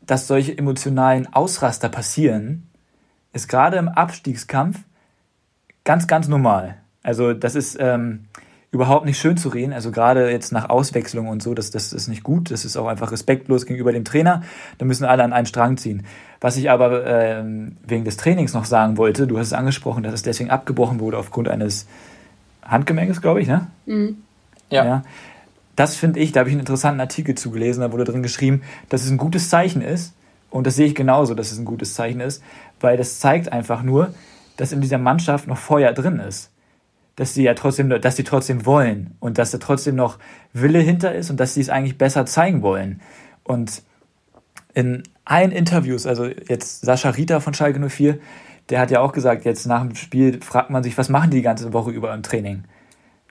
dass 0.00 0.26
solche 0.26 0.56
emotionalen 0.56 1.32
Ausraster 1.32 1.88
passieren, 1.88 2.68
ist 3.32 3.48
gerade 3.48 3.76
im 3.76 3.88
Abstiegskampf 3.88 4.78
ganz, 5.86 6.06
ganz 6.06 6.28
normal. 6.28 6.76
Also 7.02 7.32
das 7.32 7.54
ist 7.54 7.78
ähm, 7.80 8.26
überhaupt 8.70 9.06
nicht 9.06 9.18
schön 9.18 9.38
zu 9.38 9.48
reden. 9.48 9.72
Also 9.72 9.90
gerade 9.90 10.30
jetzt 10.30 10.52
nach 10.52 10.68
Auswechslung 10.68 11.28
und 11.28 11.42
so, 11.42 11.54
das, 11.54 11.70
das 11.70 11.94
ist 11.94 12.08
nicht 12.08 12.22
gut. 12.22 12.50
Das 12.50 12.66
ist 12.66 12.76
auch 12.76 12.88
einfach 12.88 13.12
respektlos 13.12 13.64
gegenüber 13.64 13.92
dem 13.92 14.04
Trainer. 14.04 14.42
Da 14.76 14.84
müssen 14.84 15.04
alle 15.04 15.24
an 15.24 15.32
einen 15.32 15.46
Strang 15.46 15.78
ziehen. 15.78 16.04
Was 16.42 16.58
ich 16.58 16.68
aber 16.68 17.06
ähm, 17.06 17.78
wegen 17.86 18.04
des 18.04 18.18
Trainings 18.18 18.52
noch 18.52 18.66
sagen 18.66 18.98
wollte, 18.98 19.26
du 19.26 19.38
hast 19.38 19.46
es 19.46 19.52
angesprochen, 19.54 20.02
dass 20.02 20.12
es 20.12 20.22
deswegen 20.22 20.50
abgebrochen 20.50 21.00
wurde 21.00 21.16
aufgrund 21.16 21.48
eines 21.48 21.86
Handgemenges, 22.62 23.22
glaube 23.22 23.40
ich, 23.40 23.48
ne? 23.48 23.68
Mhm. 23.86 24.18
Ja. 24.68 24.84
ja 24.84 25.02
das 25.76 25.94
finde 25.94 26.20
ich, 26.20 26.32
da 26.32 26.40
habe 26.40 26.48
ich 26.48 26.54
einen 26.54 26.60
interessanten 26.60 27.00
Artikel 27.00 27.34
zugelesen, 27.34 27.82
da 27.82 27.92
wurde 27.92 28.04
drin 28.04 28.22
geschrieben, 28.22 28.62
dass 28.88 29.04
es 29.04 29.10
ein 29.10 29.18
gutes 29.18 29.50
Zeichen 29.50 29.82
ist. 29.82 30.14
Und 30.50 30.66
das 30.66 30.76
sehe 30.76 30.86
ich 30.86 30.94
genauso, 30.94 31.34
dass 31.34 31.52
es 31.52 31.58
ein 31.58 31.66
gutes 31.66 31.94
Zeichen 31.94 32.20
ist, 32.20 32.42
weil 32.80 32.96
das 32.96 33.20
zeigt 33.20 33.52
einfach 33.52 33.82
nur, 33.82 34.14
dass 34.56 34.72
in 34.72 34.80
dieser 34.80 34.98
Mannschaft 34.98 35.46
noch 35.46 35.58
Feuer 35.58 35.92
drin 35.92 36.18
ist. 36.18 36.52
Dass 37.16 37.34
sie 37.34 37.44
ja 37.44 37.54
trotzdem, 37.54 37.88
dass 37.88 38.16
sie 38.16 38.24
trotzdem 38.24 38.66
wollen 38.66 39.16
und 39.20 39.38
dass 39.38 39.50
da 39.50 39.58
trotzdem 39.58 39.96
noch 39.96 40.18
Wille 40.52 40.80
hinter 40.80 41.14
ist 41.14 41.30
und 41.30 41.40
dass 41.40 41.54
sie 41.54 41.60
es 41.60 41.70
eigentlich 41.70 41.98
besser 41.98 42.26
zeigen 42.26 42.62
wollen. 42.62 43.00
Und 43.42 43.82
in 44.74 45.02
allen 45.24 45.50
Interviews, 45.50 46.06
also 46.06 46.26
jetzt 46.26 46.84
Sascha 46.84 47.10
Rita 47.10 47.40
von 47.40 47.54
Schalke 47.54 47.80
04, 47.88 48.18
der 48.68 48.80
hat 48.80 48.90
ja 48.90 49.00
auch 49.00 49.12
gesagt, 49.12 49.44
jetzt 49.44 49.66
nach 49.66 49.82
dem 49.82 49.94
Spiel 49.94 50.40
fragt 50.42 50.70
man 50.70 50.82
sich, 50.82 50.98
was 50.98 51.08
machen 51.08 51.30
die 51.30 51.38
die 51.38 51.42
ganze 51.42 51.72
Woche 51.72 51.90
über 51.90 52.12
im 52.12 52.22
Training? 52.22 52.64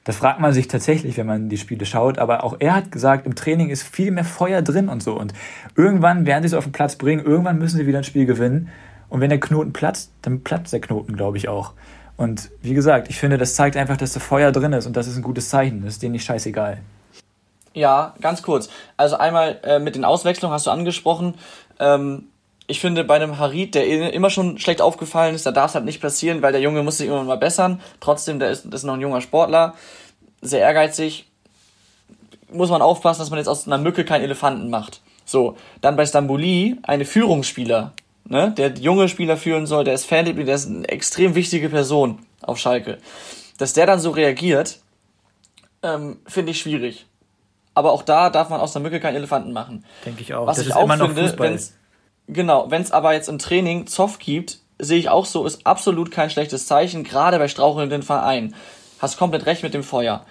Das 0.06 0.18
fragt 0.18 0.40
man 0.40 0.54
sich 0.54 0.68
tatsächlich, 0.68 1.18
wenn 1.18 1.26
man 1.26 1.50
die 1.50 1.58
Spiele 1.58 1.86
schaut. 1.86 2.20
Aber 2.20 2.44
auch 2.44 2.56
er 2.60 2.76
hat 2.76 2.92
gesagt, 2.92 3.26
im 3.26 3.34
Training 3.36 3.70
ist 3.70 3.84
viel 3.84 4.12
mehr 4.12 4.24
Feuer 4.24 4.62
drin 4.62 4.88
und 4.88 5.02
so. 5.02 5.20
Und 5.20 5.34
irgendwann 5.76 6.28
werden 6.28 6.44
sie 6.44 6.48
es 6.48 6.54
auf 6.54 6.66
den 6.66 6.72
Platz 6.72 6.96
bringen, 6.96 7.26
irgendwann 7.26 7.58
müssen 7.58 7.78
sie 7.78 7.88
wieder 7.88 7.98
ein 7.98 8.04
Spiel 8.04 8.28
gewinnen. 8.28 8.70
Und 9.16 9.22
wenn 9.22 9.30
der 9.30 9.40
Knoten 9.40 9.72
platzt, 9.72 10.12
dann 10.24 10.44
platzt 10.44 10.74
der 10.74 10.82
Knoten, 10.82 11.16
glaube 11.16 11.38
ich, 11.38 11.48
auch. 11.48 11.72
Und 12.18 12.52
wie 12.62 12.74
gesagt, 12.74 13.10
ich 13.10 13.18
finde, 13.18 13.38
das 13.38 13.56
zeigt 13.56 13.78
einfach, 13.78 13.96
dass 13.96 14.12
da 14.12 14.20
Feuer 14.20 14.52
drin 14.52 14.74
ist 14.74 14.88
und 14.88 14.98
das 14.98 15.08
ist 15.08 15.16
ein 15.16 15.22
gutes 15.22 15.48
Zeichen. 15.48 15.86
Das 15.86 15.94
ist 15.94 16.04
denen 16.04 16.12
nicht 16.12 16.26
scheißegal. 16.26 16.80
Ja, 17.74 18.14
ganz 18.20 18.42
kurz. 18.42 18.68
Also 18.98 19.16
einmal 19.16 19.58
äh, 19.64 19.80
mit 19.80 19.96
den 19.96 20.04
Auswechslungen 20.04 20.54
hast 20.54 20.68
du 20.68 20.72
angesprochen. 20.72 21.36
Ähm, 21.80 22.26
ich 22.68 22.82
finde, 22.82 23.06
bei 23.06 23.16
einem 23.16 23.40
Harit, 23.40 23.74
der 23.74 24.12
immer 24.12 24.30
schon 24.30 24.58
schlecht 24.58 24.82
aufgefallen 24.82 25.34
ist, 25.34 25.46
da 25.46 25.54
darf 25.54 25.72
es 25.72 25.76
halt 25.76 25.86
nicht 25.86 26.02
passieren, 26.02 26.42
weil 26.42 26.52
der 26.52 26.60
Junge 26.60 26.84
muss 26.84 26.98
sich 26.98 27.08
irgendwann 27.08 27.28
mal 27.28 27.38
bessern. 27.38 27.80
Trotzdem, 28.02 28.40
der 28.40 28.50
ist, 28.50 28.66
ist 28.66 28.84
noch 28.84 28.96
ein 28.96 29.02
junger 29.02 29.22
Sportler, 29.22 29.76
sehr 30.42 30.60
ehrgeizig. 30.60 31.26
Muss 32.52 32.70
man 32.70 32.82
aufpassen, 32.82 33.22
dass 33.22 33.30
man 33.30 33.40
jetzt 33.40 33.48
aus 33.48 33.66
einer 33.66 33.78
Mücke 33.78 34.04
keinen 34.04 34.26
Elefanten 34.26 34.70
macht. 34.70 35.00
So, 35.24 35.56
dann 35.80 35.96
bei 35.96 36.06
Stamboli, 36.06 36.76
eine 36.84 37.06
Führungsspieler, 37.06 37.94
ne, 38.28 38.54
der 38.58 38.74
junge 38.74 39.10
Spieler 39.10 39.38
führen 39.38 39.66
soll, 39.66 39.84
der 39.84 39.94
ist 39.94 40.06
Fanliebling, 40.06 40.46
der 40.46 40.56
ist 40.56 40.68
eine 40.68 40.88
extrem 40.88 41.36
wichtige 41.36 41.70
Person 41.70 42.20
auf 42.42 42.58
Schalke. 42.58 42.98
Dass 43.58 43.74
der 43.74 43.86
dann 43.86 44.00
so 44.00 44.12
reagiert, 44.12 44.80
ähm, 45.84 46.18
finde 46.28 46.52
ich 46.52 46.60
schwierig. 46.60 47.06
Aber 47.74 47.92
auch 47.92 48.04
da 48.04 48.30
darf 48.30 48.50
man 48.50 48.62
aus 48.62 48.76
einer 48.76 48.84
Mücke 48.84 49.00
keinen 49.00 49.16
Elefanten 49.16 49.52
machen. 49.52 49.86
Denke 50.06 50.22
ich 50.22 50.34
auch. 50.34 50.48
Was 50.48 50.58
das 50.58 50.68
ich 50.68 50.74
auch 50.74 50.90
finde, 50.90 51.38
wenn's, 51.38 51.74
Genau, 52.28 52.72
wenn 52.72 52.82
es 52.82 52.92
aber 52.92 53.14
jetzt 53.14 53.30
im 53.30 53.38
Training 53.38 53.86
Zoff 53.86 54.18
gibt, 54.18 54.60
sehe 54.80 54.98
ich 54.98 55.10
auch 55.10 55.26
so, 55.26 55.46
ist 55.46 55.66
absolut 55.66 56.12
kein 56.12 56.30
schlechtes 56.30 56.66
Zeichen, 56.66 57.04
gerade 57.04 57.38
bei 57.38 57.48
strauchelnden 57.48 58.02
Vereinen. 58.02 58.56
Hast 59.00 59.18
komplett 59.18 59.46
recht 59.46 59.62
mit 59.62 59.74
dem 59.74 59.84
Feuer, 59.84 60.26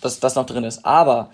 dass 0.00 0.18
das 0.18 0.34
noch 0.34 0.46
drin 0.46 0.64
ist. 0.64 0.84
Aber 0.84 1.30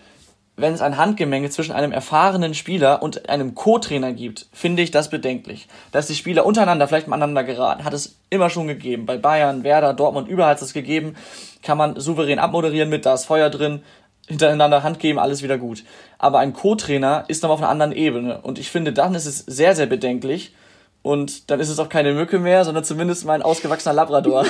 wenn 0.57 0.73
es 0.73 0.83
ein 0.83 0.97
Handgemenge 0.97 1.51
zwischen 1.51 1.73
einem 1.73 1.91
erfahrenen 1.91 2.55
Spieler 2.55 3.03
und 3.03 3.29
einem 3.29 3.55
Co-Trainer 3.55 4.13
gibt, 4.13 4.47
finde 4.53 4.83
ich 4.83 4.93
das 4.93 5.11
bedenklich. 5.11 5.67
Dass 5.91 6.07
die 6.07 6.15
Spieler 6.15 6.47
untereinander 6.47 6.87
vielleicht 6.87 7.09
miteinander 7.09 7.43
geraten, 7.43 7.85
hat 7.85 7.93
es 7.93 8.17
immer 8.31 8.51
schon 8.51 8.69
gegeben. 8.69 9.05
Bei 9.05 9.17
Bayern, 9.17 9.65
Werder, 9.65 9.95
Dortmund, 9.95 10.29
überall 10.29 10.51
hat 10.51 10.63
es 10.63 10.73
gegeben. 10.73 11.17
Kann 11.63 11.79
man 11.79 11.99
souverän 11.99 12.39
abmoderieren 12.39 12.89
mit, 12.89 13.05
da 13.05 13.15
ist 13.15 13.25
Feuer 13.25 13.51
drin, 13.51 13.83
hintereinander 14.29 14.83
Hand 14.85 15.01
geben, 15.01 15.19
alles 15.19 15.43
wieder 15.43 15.59
gut. 15.59 15.85
Aber 16.19 16.39
ein 16.39 16.53
Co-Trainer 16.53 17.25
ist 17.27 17.43
noch 17.43 17.51
auf 17.51 17.59
einer 17.59 17.69
anderen 17.69 17.93
Ebene. 17.93 18.41
Und 18.41 18.59
ich 18.59 18.71
finde, 18.71 18.93
dann 18.93 19.15
ist 19.15 19.27
es 19.27 19.39
sehr, 19.41 19.75
sehr 19.75 19.87
bedenklich. 19.87 20.55
Und 21.03 21.51
dann 21.51 21.61
ist 21.61 21.69
es 21.69 21.79
auch 21.79 21.89
keine 21.89 22.15
Mücke 22.15 22.39
mehr, 22.39 22.65
sondern 22.65 22.85
zumindest 22.85 23.27
mal 23.27 23.35
ein 23.35 23.43
ausgewachsener 23.43 23.95
Labrador. 23.95 24.47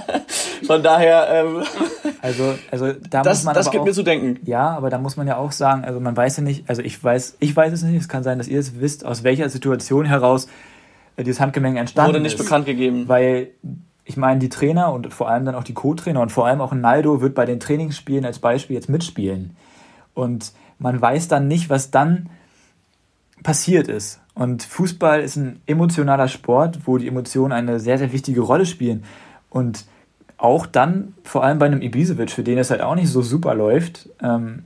Von 0.66 0.82
daher. 0.82 1.28
Ähm, 1.30 1.64
also, 2.24 2.54
also 2.70 2.92
da 3.10 3.20
das, 3.20 3.40
muss 3.40 3.44
man. 3.44 3.54
Das 3.54 3.70
gibt 3.70 3.82
auch, 3.82 3.84
mir 3.84 3.92
zu 3.92 4.02
denken. 4.02 4.40
Ja, 4.46 4.70
aber 4.70 4.88
da 4.88 4.96
muss 4.96 5.18
man 5.18 5.26
ja 5.26 5.36
auch 5.36 5.52
sagen, 5.52 5.84
also 5.84 6.00
man 6.00 6.16
weiß 6.16 6.38
ja 6.38 6.42
nicht, 6.42 6.70
also 6.70 6.80
ich 6.80 7.04
weiß, 7.04 7.36
ich 7.38 7.54
weiß 7.54 7.70
es 7.70 7.82
nicht, 7.82 8.00
es 8.00 8.08
kann 8.08 8.22
sein, 8.22 8.38
dass 8.38 8.48
ihr 8.48 8.58
es 8.58 8.80
wisst, 8.80 9.04
aus 9.04 9.24
welcher 9.24 9.50
Situation 9.50 10.06
heraus 10.06 10.48
äh, 11.16 11.22
dieses 11.22 11.38
Handgemenge 11.38 11.78
entstanden 11.78 12.12
ist. 12.12 12.14
Wurde 12.14 12.22
nicht 12.22 12.40
ist. 12.40 12.42
bekannt 12.42 12.64
gegeben. 12.64 13.08
Weil 13.08 13.48
ich 14.06 14.16
meine, 14.16 14.40
die 14.40 14.48
Trainer 14.48 14.90
und 14.94 15.12
vor 15.12 15.28
allem 15.28 15.44
dann 15.44 15.54
auch 15.54 15.64
die 15.64 15.74
Co-Trainer 15.74 16.22
und 16.22 16.32
vor 16.32 16.46
allem 16.46 16.62
auch 16.62 16.72
Naldo 16.72 17.20
wird 17.20 17.34
bei 17.34 17.44
den 17.44 17.60
Trainingsspielen 17.60 18.24
als 18.24 18.38
Beispiel 18.38 18.74
jetzt 18.74 18.88
mitspielen. 18.88 19.54
Und 20.14 20.52
man 20.78 20.98
weiß 20.98 21.28
dann 21.28 21.46
nicht, 21.46 21.68
was 21.68 21.90
dann 21.90 22.30
passiert 23.42 23.86
ist. 23.86 24.22
Und 24.34 24.62
Fußball 24.62 25.20
ist 25.20 25.36
ein 25.36 25.60
emotionaler 25.66 26.28
Sport, 26.28 26.86
wo 26.86 26.96
die 26.96 27.06
Emotionen 27.06 27.52
eine 27.52 27.80
sehr, 27.80 27.98
sehr 27.98 28.12
wichtige 28.12 28.40
Rolle 28.40 28.64
spielen. 28.64 29.04
Und 29.50 29.84
auch 30.38 30.66
dann, 30.66 31.14
vor 31.22 31.44
allem 31.44 31.58
bei 31.58 31.66
einem 31.66 31.80
Ibisevic, 31.82 32.30
für 32.30 32.42
den 32.42 32.58
es 32.58 32.70
halt 32.70 32.80
auch 32.80 32.94
nicht 32.94 33.08
so 33.08 33.22
super 33.22 33.54
läuft, 33.54 34.08
ähm, 34.22 34.64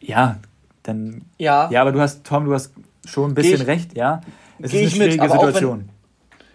ja, 0.00 0.36
dann. 0.82 1.22
Ja. 1.38 1.68
Ja, 1.70 1.80
aber 1.82 1.92
du 1.92 2.00
hast, 2.00 2.24
Tom, 2.24 2.46
du 2.46 2.54
hast 2.54 2.72
schon 3.04 3.30
ein 3.30 3.34
bisschen 3.34 3.62
recht, 3.62 3.96
ja. 3.96 4.20
Es 4.58 4.72
ist 4.72 4.80
eine 4.80 4.90
schwierige 4.90 5.22
mit, 5.22 5.30
Situation 5.30 5.88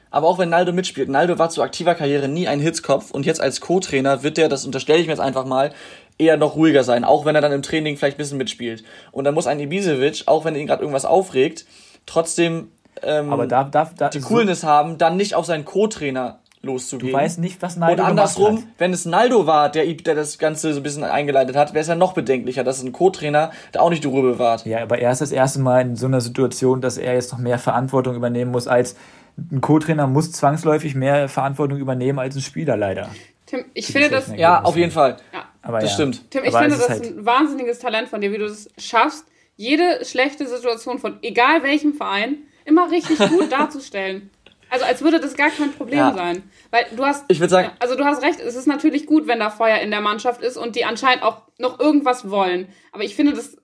Aber 0.09 0.27
auch 0.27 0.39
wenn 0.39 0.49
Naldo 0.49 0.73
mitspielt, 0.73 1.09
Naldo 1.09 1.37
war 1.37 1.49
zu 1.49 1.61
aktiver 1.61 1.95
Karriere 1.95 2.27
nie 2.27 2.47
ein 2.47 2.59
Hitzkopf 2.59 3.11
und 3.11 3.25
jetzt 3.25 3.39
als 3.41 3.61
Co-Trainer 3.61 4.23
wird 4.23 4.37
der, 4.37 4.49
das 4.49 4.65
unterstelle 4.65 4.99
ich 4.99 5.05
mir 5.07 5.13
jetzt 5.13 5.19
einfach 5.21 5.45
mal, 5.45 5.71
eher 6.17 6.37
noch 6.37 6.55
ruhiger 6.55 6.83
sein, 6.83 7.03
auch 7.03 7.25
wenn 7.25 7.35
er 7.35 7.41
dann 7.41 7.51
im 7.51 7.61
Training 7.61 7.97
vielleicht 7.97 8.15
ein 8.17 8.19
bisschen 8.19 8.37
mitspielt. 8.37 8.83
Und 9.11 9.23
dann 9.23 9.33
muss 9.33 9.47
ein 9.47 9.59
Ibisevic, 9.59 10.23
auch 10.27 10.45
wenn 10.45 10.55
ihn 10.55 10.67
gerade 10.67 10.81
irgendwas 10.81 11.05
aufregt, 11.05 11.65
trotzdem 12.05 12.69
ähm, 13.03 13.31
Aber 13.31 13.47
da, 13.47 13.63
da, 13.63 13.89
da, 13.97 14.09
die 14.09 14.19
so- 14.19 14.27
Coolness 14.27 14.63
haben, 14.63 14.97
dann 14.97 15.15
nicht 15.17 15.33
auf 15.35 15.45
seinen 15.45 15.65
Co-Trainer 15.65 16.39
loszugehen. 16.63 17.11
Du 17.11 17.17
weißt 17.17 17.39
nicht, 17.39 17.61
was 17.61 17.75
Naldo 17.75 18.03
Und 18.03 18.09
andersrum, 18.09 18.63
wenn 18.77 18.93
es 18.93 19.05
Naldo 19.05 19.47
war, 19.47 19.69
der, 19.69 19.85
der 19.85 20.15
das 20.15 20.37
Ganze 20.37 20.73
so 20.73 20.79
ein 20.79 20.83
bisschen 20.83 21.03
eingeleitet 21.03 21.55
hat, 21.55 21.73
wäre 21.73 21.81
es 21.81 21.87
ja 21.87 21.95
noch 21.95 22.13
bedenklicher, 22.13 22.63
dass 22.63 22.83
ein 22.83 22.91
Co-Trainer 22.91 23.51
der 23.73 23.81
auch 23.81 23.89
nicht 23.89 24.03
die 24.03 24.07
Ruhe 24.07 24.21
bewahrt. 24.21 24.65
Ja, 24.65 24.81
aber 24.83 24.99
er 24.99 25.11
ist 25.11 25.21
das 25.21 25.31
erste 25.31 25.59
Mal 25.59 25.81
in 25.81 25.95
so 25.95 26.05
einer 26.05 26.21
Situation, 26.21 26.81
dass 26.81 26.97
er 26.97 27.13
jetzt 27.15 27.31
noch 27.31 27.39
mehr 27.39 27.57
Verantwortung 27.59 28.15
übernehmen 28.15 28.51
muss 28.51 28.67
als 28.67 28.95
ein 29.37 29.61
Co-Trainer 29.61 30.07
muss 30.07 30.31
zwangsläufig 30.33 30.93
mehr 30.93 31.29
Verantwortung 31.29 31.77
übernehmen 31.79 32.19
als 32.19 32.35
ein 32.35 32.41
Spieler 32.41 32.77
leider. 32.77 33.09
Tim, 33.47 33.65
ich 33.73 33.87
finde 33.87 34.09
das, 34.09 34.27
Ja, 34.35 34.61
auf 34.61 34.75
jeden 34.75 34.91
Fall. 34.91 35.17
ja, 35.33 35.45
Aber 35.61 35.79
Das 35.79 35.89
ja. 35.91 35.95
stimmt. 35.95 36.29
Tim, 36.31 36.43
ich 36.43 36.49
Aber 36.53 36.59
finde 36.59 36.77
das 36.77 36.89
halt- 36.89 37.05
ein 37.17 37.25
wahnsinniges 37.25 37.79
Talent 37.79 38.09
von 38.09 38.21
dir, 38.21 38.31
wie 38.31 38.37
du 38.37 38.45
es 38.45 38.69
schaffst, 38.77 39.25
jede 39.55 40.03
schlechte 40.05 40.47
Situation 40.47 40.99
von 40.99 41.17
egal 41.21 41.63
welchem 41.63 41.93
Verein 41.93 42.37
immer 42.65 42.91
richtig 42.91 43.17
gut 43.29 43.51
darzustellen. 43.51 44.29
Also 44.71 44.85
als 44.85 45.01
würde 45.03 45.19
das 45.19 45.35
gar 45.35 45.49
kein 45.51 45.71
Problem 45.73 45.99
Ja. 45.99 46.13
sein. 46.13 46.43
Weil 46.71 46.85
du 46.95 47.05
hast. 47.05 47.25
Ich 47.27 47.39
würd 47.39 47.49
sagen- 47.51 47.71
also 47.79 47.95
du 47.95 48.05
hast 48.05 48.23
recht, 48.23 48.39
es 48.39 48.55
ist 48.55 48.65
natürlich 48.67 49.05
gut, 49.05 49.27
wenn 49.27 49.39
da 49.39 49.49
Feuer 49.51 49.77
in 49.79 49.91
der 49.91 50.01
Mannschaft 50.01 50.41
ist 50.41 50.57
und 50.57 50.75
die 50.75 50.85
anscheinend 50.85 51.23
auch 51.23 51.43
noch 51.59 51.79
irgendwas 51.79 52.29
wollen. 52.31 52.67
Aber 52.93 53.03
ich 53.03 53.15
finde, 53.15 53.33
das, 53.33 53.57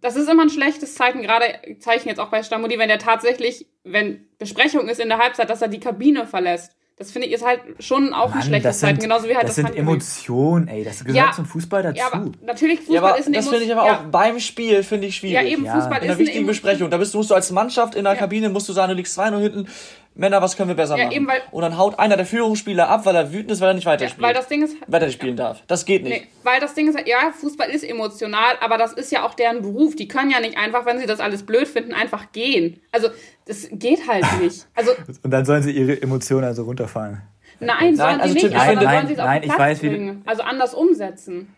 das 0.00 0.16
ist 0.16 0.28
immer 0.30 0.42
ein 0.42 0.50
schlechtes 0.50 0.94
Zeichen, 0.94 1.22
gerade 1.22 1.44
Zeichen 1.80 2.08
jetzt 2.08 2.20
auch 2.20 2.28
bei 2.30 2.42
Stamudi, 2.42 2.78
wenn 2.78 2.88
der 2.88 2.98
tatsächlich, 3.00 3.66
wenn 3.82 4.28
Besprechung 4.38 4.88
ist 4.88 5.00
in 5.00 5.08
der 5.08 5.18
Halbzeit, 5.18 5.50
dass 5.50 5.60
er 5.60 5.68
die 5.68 5.80
Kabine 5.80 6.26
verlässt. 6.26 6.72
Das 6.96 7.10
finde 7.10 7.26
ich 7.26 7.34
ist 7.34 7.44
halt 7.44 7.60
schon 7.80 8.14
auch 8.14 8.26
ein 8.30 8.38
Mann, 8.38 8.42
schlechtes 8.42 8.62
das 8.70 8.78
sind, 8.78 8.88
Zeichen, 8.90 9.00
genauso 9.00 9.28
wie 9.28 9.34
halt 9.34 9.48
das 9.48 9.56
das, 9.56 9.66
sind. 9.66 9.76
Emotionen, 9.76 10.68
ey. 10.68 10.84
Das 10.84 11.00
gehört 11.04 11.16
Ja. 11.26 11.32
zum 11.32 11.44
Fußball 11.44 11.82
dazu. 11.82 11.98
Ja, 11.98 12.06
aber 12.12 12.30
natürlich 12.42 12.78
Fußball 12.78 12.94
Ja, 12.94 13.02
aber 13.02 13.18
ist 13.18 13.26
eine 13.26 13.36
das 13.36 13.48
finde 13.48 13.64
ich 13.64 13.72
aber 13.72 13.84
ja. 13.84 13.96
auch 13.98 14.02
beim 14.12 14.38
Spiel, 14.38 14.84
finde 14.84 15.08
ich 15.08 15.16
schwierig. 15.16 15.34
Ja, 15.34 15.42
eben. 15.42 15.66
Fußball 15.66 15.98
in 15.98 16.04
ist 16.04 16.10
einer 16.10 16.18
wichtigen 16.18 16.30
eine 16.30 16.38
Emo- 16.44 16.46
Besprechung. 16.46 16.90
Da 16.90 16.96
bist 16.98 17.12
du, 17.12 17.18
musst 17.18 17.30
du 17.30 17.34
als 17.34 17.50
Mannschaft 17.50 17.96
in 17.96 18.04
der. 18.04 18.14
Kabine, 18.14 18.48
musst 18.48 18.68
du 18.68 18.72
sagen, 18.72 18.90
du 18.90 18.94
liegst 18.94 19.18
2-0 19.18 19.40
hinten. 19.40 19.68
Männer, 20.16 20.40
was 20.40 20.56
können 20.56 20.68
wir 20.68 20.76
besser 20.76 20.96
Ja, 20.96 21.04
machen? 21.06 21.16
eben, 21.16 21.26
weil- 21.26 21.42
und 21.50 21.62
dann 21.62 21.76
haut 21.76 21.98
einer 21.98 22.16
der 22.16 22.24
Führungsspieler 22.26 22.88
ab, 22.88 23.04
weil 23.04 23.16
er 23.16 23.32
wütend 23.32 23.50
ist, 23.50 23.60
weil 23.60 23.70
er 23.70 23.74
nicht 23.74 23.84
Ja, 23.84 23.90
weiterspielt. 23.92 24.22
weil 24.26 24.32
das 24.34 24.46
Ding 24.46 24.62
ist. 24.62 24.76
weiter 24.86 25.06
nicht 25.06 25.14
spielen 25.20 25.36
darf. 25.36 25.62
Das 25.66 25.84
geht 25.84 26.04
nicht. 26.04 26.22
Nee, 26.22 26.28
weil 26.44 26.60
das 26.60 26.74
Ding 26.74 26.88
ist, 26.88 26.96
ja, 27.06 27.32
Fußball 27.32 27.68
ist 27.68 27.82
emotional, 27.82 28.54
aber 28.60 28.78
das 28.78 28.92
ist 28.92 29.10
ja 29.10 29.26
auch 29.26 29.34
deren 29.34 29.62
Beruf. 29.62 29.96
Die 29.96 30.06
können 30.06 30.30
ja 30.30 30.38
nicht 30.40 30.56
einfach, 30.56 30.86
wenn 30.86 30.98
sie 31.00 31.06
das 31.06 31.18
alles 31.20 31.44
blöd 31.44 31.66
finden, 31.66 31.92
einfach 31.94 32.30
gehen. 32.32 32.80
Also, 32.92 33.08
das 33.46 33.68
geht 33.72 34.06
halt 34.08 34.24
nicht. 34.40 34.66
Also, 34.74 34.92
Und 35.22 35.30
dann 35.32 35.44
sollen 35.44 35.62
sie 35.64 35.72
ihre 35.72 36.00
Emotionen 36.00 36.44
also 36.44 36.62
runterfahren. 36.62 37.22
nein, 37.58 37.96
sollen 37.96 38.20
also 38.20 38.34
sie 38.34 38.40
Tim, 38.40 38.50
nicht, 38.50 38.58
Nein, 38.58 38.78
nein, 39.16 39.42
den 39.42 39.50
ich 39.50 39.58
weiß, 39.58 39.82
wie. 39.82 40.18
Also 40.26 40.42
anders 40.42 40.74
umsetzen. 40.74 41.54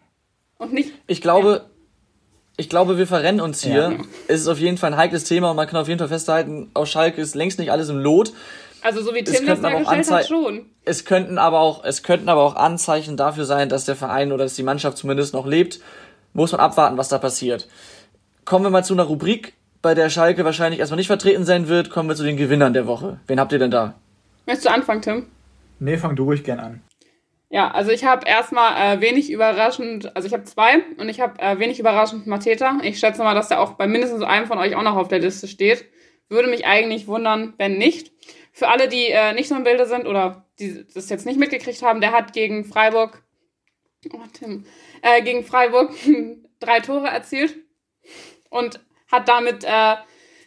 Und 0.59 0.72
nicht, 0.72 0.92
Ich 1.07 1.20
glaube, 1.20 1.66
ich 2.57 2.68
glaube, 2.68 2.98
wir 2.98 3.07
verrennen 3.07 3.40
uns 3.40 3.62
hier. 3.62 3.92
Ja. 3.92 4.04
Es 4.28 4.40
ist 4.40 4.48
auf 4.48 4.59
jeden 4.59 4.78
Fall 4.78 4.92
ein 4.92 4.98
heikles 4.98 5.24
Thema 5.24 5.50
und 5.50 5.57
man 5.57 5.66
kann 5.66 5.80
auf 5.80 5.88
jeden 5.88 5.98
Fall 5.98 6.09
festhalten, 6.09 6.70
aus 6.74 6.88
Schalke 6.88 7.20
ist 7.20 7.34
längst 7.34 7.59
nicht 7.59 7.70
alles 7.70 7.88
im 7.88 7.98
Lot. 7.98 8.32
also 8.82 9.02
so 9.02 9.14
wie 9.14 9.20
Es 9.20 9.32
Tim 9.32 9.46
das 9.46 9.61
dargestellt 9.61 10.11
hat, 10.11 10.26
schon. 10.26 10.66
Es 10.84 11.04
könnten 11.04 11.38
aber 11.38 11.61
auch, 11.61 11.84
es 11.84 12.02
könnten 12.02 12.28
aber 12.28 12.42
auch 12.42 12.57
Anzeichen 12.57 13.16
dafür 13.16 13.44
sein, 13.44 13.68
dass 13.68 13.84
der 13.84 13.96
Verein 13.96 14.32
oder 14.32 14.44
dass 14.44 14.54
die 14.54 14.62
Mannschaft 14.62 14.98
zumindest 14.98 15.34
noch 15.34 15.46
lebt. 15.46 15.80
Muss 16.32 16.52
man 16.52 16.61
abwarten, 16.61 16.96
was 16.96 17.09
da 17.09 17.18
passiert. 17.18 17.68
Kommen 18.44 18.64
wir 18.64 18.70
mal 18.70 18.84
zu 18.84 18.94
einer 18.94 19.04
Rubrik, 19.04 19.54
bei 19.82 19.94
der 19.94 20.11
Schalke 20.11 20.44
wahrscheinlich 20.44 20.80
erstmal 20.80 20.96
nicht 20.98 21.07
vertreten 21.07 21.44
sein 21.44 21.68
wird. 21.68 21.90
Kommen 21.90 22.09
wir 22.09 22.16
zu 22.16 22.24
den 22.24 22.36
Gewinnern 22.36 22.72
der 22.72 22.86
Woche. 22.86 23.20
Wen 23.26 23.40
habt 23.40 23.52
ihr 23.52 23.59
denn 23.59 23.70
da? 23.70 23.94
Möchtest 24.46 24.66
du 24.66 24.70
anfangen, 24.72 25.02
Tim? 25.02 25.26
Nee, 25.78 25.96
fang 25.98 26.16
du 26.16 26.24
ruhig 26.24 26.44
gern 26.44 26.61
an. 26.61 26.80
Ja, 27.49 27.70
also 27.70 27.92
ich 27.92 28.05
habe 28.05 28.26
erstmal 28.26 28.97
äh, 28.97 29.01
wenig 29.01 29.30
überraschend, 29.30 30.14
also 30.16 30.26
ich 30.26 30.34
habe 30.34 30.44
zwei 30.44 30.82
und 30.99 31.09
ich 31.09 31.20
habe 31.20 31.40
äh, 31.40 31.59
wenig 31.61 31.78
überraschend 31.78 32.26
Mateta. 32.26 32.78
Ich 32.82 32.99
schätze 32.99 33.22
mal, 33.22 33.34
dass 33.34 33.49
der 33.49 33.61
auch 33.61 33.74
bei 33.74 33.86
mindestens 33.86 34.22
einem 34.22 34.47
von 34.47 34.59
euch 34.59 34.74
auch 34.74 34.82
noch 34.82 34.97
auf 34.97 35.09
der 35.09 35.20
Liste 35.20 35.47
steht. 35.47 35.84
Würde 36.28 36.49
mich 36.49 36.66
eigentlich 36.66 37.07
wundern, 37.07 37.55
wenn 37.57 37.78
nicht. 37.78 38.11
Für 38.53 38.68
alle, 38.68 38.88
die 38.88 39.07
äh, 39.11 39.32
nicht 39.32 39.49
so 39.49 39.55
im 39.55 39.62
Bilde 39.62 39.86
sind 39.86 40.07
oder 40.07 40.44
die 40.59 40.84
das 40.92 41.09
jetzt 41.09 41.24
nicht 41.24 41.38
mitgekriegt 41.38 41.82
haben, 41.82 42.01
der 42.01 42.12
hat 42.12 42.32
gegen 42.32 42.64
Freiburg, 42.64 43.22
oh 44.12 44.18
Tim, 44.32 44.64
äh, 45.03 45.22
gegen 45.22 45.44
Freiburg 45.44 45.92
drei 46.59 46.80
Tore 46.80 47.07
erzielt 47.07 47.55
und 48.51 48.80
hat 49.12 49.28
damit 49.28 49.62
äh, 49.62 49.94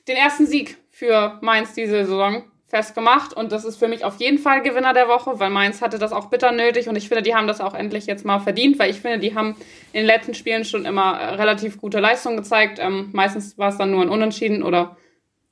den 0.07 0.17
ersten 0.17 0.47
Sieg 0.47 0.77
für 0.89 1.39
Mainz 1.41 1.73
diese 1.73 2.03
Saison 2.05 2.43
festgemacht. 2.69 3.33
Und 3.33 3.51
das 3.51 3.65
ist 3.65 3.77
für 3.77 3.87
mich 3.87 4.05
auf 4.05 4.17
jeden 4.17 4.37
Fall 4.37 4.61
Gewinner 4.61 4.93
der 4.93 5.07
Woche, 5.07 5.39
weil 5.39 5.49
Mainz 5.49 5.81
hatte 5.81 5.97
das 5.97 6.13
auch 6.13 6.27
bitter 6.27 6.51
nötig 6.51 6.87
und 6.87 6.95
ich 6.95 7.07
finde, 7.07 7.23
die 7.23 7.35
haben 7.35 7.47
das 7.47 7.61
auch 7.61 7.73
endlich 7.73 8.05
jetzt 8.05 8.25
mal 8.25 8.39
verdient, 8.39 8.79
weil 8.79 8.91
ich 8.91 9.01
finde, 9.01 9.19
die 9.19 9.35
haben 9.35 9.55
in 9.91 10.01
den 10.01 10.05
letzten 10.05 10.35
Spielen 10.35 10.63
schon 10.63 10.85
immer 10.85 11.19
äh, 11.19 11.33
relativ 11.35 11.81
gute 11.81 11.99
Leistung 11.99 12.37
gezeigt. 12.37 12.79
Ähm, 12.79 13.09
meistens 13.11 13.57
war 13.57 13.69
es 13.69 13.77
dann 13.77 13.91
nur 13.91 14.01
ein 14.01 14.09
Unentschieden 14.09 14.63
oder 14.63 14.97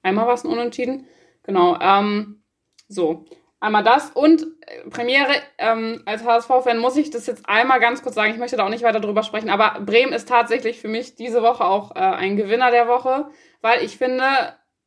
einmal 0.03 0.27
war 0.27 0.35
es 0.35 0.45
ein 0.45 0.51
Unentschieden. 0.51 1.07
Genau. 1.43 1.77
Ähm, 1.81 2.43
so. 2.87 3.25
Einmal 3.59 3.83
das 3.83 4.11
und 4.11 4.43
äh, 4.67 4.87
Premiere, 4.91 5.33
ähm, 5.57 6.03
als 6.05 6.23
HSV-Fan 6.23 6.77
muss 6.77 6.95
ich 6.95 7.09
das 7.09 7.25
jetzt 7.25 7.49
einmal 7.49 7.79
ganz 7.79 8.03
kurz 8.03 8.13
sagen, 8.13 8.31
ich 8.31 8.37
möchte 8.37 8.55
da 8.55 8.65
auch 8.65 8.69
nicht 8.69 8.83
weiter 8.83 8.99
drüber 8.99 9.23
sprechen, 9.23 9.49
aber 9.49 9.79
Bremen 9.79 10.13
ist 10.13 10.29
tatsächlich 10.29 10.79
für 10.79 10.87
mich 10.87 11.15
diese 11.15 11.41
Woche 11.41 11.65
auch 11.65 11.95
äh, 11.95 11.99
ein 11.99 12.37
Gewinner 12.37 12.69
der 12.69 12.87
Woche, 12.87 13.31
weil 13.61 13.83
ich 13.83 13.97
finde, 13.97 14.23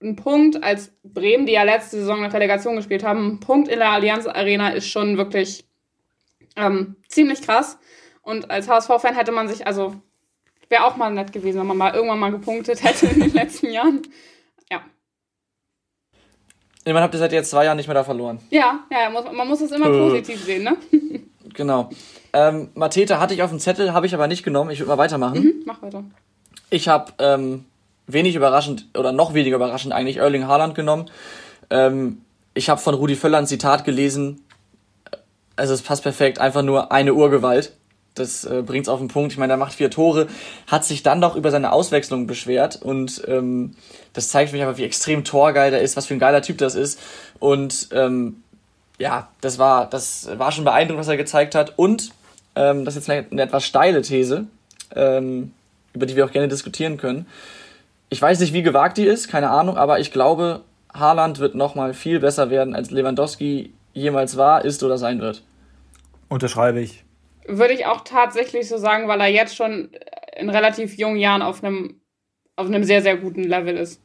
ein 0.03 0.17
Punkt 0.17 0.63
als 0.63 0.93
Bremen, 1.03 1.47
die 1.47 1.53
ja 1.53 1.63
letzte 1.63 1.99
Saison 1.99 2.23
eine 2.25 2.33
Relegation 2.33 2.77
gespielt 2.77 3.05
haben, 3.05 3.27
ein 3.35 3.41
Punkt 3.41 3.69
in 3.69 3.79
der 3.79 3.91
Allianz 3.91 4.27
Arena 4.27 4.71
ist 4.71 4.89
schon 4.89 5.17
wirklich 5.19 5.65
ähm, 6.57 6.97
ziemlich 7.09 7.43
krass. 7.43 7.79
Und 8.23 8.51
als 8.51 8.69
HSV-Fan 8.69 9.15
hätte 9.15 9.33
man 9.33 9.49
sich, 9.49 9.67
also 9.67 9.95
wäre 10.69 10.85
auch 10.85 10.97
mal 10.97 11.11
nett 11.13 11.33
gewesen, 11.33 11.61
wenn 11.61 11.67
man 11.67 11.77
mal 11.77 11.95
irgendwann 11.95 12.19
mal 12.19 12.31
gepunktet 12.31 12.83
hätte 12.85 13.07
in 13.07 13.21
den 13.21 13.33
letzten 13.33 13.71
Jahren. 13.71 14.03
Ja. 14.71 14.81
Immerhin 16.85 17.05
habt 17.05 17.15
ihr 17.15 17.19
seit 17.19 17.33
jetzt 17.33 17.51
zwei 17.51 17.65
Jahren 17.67 17.77
nicht 17.77 17.87
mehr 17.89 17.95
da 17.95 18.05
verloren. 18.05 18.41
Ja, 18.51 18.81
ja, 18.91 19.11
man 19.11 19.49
muss 19.49 19.61
es 19.61 19.71
immer 19.71 19.87
Äh. 19.87 19.99
positiv 19.99 20.43
sehen, 20.45 20.65
ne? 20.65 20.77
Genau. 21.55 21.91
Ähm, 22.33 22.71
Mateta 22.75 23.19
hatte 23.19 23.35
ich 23.35 23.43
auf 23.43 23.51
dem 23.51 23.59
Zettel, 23.59 23.93
habe 23.93 24.07
ich 24.07 24.15
aber 24.15 24.29
nicht 24.29 24.45
genommen. 24.45 24.71
Ich 24.71 24.79
würde 24.79 24.91
mal 24.91 24.99
weitermachen. 24.99 25.43
Mhm, 25.43 25.63
mach 25.67 25.83
weiter. 25.83 26.05
Ich 26.71 26.87
habe 26.89 27.13
ähm, 27.19 27.65
wenig 28.13 28.35
überraschend 28.35 28.87
oder 28.97 29.13
noch 29.13 29.35
weniger 29.35 29.57
überraschend 29.57 29.93
eigentlich 29.93 30.19
Erling 30.19 30.47
Haaland 30.47 30.75
genommen. 30.75 31.11
Ähm, 31.71 32.23
ich 32.55 32.69
habe 32.69 32.81
von 32.81 32.95
Rudi 32.95 33.17
Völler 33.17 33.39
ein 33.39 33.47
Zitat 33.47 33.85
gelesen. 33.85 34.43
Also 35.57 35.75
es 35.75 35.83
passt 35.83 36.03
perfekt, 36.03 36.39
einfach 36.39 36.63
nur 36.63 36.93
eine 36.93 37.15
Urgewalt. 37.15 37.73
Das 38.15 38.45
äh, 38.45 38.63
bringt's 38.63 38.89
auf 38.89 38.99
den 38.99 39.09
Punkt. 39.09 39.33
Ich 39.33 39.39
meine, 39.39 39.53
er 39.53 39.57
macht 39.57 39.75
vier 39.75 39.91
Tore, 39.91 40.27
hat 40.67 40.85
sich 40.85 41.03
dann 41.03 41.21
noch 41.21 41.37
über 41.37 41.51
seine 41.51 41.73
Auswechslung 41.73 42.27
beschwert 42.27 42.83
und 42.83 43.23
ähm, 43.29 43.77
das 44.13 44.29
zeigt 44.29 44.53
mich 44.53 44.63
einfach, 44.63 44.79
wie 44.79 44.85
extrem 44.85 45.23
torgeil 45.23 45.71
der 45.71 45.81
ist, 45.81 45.97
was 45.97 46.07
für 46.07 46.15
ein 46.15 46.21
geiler 46.21 46.43
Typ 46.43 46.59
das 46.59 46.75
ist. 46.75 46.99
Und 47.39 47.89
ähm, 47.93 48.43
ja, 48.99 49.29
das 49.41 49.59
war, 49.59 49.89
das 49.89 50.29
war 50.37 50.51
schon 50.51 50.65
beeindruckend, 50.65 51.01
was 51.01 51.09
er 51.09 51.17
gezeigt 51.17 51.55
hat. 51.55 51.79
Und 51.79 52.11
ähm, 52.57 52.85
das 52.85 52.97
ist 52.97 53.07
jetzt 53.07 53.11
eine, 53.11 53.27
eine 53.31 53.43
etwas 53.43 53.65
steile 53.65 54.03
These, 54.03 54.47
ähm, 54.95 55.53
über 55.95 56.07
die 56.07 56.17
wir 56.17 56.25
auch 56.25 56.33
gerne 56.33 56.49
diskutieren 56.49 56.97
können. 56.97 57.27
Ich 58.11 58.21
weiß 58.21 58.41
nicht, 58.41 58.53
wie 58.53 58.63
gewagt 58.63 58.99
die 58.99 59.07
ist, 59.07 59.29
keine 59.29 59.51
Ahnung, 59.51 59.77
aber 59.77 60.01
ich 60.01 60.11
glaube, 60.13 60.63
Haaland 60.93 61.39
wird 61.39 61.55
nochmal 61.55 61.95
viel 61.95 62.21
besser 62.21 62.51
werden, 62.51 62.75
als 62.75 62.91
Lewandowski 62.91 63.73
jemals 63.93 64.37
war, 64.37 64.65
ist 64.65 64.83
oder 64.83 64.99
sein 64.99 65.21
wird. 65.21 65.43
Unterschreibe 66.29 66.81
ich. 66.81 67.05
Würde 67.47 67.75
ich 67.75 67.87
auch 67.87 68.03
tatsächlich 68.03 68.69
so 68.69 68.77
sagen, 68.77 69.09
weil 69.09 69.21
er 69.21 69.29
jetzt 69.29 69.57
schon 69.57 69.91
in 70.37 70.51
relativ 70.51 70.99
jungen 70.99 71.17
Jahren 71.17 71.43
auf 71.43 71.63
einem, 71.63 72.01
auf 72.57 72.67
einem 72.67 72.85
sehr, 72.85 73.03
sehr 73.03 73.17
guten 73.17 73.45
Level 73.45 73.77
ist. 73.77 74.01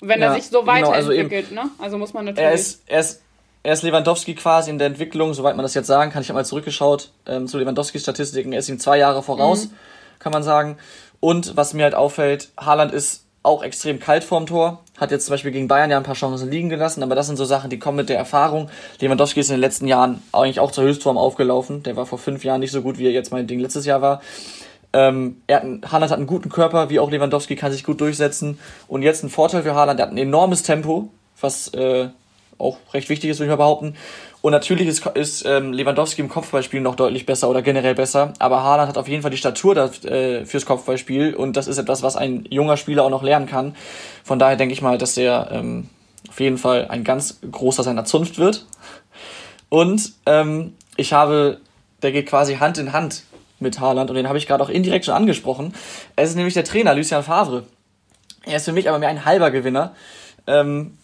Wenn 0.00 0.22
er 0.22 0.28
Ja, 0.28 0.34
sich 0.34 0.48
so 0.48 0.62
genau, 0.62 0.90
also 0.90 1.10
weiterentwickelt, 1.10 1.52
ne? 1.52 1.70
Also 1.78 1.98
muss 1.98 2.14
man 2.14 2.24
natürlich. 2.24 2.46
Er 2.46 2.52
ist, 2.52 2.82
er 2.86 3.00
ist, 3.00 3.22
er 3.62 3.72
ist 3.74 3.82
Lewandowski 3.82 4.34
quasi 4.34 4.70
in 4.70 4.78
der 4.78 4.86
Entwicklung, 4.86 5.34
soweit 5.34 5.56
man 5.56 5.62
das 5.62 5.74
jetzt 5.74 5.86
sagen 5.86 6.10
kann. 6.10 6.22
Ich 6.22 6.28
habe 6.30 6.38
mal 6.38 6.44
zurückgeschaut 6.44 7.10
ähm, 7.26 7.46
zu 7.46 7.58
Lewandowskis 7.58 8.02
Statistiken. 8.02 8.52
Er 8.52 8.60
ist 8.60 8.68
ihm 8.70 8.78
zwei 8.78 8.96
Jahre 8.96 9.22
voraus, 9.22 9.68
kann 10.18 10.32
man 10.32 10.42
sagen. 10.42 10.78
Und 11.20 11.56
was 11.58 11.74
mir 11.74 11.84
halt 11.84 11.94
auffällt, 11.94 12.48
Haaland 12.58 12.92
ist 12.92 13.26
auch 13.42 13.62
extrem 13.62 14.00
kalt 14.00 14.24
vorm 14.24 14.46
Tor. 14.46 14.84
Hat 14.98 15.10
jetzt 15.10 15.26
zum 15.26 15.32
Beispiel 15.32 15.50
gegen 15.50 15.68
Bayern 15.68 15.90
ja 15.90 15.96
ein 15.96 16.02
paar 16.02 16.14
Chancen 16.14 16.50
liegen 16.50 16.68
gelassen, 16.68 17.02
aber 17.02 17.14
das 17.14 17.26
sind 17.26 17.36
so 17.36 17.44
Sachen, 17.44 17.70
die 17.70 17.78
kommen 17.78 17.96
mit 17.96 18.08
der 18.08 18.18
Erfahrung. 18.18 18.68
Lewandowski 19.00 19.40
ist 19.40 19.48
in 19.48 19.56
den 19.56 19.62
letzten 19.62 19.86
Jahren 19.86 20.22
eigentlich 20.32 20.60
auch 20.60 20.72
zur 20.72 20.84
Höchstform 20.84 21.16
aufgelaufen. 21.16 21.82
Der 21.82 21.96
war 21.96 22.04
vor 22.04 22.18
fünf 22.18 22.44
Jahren 22.44 22.60
nicht 22.60 22.72
so 22.72 22.82
gut, 22.82 22.98
wie 22.98 23.06
er 23.06 23.12
jetzt 23.12 23.32
mein 23.32 23.46
Ding 23.46 23.60
letztes 23.60 23.86
Jahr 23.86 24.02
war. 24.02 24.20
Ähm, 24.92 25.40
er 25.46 25.56
hat 25.56 25.62
einen, 25.62 25.82
Haaland 25.90 26.10
hat 26.10 26.18
einen 26.18 26.26
guten 26.26 26.50
Körper, 26.50 26.90
wie 26.90 26.98
auch 26.98 27.10
Lewandowski, 27.10 27.56
kann 27.56 27.72
sich 27.72 27.84
gut 27.84 28.00
durchsetzen. 28.00 28.58
Und 28.88 29.02
jetzt 29.02 29.22
ein 29.22 29.30
Vorteil 29.30 29.62
für 29.62 29.74
Haaland, 29.74 30.00
er 30.00 30.06
hat 30.06 30.12
ein 30.12 30.18
enormes 30.18 30.62
Tempo, 30.62 31.08
was 31.40 31.68
äh, 31.74 32.08
auch 32.58 32.76
recht 32.92 33.08
wichtig 33.08 33.30
ist, 33.30 33.38
würde 33.38 33.46
ich 33.46 33.56
mal 33.56 33.64
behaupten. 33.64 33.96
Und 34.42 34.52
natürlich 34.52 34.88
ist, 34.88 35.06
ist 35.06 35.44
ähm, 35.44 35.72
Lewandowski 35.72 36.22
im 36.22 36.28
Kopfballspiel 36.28 36.80
noch 36.80 36.94
deutlich 36.94 37.26
besser 37.26 37.48
oder 37.50 37.60
generell 37.60 37.94
besser. 37.94 38.32
Aber 38.38 38.62
Haaland 38.62 38.88
hat 38.88 38.96
auf 38.96 39.06
jeden 39.06 39.22
Fall 39.22 39.30
die 39.30 39.36
Statur 39.36 39.74
da, 39.74 39.86
äh, 40.08 40.46
fürs 40.46 40.64
Kopfballspiel. 40.64 41.34
Und 41.34 41.56
das 41.56 41.66
ist 41.66 41.76
etwas, 41.76 42.02
was 42.02 42.16
ein 42.16 42.46
junger 42.50 42.76
Spieler 42.78 43.04
auch 43.04 43.10
noch 43.10 43.22
lernen 43.22 43.46
kann. 43.46 43.74
Von 44.24 44.38
daher 44.38 44.56
denke 44.56 44.72
ich 44.72 44.80
mal, 44.80 44.96
dass 44.96 45.14
der 45.14 45.48
ähm, 45.52 45.88
auf 46.28 46.40
jeden 46.40 46.58
Fall 46.58 46.86
ein 46.88 47.04
ganz 47.04 47.40
großer 47.50 47.82
seiner 47.82 48.04
Zunft 48.06 48.38
wird. 48.38 48.66
Und 49.68 50.14
ähm, 50.26 50.74
ich 50.96 51.12
habe, 51.12 51.60
der 52.02 52.12
geht 52.12 52.26
quasi 52.26 52.56
Hand 52.56 52.78
in 52.78 52.92
Hand 52.92 53.24
mit 53.58 53.78
Haaland 53.78 54.08
und 54.10 54.16
den 54.16 54.26
habe 54.26 54.38
ich 54.38 54.46
gerade 54.46 54.64
auch 54.64 54.70
indirekt 54.70 55.04
schon 55.04 55.14
angesprochen. 55.14 55.74
Es 56.16 56.30
ist 56.30 56.36
nämlich 56.36 56.54
der 56.54 56.64
Trainer 56.64 56.94
Lucien 56.94 57.22
Favre. 57.22 57.64
Er 58.44 58.56
ist 58.56 58.64
für 58.64 58.72
mich 58.72 58.88
aber 58.88 58.98
mehr 58.98 59.10
ein 59.10 59.26
halber 59.26 59.50
Gewinner. 59.50 59.94
Ähm, 60.46 60.96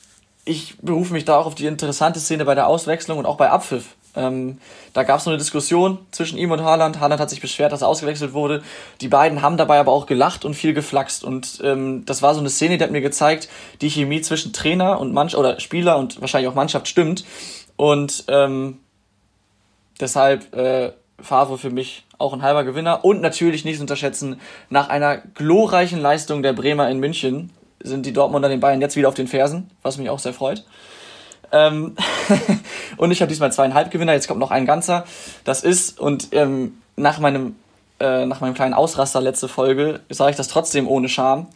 ich 0.47 0.79
berufe 0.81 1.13
mich 1.13 1.25
da 1.25 1.39
auch 1.39 1.47
auf 1.47 1.55
die 1.57 1.67
interessante 1.67 2.21
Szene 2.21 2.45
bei 2.45 2.55
der 2.55 2.69
Auswechslung 2.69 3.19
und 3.19 3.27
auch 3.27 3.37
bei 3.37 3.51
Abpfiff. 3.51 3.97
Ähm, 4.15 4.59
da 4.95 5.03
gab 5.03 5.19
es 5.19 5.25
so 5.25 5.31
eine 5.31 5.39
Diskussion 5.39 5.99
zwischen 6.13 6.39
ihm 6.39 6.53
und 6.53 6.63
Haaland. 6.63 7.01
Haaland 7.01 7.21
hat 7.21 7.29
sich 7.29 7.43
beschwert, 7.43 7.73
dass 7.73 7.83
er 7.83 7.89
ausgewechselt 7.89 8.33
wurde. 8.33 8.63
Die 9.01 9.09
beiden 9.09 9.43
haben 9.43 9.59
dabei 9.59 9.79
aber 9.79 9.93
auch 9.93 10.07
gelacht 10.07 10.45
und 10.45 10.55
viel 10.55 10.73
geflaxt. 10.73 11.25
Und 11.25 11.61
ähm, 11.63 12.05
das 12.07 12.23
war 12.23 12.33
so 12.33 12.41
eine 12.41 12.49
Szene, 12.49 12.79
die 12.79 12.85
hat 12.85 12.93
mir 12.93 13.03
gezeigt, 13.03 13.49
die 13.83 13.91
Chemie 13.91 14.23
zwischen 14.23 14.53
Trainer 14.53 15.01
und 15.01 15.13
Mannschaft 15.13 15.39
oder 15.39 15.61
Spieler 15.61 15.99
und 15.99 16.21
wahrscheinlich 16.21 16.49
auch 16.49 16.55
Mannschaft 16.55 16.89
stimmt. 16.89 17.25
Und 17.77 18.25
ähm, 18.29 18.79
deshalb 20.01 20.55
äh, 20.57 20.93
Favre 21.21 21.59
für 21.59 21.71
mich 21.71 22.05
auch 22.19 22.33
ein 22.33 22.43
halber 22.43 22.65
Gewinner. 22.65 23.05
Und 23.05 23.21
natürlich 23.21 23.65
nicht 23.65 23.77
zu 23.77 23.83
unterschätzen, 23.83 24.41
nach 24.71 24.89
einer 24.89 25.19
glorreichen 25.19 26.01
Leistung 26.01 26.43
der 26.43 26.53
Bremer 26.53 26.89
in 26.89 27.01
München 27.01 27.51
sind 27.81 28.07
die 28.07 28.13
Dortmunder 28.13 28.49
den 28.49 28.61
Bayern 28.61 28.81
jetzt 28.81 28.97
wieder 28.97 29.09
auf 29.09 29.15
den 29.15 29.29
Fersen, 29.29 29.71
was 29.83 29.99
mich 29.99 30.11
auch 30.11 30.19
sehr 30.19 30.33
freut. 30.33 30.65
Ähm 31.53 31.95
und 32.97 33.11
ich 33.11 33.21
habe 33.21 33.29
diesmal 33.29 33.53
zweieinhalb 33.53 33.91
Gewinner, 33.91 34.13
jetzt 34.13 34.29
kommt 34.29 34.41
noch 34.41 34.51
ein 34.51 34.67
ganzer. 34.67 35.05
Das 35.45 35.63
ist, 35.63 36.01
und 36.01 36.29
ähm, 36.33 36.79
nach, 36.97 37.19
meinem, 37.19 37.57
äh, 38.01 38.27
nach 38.27 38.41
meinem 38.41 38.55
kleinen 38.55 38.75
Ausraster 38.75 39.21
letzte 39.21 39.49
Folge 39.49 40.01
sage 40.09 40.31
ich 40.31 40.37
das 40.37 40.49
trotzdem 40.49 40.89
ohne 40.89 41.09
Scham. 41.09 41.49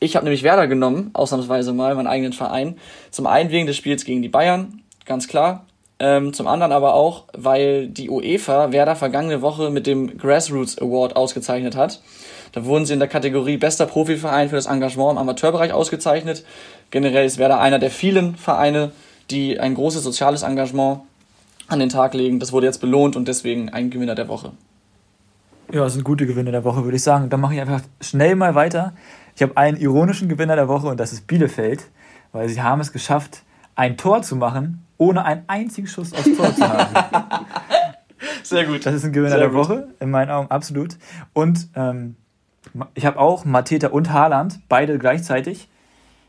Ich 0.00 0.16
habe 0.16 0.24
nämlich 0.24 0.42
Werder 0.42 0.66
genommen, 0.66 1.10
ausnahmsweise 1.12 1.72
mal, 1.72 1.94
meinen 1.94 2.06
eigenen 2.06 2.32
Verein. 2.32 2.78
Zum 3.10 3.26
einen 3.26 3.50
wegen 3.50 3.66
des 3.66 3.76
Spiels 3.76 4.04
gegen 4.04 4.22
die 4.22 4.28
Bayern, 4.28 4.82
ganz 5.06 5.28
klar. 5.28 5.64
Ähm, 6.00 6.32
zum 6.32 6.48
anderen 6.48 6.72
aber 6.72 6.94
auch, 6.94 7.24
weil 7.32 7.86
die 7.86 8.10
UEFA 8.10 8.72
Werder 8.72 8.96
vergangene 8.96 9.42
Woche 9.42 9.70
mit 9.70 9.86
dem 9.86 10.18
Grassroots 10.18 10.78
Award 10.78 11.14
ausgezeichnet 11.14 11.76
hat. 11.76 12.00
Da 12.54 12.64
wurden 12.64 12.86
sie 12.86 12.92
in 12.92 13.00
der 13.00 13.08
Kategorie 13.08 13.56
bester 13.56 13.84
Profiverein 13.84 14.48
für 14.48 14.54
das 14.54 14.66
Engagement 14.66 15.12
im 15.12 15.18
Amateurbereich 15.18 15.72
ausgezeichnet. 15.72 16.44
Generell 16.92 17.26
ist 17.26 17.36
Werder 17.38 17.58
einer 17.58 17.80
der 17.80 17.90
vielen 17.90 18.36
Vereine, 18.36 18.92
die 19.30 19.58
ein 19.58 19.74
großes 19.74 20.04
soziales 20.04 20.44
Engagement 20.44 21.00
an 21.66 21.80
den 21.80 21.88
Tag 21.88 22.14
legen. 22.14 22.38
Das 22.38 22.52
wurde 22.52 22.66
jetzt 22.66 22.78
belohnt 22.78 23.16
und 23.16 23.26
deswegen 23.26 23.70
ein 23.70 23.90
Gewinner 23.90 24.14
der 24.14 24.28
Woche. 24.28 24.52
Ja, 25.72 25.82
das 25.82 25.94
sind 25.94 26.04
gute 26.04 26.26
Gewinner 26.26 26.52
der 26.52 26.62
Woche, 26.62 26.84
würde 26.84 26.96
ich 26.96 27.02
sagen. 27.02 27.28
Dann 27.28 27.40
mache 27.40 27.54
ich 27.54 27.60
einfach 27.60 27.80
schnell 28.00 28.36
mal 28.36 28.54
weiter. 28.54 28.92
Ich 29.34 29.42
habe 29.42 29.56
einen 29.56 29.76
ironischen 29.76 30.28
Gewinner 30.28 30.54
der 30.54 30.68
Woche 30.68 30.86
und 30.86 31.00
das 31.00 31.12
ist 31.12 31.26
Bielefeld, 31.26 31.84
weil 32.30 32.48
sie 32.48 32.62
haben 32.62 32.80
es 32.80 32.92
geschafft, 32.92 33.42
ein 33.74 33.96
Tor 33.96 34.22
zu 34.22 34.36
machen, 34.36 34.86
ohne 34.96 35.24
einen 35.24 35.42
einzigen 35.48 35.88
Schuss 35.88 36.12
aufs 36.12 36.36
Tor 36.36 36.54
zu 36.54 36.68
haben. 36.68 36.94
Sehr 38.44 38.64
gut. 38.64 38.86
Das 38.86 38.94
ist 38.94 39.04
ein 39.04 39.12
Gewinner 39.12 39.30
Sehr 39.30 39.40
der 39.40 39.48
gut. 39.48 39.58
Woche, 39.58 39.88
in 39.98 40.12
meinen 40.12 40.30
Augen, 40.30 40.48
absolut. 40.52 40.96
Und 41.32 41.66
ähm, 41.74 42.14
ich 42.94 43.06
habe 43.06 43.18
auch 43.18 43.44
Mateta 43.44 43.88
und 43.88 44.12
Haaland, 44.12 44.60
beide 44.68 44.98
gleichzeitig. 44.98 45.68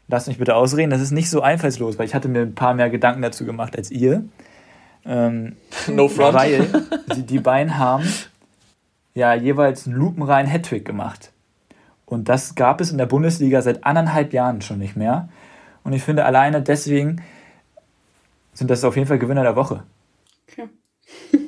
Lasst 0.08 0.28
mich 0.28 0.38
bitte 0.38 0.56
ausreden, 0.56 0.92
das 0.92 1.02
ist 1.02 1.12
nicht 1.12 1.30
so 1.30 1.42
einfallslos, 1.42 1.98
weil 1.98 2.06
ich 2.06 2.14
hatte 2.14 2.28
mir 2.28 2.42
ein 2.42 2.54
paar 2.54 2.76
mehr 2.76 2.90
Gedanken 2.92 3.24
dazu 3.24 3.44
gemacht 3.46 3.76
als 3.76 3.90
ihr. 3.90 4.24
Ähm, 5.04 5.56
No 5.88 6.08
front. 6.08 6.34
weil 6.36 6.68
die, 7.16 7.24
die 7.24 7.40
beiden 7.40 7.78
haben 7.78 8.08
ja 9.16 9.34
jeweils 9.34 9.88
einen 9.88 9.96
lupenreinen 9.96 10.50
Hattrick 10.52 10.86
gemacht. 10.86 11.32
Und 12.06 12.30
das 12.30 12.54
gab 12.54 12.82
es 12.82 12.92
in 12.92 13.00
der 13.00 13.08
Bundesliga 13.08 13.62
seit 13.64 13.84
anderthalb 13.84 14.32
Jahren 14.34 14.62
schon 14.62 14.78
nicht 14.78 14.96
mehr. 14.96 15.30
Und 15.84 15.94
ich 15.94 16.04
finde, 16.04 16.26
alleine 16.26 16.62
deswegen 16.62 17.22
sind 18.54 18.70
das 18.70 18.84
auf 18.84 18.96
jeden 18.96 19.08
Fall 19.08 19.18
Gewinner 19.20 19.44
der 19.44 19.56
Woche. 19.56 19.84
Okay. 20.52 20.70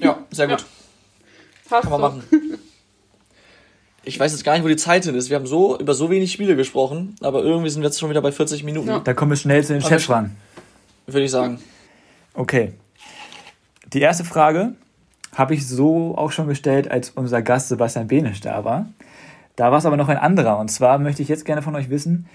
Ja, 0.02 0.18
sehr 0.32 0.48
gut. 0.48 0.66
Passt 1.70 1.84
Kann 1.84 1.91
man 1.91 2.02
machen. 2.02 2.24
Ich 4.08 4.18
weiß 4.20 4.32
jetzt 4.32 4.43
gar 4.45 4.53
nicht, 4.53 4.64
wo 4.64 4.70
die 4.70 4.78
Zeit 4.78 5.03
hin 5.03 5.16
ist. 5.16 5.30
Wir 5.30 5.36
haben 5.36 5.47
so 5.47 5.78
über 5.78 5.93
so 5.93 6.10
wenig 6.10 6.32
Spiele 6.32 6.55
gesprochen, 6.55 7.16
aber 7.22 7.43
irgendwie 7.43 7.70
sind 7.70 7.82
wir 7.82 7.88
jetzt 7.89 7.99
schon 7.99 8.10
wieder 8.10 8.22
bei 8.22 8.32
40 8.32 8.64
Minuten, 8.64 8.88
Ja. 8.88 8.99
Da 8.99 9.14
kommen 9.14 9.32
wir 9.32 9.36
schnell 9.36 9.64
zu 9.66 9.74
den 9.74 9.82
Chefs 9.82 10.05
ich- 10.05 10.10
ran. 10.10 10.36
würde 11.08 11.24
ich 11.26 11.32
sagen. 11.32 11.60
Okay. 12.34 12.72
Die 13.91 13.99
erste 13.99 14.24
Frage 14.24 14.76
habe 15.36 15.53
ich 15.55 15.68
so 15.68 16.16
auch 16.18 16.32
schon 16.32 16.47
gestellt, 16.47 16.89
als 16.89 17.10
unser 17.12 17.41
Gast 17.41 17.68
Sebastian 17.68 18.08
Benisch 18.08 18.39
da 18.39 18.64
war. 18.64 18.88
Da 19.58 19.72
war 19.72 19.80
es 19.80 19.86
aber 19.86 19.97
noch 19.97 20.08
ein 20.10 20.18
anderer. 20.18 20.58
Und 20.58 20.70
zwar 20.70 20.99
möchte 20.99 21.22
ich 21.22 21.28
jetzt 21.28 21.43
gerne 21.45 21.62
von 21.62 21.76
euch 21.76 21.89
wissen, 21.89 22.28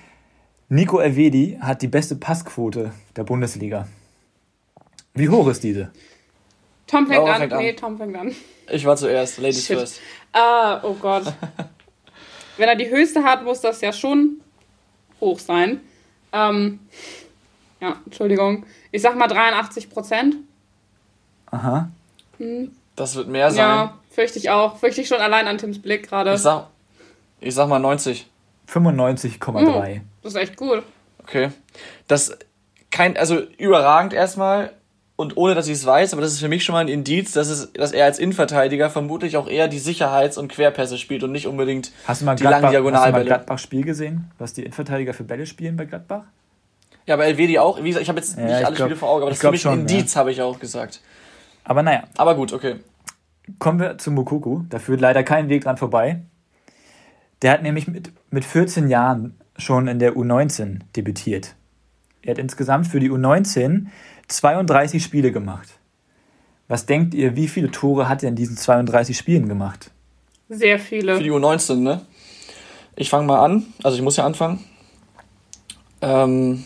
Nico 0.68 0.98
Elvedi 1.00 1.58
hat 1.60 1.80
die 1.82 1.88
beste 1.88 2.16
Passquote 2.16 2.92
der 3.16 3.24
Bundesliga. 3.24 3.88
Wie 5.14 5.28
hoch 5.28 5.48
ist 5.48 5.62
diese? 5.62 5.90
Tom 6.86 7.06
fängt 7.06 7.18
Laura 7.18 7.32
an. 7.34 7.40
fängt 7.40 7.52
an. 7.54 7.58
Nee, 7.60 7.72
Tom 7.74 7.96
fängt 7.98 8.16
an. 8.16 8.32
Ich 8.72 8.86
war 8.86 8.96
zuerst. 8.96 9.38
Ladies 9.38 9.66
Shit. 9.66 9.78
first. 9.78 10.00
Ah, 10.32 10.80
oh 10.82 10.94
Gott. 10.94 11.24
Wenn 12.56 12.68
er 12.68 12.76
die 12.76 12.88
höchste 12.88 13.22
hat, 13.22 13.44
muss 13.44 13.60
das 13.60 13.82
ja 13.82 13.92
schon 13.92 14.40
hoch 15.20 15.38
sein. 15.38 15.80
Ähm, 16.32 16.80
ja, 17.80 17.96
Entschuldigung. 18.06 18.64
Ich 18.90 19.02
sag 19.02 19.16
mal 19.16 19.28
83 19.28 19.90
Prozent. 19.90 20.36
Aha. 21.50 21.90
Das 22.96 23.14
wird 23.14 23.28
mehr 23.28 23.50
sein. 23.50 23.58
Ja, 23.58 23.98
fürchte 24.10 24.38
ich 24.38 24.48
auch. 24.48 24.78
Fürchte 24.78 25.02
ich 25.02 25.08
schon 25.08 25.20
allein 25.20 25.46
an 25.48 25.58
Tims 25.58 25.80
Blick 25.80 26.08
gerade. 26.08 26.32
Ich 26.32 26.40
sag, 26.40 26.68
ich 27.40 27.54
sag 27.54 27.68
mal 27.68 27.78
90. 27.78 28.26
95,3. 28.68 30.00
Das 30.22 30.32
ist 30.32 30.40
echt 30.40 30.56
gut. 30.56 30.82
Okay. 31.18 31.50
Das 32.08 32.38
kein, 32.90 33.18
also 33.18 33.38
überragend 33.58 34.14
erstmal 34.14 34.72
und 35.16 35.36
ohne 35.36 35.54
dass 35.54 35.66
ich 35.68 35.74
es 35.74 35.86
weiß, 35.86 36.12
aber 36.14 36.22
das 36.22 36.32
ist 36.32 36.40
für 36.40 36.48
mich 36.48 36.64
schon 36.64 36.72
mal 36.72 36.80
ein 36.80 36.88
Indiz, 36.88 37.32
dass 37.32 37.48
es, 37.48 37.72
dass 37.74 37.92
er 37.92 38.06
als 38.06 38.18
Innenverteidiger 38.18 38.90
vermutlich 38.90 39.36
auch 39.36 39.48
eher 39.48 39.68
die 39.68 39.78
Sicherheits- 39.78 40.38
und 40.38 40.48
Querpässe 40.48 40.98
spielt 40.98 41.22
und 41.22 41.32
nicht 41.32 41.46
unbedingt 41.46 41.92
Hast 42.06 42.22
du 42.22 42.24
mal 42.24 42.34
die 42.34 42.42
langen 42.42 42.60
Gladbach, 42.60 42.68
hast 42.68 42.74
du 42.78 42.82
mal 42.82 42.90
Diagonalbälle. 42.90 43.24
Gladbach-Spiel 43.26 43.84
gesehen, 43.84 44.30
was 44.38 44.52
die 44.54 44.62
Innenverteidiger 44.62 45.14
für 45.14 45.24
Bälle 45.24 45.46
spielen 45.46 45.76
bei 45.76 45.84
Gladbach? 45.84 46.24
Ja, 47.06 47.14
aber 47.14 47.24
Elvedi 47.26 47.58
auch. 47.58 47.82
Wie 47.82 47.88
gesagt, 47.88 48.02
ich 48.02 48.08
habe 48.08 48.20
jetzt 48.20 48.36
Ja, 48.38 48.44
nicht 48.44 48.60
ich 48.60 48.66
alle 48.66 48.76
glaub- 48.76 48.86
Spiele 48.88 48.96
vor 48.98 49.10
Augen, 49.10 49.22
aber 49.22 49.30
das 49.30 49.38
ist 49.38 49.42
für 49.44 49.50
mich 49.50 49.66
ein 49.66 49.72
schon, 49.72 49.80
Indiz, 49.80 50.16
habe 50.16 50.30
ich 50.32 50.40
auch 50.40 50.58
gesagt. 50.58 51.00
Aber 51.64 51.82
naja, 51.82 52.04
Aber 52.16 52.34
gut, 52.34 52.52
okay. 52.52 52.76
kommen 53.58 53.80
wir 53.80 53.98
zu 53.98 54.10
Mukuku. 54.10 54.62
Da 54.70 54.78
führt 54.78 55.00
leider 55.00 55.22
kein 55.22 55.48
Weg 55.48 55.64
dran 55.64 55.76
vorbei. 55.76 56.22
Der 57.42 57.50
hat 57.52 57.62
nämlich 57.62 57.88
mit, 57.88 58.12
mit 58.30 58.44
14 58.44 58.88
Jahren 58.88 59.34
schon 59.56 59.88
in 59.88 59.98
der 59.98 60.14
U19 60.14 60.78
debütiert. 60.96 61.54
Er 62.22 62.32
hat 62.32 62.38
insgesamt 62.38 62.86
für 62.86 63.00
die 63.00 63.10
U19 63.10 63.86
32 64.28 65.02
Spiele 65.02 65.32
gemacht. 65.32 65.68
Was 66.68 66.86
denkt 66.86 67.14
ihr, 67.14 67.36
wie 67.36 67.48
viele 67.48 67.70
Tore 67.70 68.08
hat 68.08 68.22
er 68.22 68.28
in 68.30 68.36
diesen 68.36 68.56
32 68.56 69.16
Spielen 69.16 69.48
gemacht? 69.48 69.90
Sehr 70.48 70.78
viele. 70.78 71.16
Für 71.16 71.22
die 71.22 71.30
U19, 71.30 71.76
ne? 71.76 72.02
Ich 72.96 73.10
fange 73.10 73.26
mal 73.26 73.40
an. 73.44 73.66
Also 73.82 73.96
ich 73.96 74.02
muss 74.02 74.16
ja 74.16 74.24
anfangen. 74.24 74.64
Ähm, 76.00 76.64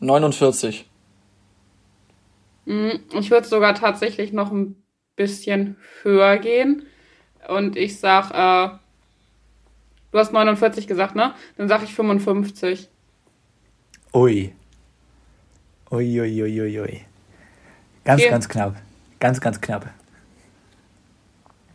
49. 0.00 0.88
Mm, 2.66 2.90
Ich 3.12 3.30
würde 3.30 3.46
sogar 3.46 3.74
tatsächlich 3.74 4.32
noch 4.32 4.52
ein 4.52 4.76
bisschen 5.16 5.76
höher 6.02 6.38
gehen. 6.38 6.86
Und 7.48 7.76
ich 7.76 7.98
sag, 7.98 8.30
äh, 8.30 8.76
du 10.12 10.18
hast 10.18 10.32
49 10.32 10.86
gesagt, 10.86 11.14
ne? 11.14 11.34
Dann 11.56 11.68
sag 11.68 11.82
ich 11.82 11.94
55. 11.94 12.88
Ui. 14.14 14.52
Ui, 15.90 16.20
ui, 16.20 16.42
ui, 16.42 16.60
ui, 16.60 16.80
ui. 16.80 17.00
Ganz, 18.04 18.20
Vier. 18.22 18.30
ganz 18.30 18.48
knapp. 18.48 18.76
Ganz, 19.20 19.40
ganz 19.40 19.60
knapp. 19.60 19.86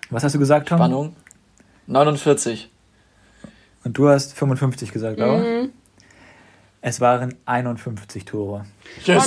Was 0.09 0.23
hast 0.23 0.35
du 0.35 0.39
gesagt, 0.39 0.69
Tom? 0.69 0.77
Spannung. 0.77 1.15
49. 1.87 2.69
Und 3.83 3.97
du 3.97 4.09
hast 4.09 4.33
55 4.33 4.91
gesagt, 4.91 5.17
oder? 5.17 5.37
Mhm. 5.37 5.71
Es 6.81 6.99
waren 7.01 7.35
51 7.45 8.25
Tore. 8.25 8.65
Oh 9.07 9.11
nein. 9.11 9.23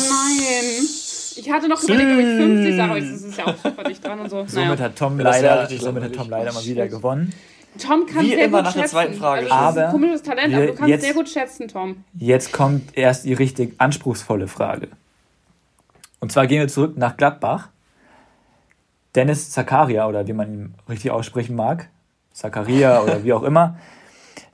Ich 1.39 1.51
hatte 1.51 1.69
noch 1.69 1.83
überlegt, 1.83 2.11
ob 2.13 2.19
ich 2.19 2.25
50 2.27 2.77
sage, 2.77 2.91
aber 2.91 3.01
das 3.01 3.23
ist 3.23 3.37
ja 3.39 3.47
auch 3.47 3.57
super 3.57 3.85
dicht 3.85 4.05
dran 4.05 4.21
und 4.21 4.31
so. 4.31 4.45
Somit 4.47 4.69
Naja. 4.69 4.79
hat 4.79 4.97
Tom 4.97 5.19
Ja, 5.19 5.25
leider, 5.25 5.63
richtig 5.63 5.81
somit 5.81 6.03
hat. 6.05 6.13
Tom 6.15 6.31
leider 6.31 6.53
mal 6.53 6.65
wieder 6.65 6.89
gewonnen. 6.89 7.33
Tom 7.79 8.07
kann 8.07 8.25
Wie 8.25 8.31
sehr 8.31 8.45
immer 8.47 8.59
gut 8.59 8.65
nach 8.67 8.73
der 8.73 8.81
schätzen. 8.81 8.93
zweiten 8.93 9.15
Frage 9.15 9.43
Also, 9.43 9.49
das 9.49 9.57
ist 9.57 9.79
Aber 9.79 9.87
ein 9.87 9.93
komisches 9.93 10.23
Talent, 10.23 10.55
aber 10.55 10.67
du 10.67 10.75
kannst 10.75 10.89
jetzt- 10.89 11.05
sehr 11.05 11.15
gut 11.15 11.29
schätzen, 11.29 11.69
Tom. 11.69 12.05
Jetzt 12.15 12.53
kommt 12.53 12.97
erst 12.97 13.25
die 13.25 13.33
richtig 13.35 13.75
anspruchsvolle 13.79 14.49
Frage. 14.49 14.89
Und 16.21 16.33
zwar 16.33 16.47
gehen 16.47 16.61
wir 16.61 16.69
zurück 16.69 16.97
nach 16.97 17.17
Gladbach. 17.17 17.69
Dennis 19.15 19.51
Zakaria, 19.51 20.07
oder 20.09 20.27
wie 20.27 20.33
man 20.33 20.53
ihn 20.53 20.75
richtig 20.89 21.11
aussprechen 21.11 21.57
mag, 21.57 21.89
Zakaria 22.33 23.01
oder 23.05 23.25
wie 23.25 23.33
auch 23.33 23.43
immer, 23.43 23.77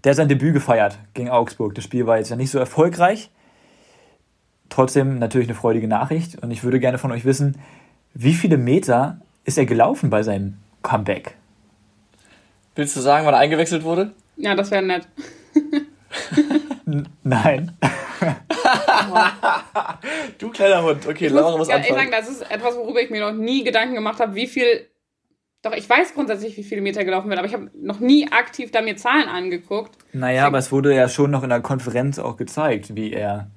der 0.04 0.10
hat 0.10 0.16
sein 0.16 0.28
Debüt 0.28 0.52
gefeiert 0.54 0.98
gegen 1.14 1.30
Augsburg. 1.30 1.74
Das 1.74 1.84
Spiel 1.84 2.06
war 2.06 2.18
jetzt 2.18 2.30
ja 2.30 2.36
nicht 2.36 2.50
so 2.50 2.58
erfolgreich. 2.58 3.30
Trotzdem 4.68 5.18
natürlich 5.18 5.48
eine 5.48 5.56
freudige 5.56 5.86
Nachricht. 5.88 6.42
Und 6.42 6.50
ich 6.50 6.64
würde 6.64 6.80
gerne 6.80 6.98
von 6.98 7.12
euch 7.12 7.24
wissen, 7.24 7.58
wie 8.14 8.34
viele 8.34 8.56
Meter 8.56 9.18
ist 9.44 9.58
er 9.58 9.66
gelaufen 9.66 10.10
bei 10.10 10.22
seinem 10.22 10.58
Comeback? 10.82 11.36
Willst 12.74 12.96
du 12.96 13.00
sagen, 13.00 13.26
wann 13.26 13.34
er 13.34 13.40
eingewechselt 13.40 13.84
wurde? 13.84 14.12
Ja, 14.36 14.54
das 14.54 14.70
wäre 14.70 14.82
nett. 14.82 15.06
Nein. 17.22 17.76
du 20.38 20.50
kleiner 20.50 20.82
Hund. 20.82 21.06
Okay, 21.06 21.26
Ich 21.26 21.32
Laura 21.32 21.50
muss 21.50 21.58
muss 21.58 21.68
ganz 21.68 21.86
ehrlich 21.86 21.92
anfangen. 21.92 22.12
sagen, 22.12 22.26
das 22.26 22.40
ist 22.40 22.50
etwas, 22.50 22.76
worüber 22.76 23.00
ich 23.00 23.10
mir 23.10 23.20
noch 23.20 23.32
nie 23.32 23.64
Gedanken 23.64 23.94
gemacht 23.94 24.20
habe, 24.20 24.34
wie 24.34 24.46
viel. 24.46 24.88
Doch, 25.62 25.74
ich 25.74 25.88
weiß 25.88 26.14
grundsätzlich, 26.14 26.56
wie 26.56 26.64
viele 26.64 26.80
Meter 26.80 27.04
gelaufen 27.04 27.28
wird, 27.28 27.38
aber 27.38 27.46
ich 27.46 27.54
habe 27.54 27.70
noch 27.74 28.00
nie 28.00 28.30
aktiv 28.32 28.72
da 28.72 28.82
mir 28.82 28.96
Zahlen 28.96 29.28
angeguckt. 29.28 29.96
Naja, 30.12 30.46
aber 30.46 30.58
es 30.58 30.72
wurde 30.72 30.94
ja 30.94 31.08
schon 31.08 31.30
noch 31.30 31.44
in 31.44 31.50
der 31.50 31.60
Konferenz 31.60 32.18
auch 32.18 32.36
gezeigt, 32.36 32.96
wie 32.96 33.12
er 33.12 33.48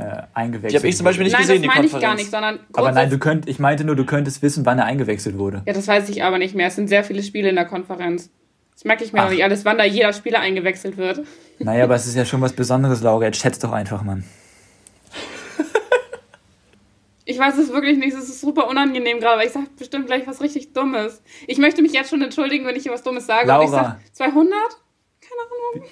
äh, 0.00 0.22
eingewechselt 0.34 0.72
Die 0.72 0.76
habe 0.78 0.88
ich 0.88 0.96
zum 0.96 1.04
Beispiel 1.04 1.24
nicht 1.24 1.32
Nein, 1.32 1.42
gesehen, 1.42 1.56
das 1.56 1.62
die 1.62 1.68
meine 1.68 1.86
ich 1.86 1.92
Konferenz. 1.92 2.02
gar 2.10 2.16
nicht, 2.16 2.30
sondern 2.30 2.60
Aber 2.72 2.92
nein, 2.92 3.10
du 3.10 3.18
könnt, 3.18 3.48
ich 3.48 3.58
meinte 3.58 3.84
nur, 3.84 3.96
du 3.96 4.04
könntest 4.04 4.42
wissen, 4.42 4.66
wann 4.66 4.78
er 4.78 4.84
eingewechselt 4.86 5.38
wurde. 5.38 5.62
Ja, 5.66 5.72
das 5.72 5.86
weiß 5.88 6.08
ich 6.08 6.22
aber 6.22 6.38
nicht 6.38 6.54
mehr. 6.54 6.68
Es 6.68 6.76
sind 6.76 6.88
sehr 6.88 7.04
viele 7.04 7.22
Spiele 7.22 7.48
in 7.48 7.54
der 7.56 7.66
Konferenz. 7.66 8.30
Das 8.74 8.84
merke 8.84 9.04
ich 9.04 9.12
mir 9.12 9.20
Ach. 9.20 9.24
noch 9.24 9.32
nicht 9.32 9.44
alles, 9.44 9.64
wann 9.64 9.76
da 9.78 9.84
jeder 9.84 10.12
Spieler 10.12 10.40
eingewechselt 10.40 10.96
wird. 10.96 11.20
Naja, 11.58 11.84
aber 11.84 11.94
es 11.96 12.06
ist 12.06 12.16
ja 12.16 12.24
schon 12.24 12.40
was 12.40 12.54
Besonderes, 12.54 13.02
Laura. 13.02 13.24
Jetzt 13.24 13.38
schätzt 13.40 13.62
doch 13.62 13.72
einfach, 13.72 14.02
Mann. 14.02 14.24
Ich 17.26 17.38
weiß 17.38 17.58
es 17.58 17.72
wirklich 17.72 17.96
nicht. 17.98 18.16
Es 18.16 18.28
ist 18.28 18.40
super 18.40 18.66
unangenehm 18.66 19.20
gerade, 19.20 19.38
weil 19.38 19.46
ich 19.46 19.52
sage 19.52 19.66
bestimmt 19.78 20.06
gleich 20.06 20.26
was 20.26 20.40
richtig 20.40 20.72
Dummes. 20.72 21.22
Ich 21.46 21.58
möchte 21.58 21.80
mich 21.80 21.92
jetzt 21.92 22.10
schon 22.10 22.22
entschuldigen, 22.22 22.66
wenn 22.66 22.74
ich 22.74 22.82
hier 22.82 22.92
was 22.92 23.04
Dummes 23.04 23.26
sage. 23.26 23.42
Und 23.42 23.64
ich 23.64 23.70
Laura. 23.70 24.00
sage 24.14 24.32
200? 24.34 24.52
Keine 25.20 25.40
Ahnung. 25.76 25.88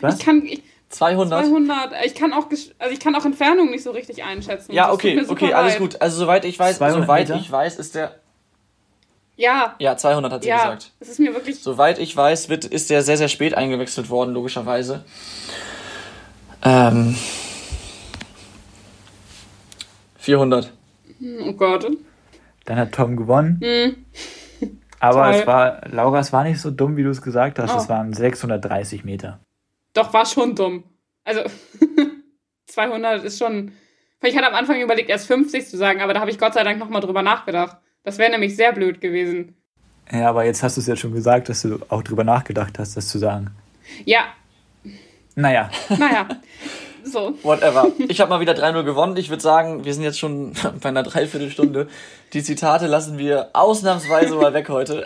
Was? 0.00 0.18
Ich 0.18 0.24
kann, 0.24 0.46
ich, 0.46 0.62
200? 0.90 1.46
200. 1.46 1.92
Ich 2.04 2.14
kann 2.14 2.32
auch, 2.32 2.48
gesch- 2.48 2.70
also 2.78 2.92
ich 2.92 3.00
kann 3.00 3.14
auch 3.16 3.24
Entfernung 3.24 3.70
nicht 3.70 3.82
so 3.82 3.90
richtig 3.90 4.22
einschätzen. 4.22 4.72
Ja, 4.72 4.84
Das 4.86 4.94
okay, 4.94 5.20
okay, 5.28 5.52
alles 5.52 5.72
leid. 5.72 5.80
gut. 5.80 6.00
Also 6.00 6.18
soweit 6.18 6.44
ich 6.44 6.58
weiß, 6.58 6.78
200 6.78 7.02
soweit 7.02 7.28
Meter? 7.28 7.40
ich 7.40 7.50
weiß, 7.50 7.78
ist 7.78 7.94
der. 7.94 8.14
Ja, 9.36 9.74
Ja, 9.80 9.96
200 9.96 10.32
hat 10.32 10.42
sie 10.44 10.48
ja. 10.48 10.56
gesagt. 10.58 10.92
Es 11.00 11.08
ist 11.08 11.18
mir 11.18 11.34
wirklich. 11.34 11.60
Soweit 11.60 11.98
ich 11.98 12.16
weiß, 12.16 12.48
wird, 12.48 12.64
ist 12.64 12.90
der 12.90 13.02
sehr, 13.02 13.16
sehr 13.16 13.26
spät 13.28 13.54
eingewechselt 13.56 14.08
worden, 14.10 14.32
logischerweise. 14.32 15.04
Ähm. 16.62 17.16
400. 20.18 20.72
Oh 21.42 21.52
Gott. 21.52 21.86
Dann 22.64 22.78
hat 22.78 22.92
Tom 22.92 23.16
gewonnen. 23.16 23.60
Hm. 23.62 23.96
Aber 25.00 25.24
Toll. 25.24 25.34
es 25.40 25.46
war, 25.46 25.80
Laura, 25.88 26.20
es 26.20 26.32
war 26.32 26.44
nicht 26.44 26.60
so 26.60 26.70
dumm, 26.70 26.96
wie 26.96 27.02
du 27.02 27.10
es 27.10 27.20
gesagt 27.20 27.58
hast. 27.58 27.74
Oh. 27.74 27.78
Es 27.78 27.88
waren 27.88 28.12
630 28.14 29.04
Meter. 29.04 29.38
Doch, 29.94 30.12
war 30.12 30.26
schon 30.26 30.54
dumm. 30.54 30.84
Also, 31.24 31.42
200 32.66 33.24
ist 33.24 33.38
schon. 33.38 33.72
Ich 34.22 34.36
hatte 34.36 34.46
am 34.48 34.54
Anfang 34.54 34.80
überlegt, 34.80 35.10
erst 35.10 35.26
50 35.26 35.66
zu 35.66 35.76
sagen, 35.76 36.00
aber 36.00 36.14
da 36.14 36.20
habe 36.20 36.30
ich 36.30 36.38
Gott 36.38 36.54
sei 36.54 36.64
Dank 36.64 36.78
nochmal 36.78 37.02
drüber 37.02 37.22
nachgedacht. 37.22 37.76
Das 38.04 38.18
wäre 38.18 38.30
nämlich 38.30 38.56
sehr 38.56 38.72
blöd 38.72 39.00
gewesen. 39.00 39.54
Ja, 40.10 40.28
aber 40.30 40.44
jetzt 40.44 40.62
hast 40.62 40.76
du 40.76 40.80
es 40.80 40.86
ja 40.86 40.96
schon 40.96 41.12
gesagt, 41.12 41.48
dass 41.48 41.62
du 41.62 41.78
auch 41.88 42.02
drüber 42.02 42.24
nachgedacht 42.24 42.78
hast, 42.78 42.96
das 42.96 43.08
zu 43.08 43.18
sagen. 43.18 43.50
Ja, 44.04 44.24
Naja, 45.34 45.70
naja. 45.90 46.28
so. 47.04 47.34
Whatever. 47.42 47.88
Ich 48.08 48.20
habe 48.20 48.30
mal 48.30 48.40
wieder 48.40 48.52
3-0 48.54 48.82
gewonnen. 48.84 49.16
Ich 49.16 49.28
würde 49.30 49.42
sagen, 49.42 49.84
wir 49.84 49.94
sind 49.94 50.02
jetzt 50.02 50.18
schon 50.18 50.52
bei 50.82 50.88
einer 50.88 51.02
Dreiviertelstunde. 51.02 51.88
Die 52.32 52.42
Zitate 52.42 52.86
lassen 52.86 53.18
wir 53.18 53.50
ausnahmsweise 53.52 54.34
mal 54.36 54.52
weg 54.54 54.68
heute. 54.68 55.04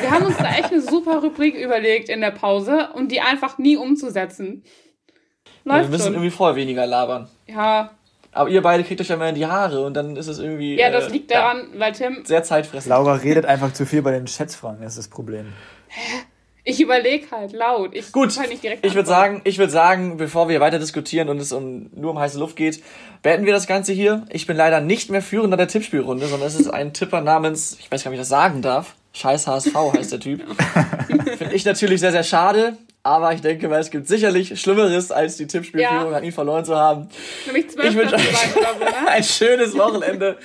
Wir 0.00 0.10
haben 0.10 0.24
uns 0.26 0.36
da 0.38 0.50
echt 0.54 0.72
eine 0.72 0.80
super 0.80 1.18
Rubrik 1.18 1.54
überlegt 1.54 2.08
in 2.08 2.20
der 2.20 2.30
Pause 2.30 2.88
und 2.94 3.10
die 3.12 3.20
einfach 3.20 3.58
nie 3.58 3.76
umzusetzen. 3.76 4.64
wir 5.64 5.74
Läuft 5.74 5.90
müssen 5.90 6.04
schon. 6.04 6.12
irgendwie 6.14 6.30
vorher 6.30 6.56
weniger 6.56 6.86
labern. 6.86 7.28
Ja, 7.46 7.90
Aber 8.32 8.48
ihr 8.48 8.62
beide 8.62 8.84
kriegt 8.84 9.00
euch 9.00 9.08
ja 9.08 9.16
immer 9.16 9.28
in 9.28 9.34
die 9.34 9.46
Haare 9.46 9.84
und 9.84 9.94
dann 9.94 10.16
ist 10.16 10.28
es 10.28 10.38
irgendwie. 10.38 10.78
ja, 10.78 10.90
das 10.90 11.08
äh, 11.08 11.12
liegt 11.12 11.30
daran, 11.30 11.66
weil 11.76 11.92
Tim, 11.92 12.24
sehr 12.24 12.42
zeitfressend. 12.44 12.90
Laura 12.90 13.14
redet 13.14 13.44
einfach 13.44 13.72
zu 13.72 13.84
viel 13.86 14.02
bei 14.02 14.12
den 14.12 14.26
Schätzfragen, 14.26 14.80
das 14.82 14.92
ist 14.92 14.98
das 14.98 15.08
Problem. 15.08 15.52
Ich 16.70 16.80
überlege 16.80 17.30
halt 17.30 17.52
laut. 17.52 17.94
Ich 17.94 18.12
Gut, 18.12 18.34
kann 18.34 18.48
nicht 18.48 18.62
direkt 18.62 18.84
ich 18.86 18.94
würde 18.94 19.08
sagen, 19.08 19.40
ich 19.44 19.58
würde 19.58 19.72
sagen, 19.72 20.16
bevor 20.16 20.48
wir 20.48 20.60
weiter 20.60 20.78
diskutieren 20.78 21.28
und 21.28 21.38
es 21.40 21.52
um, 21.52 21.90
nur 21.94 22.12
um 22.12 22.18
heiße 22.18 22.38
Luft 22.38 22.56
geht, 22.56 22.82
beenden 23.22 23.46
wir 23.46 23.52
das 23.52 23.66
Ganze 23.66 23.92
hier. 23.92 24.24
Ich 24.30 24.46
bin 24.46 24.56
leider 24.56 24.80
nicht 24.80 25.10
mehr 25.10 25.22
Führender 25.22 25.56
der 25.56 25.68
Tippspielrunde, 25.68 26.26
sondern 26.26 26.48
es 26.48 26.54
ist 26.58 26.68
ein 26.68 26.92
Tipper 26.92 27.20
namens, 27.20 27.76
ich 27.80 27.90
weiß 27.90 28.04
gar 28.04 28.10
nicht, 28.10 28.18
ob 28.18 28.22
ich 28.22 28.28
das 28.28 28.28
sagen 28.28 28.62
darf. 28.62 28.94
Scheiß 29.12 29.46
HSV 29.48 29.74
heißt 29.96 30.12
der 30.12 30.20
Typ. 30.20 30.42
Finde 31.38 31.54
ich 31.54 31.64
natürlich 31.64 31.98
sehr, 32.00 32.12
sehr 32.12 32.22
schade, 32.22 32.76
aber 33.02 33.32
ich 33.34 33.40
denke 33.40 33.68
mal, 33.68 33.80
es 33.80 33.90
gibt 33.90 34.06
sicherlich 34.06 34.60
Schlimmeres, 34.60 35.10
als 35.10 35.36
die 35.36 35.48
Tippspielführung 35.48 36.12
Ja. 36.12 36.16
an 36.18 36.22
ihn 36.24 36.32
verloren 36.32 36.64
zu 36.64 36.76
haben. 36.76 37.08
Nämlich 37.46 37.66
Ich 37.66 37.72
zwölf 37.72 37.94
wünsche 37.96 38.14
euch 38.14 38.22
ein 39.08 39.24
schönes 39.24 39.76
Wochenende. 39.76 40.38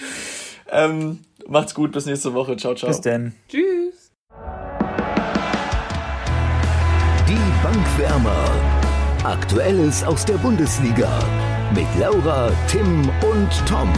Ähm, 0.72 1.20
macht's 1.48 1.76
gut, 1.76 1.92
bis 1.92 2.08
nächste 2.08 2.34
Woche. 2.34 2.58
Ciao, 2.58 2.74
ciao. 2.74 2.90
Bis 2.90 3.02
denn. 3.02 3.34
Tschüss. 3.48 4.12
Bankwärmer. 7.96 8.50
Aktuelles 9.24 10.04
aus 10.04 10.26
der 10.26 10.36
Bundesliga. 10.36 11.10
Mit 11.74 11.88
Laura, 11.98 12.52
Tim 12.68 13.10
und 13.22 13.50
Tom. 13.68 13.90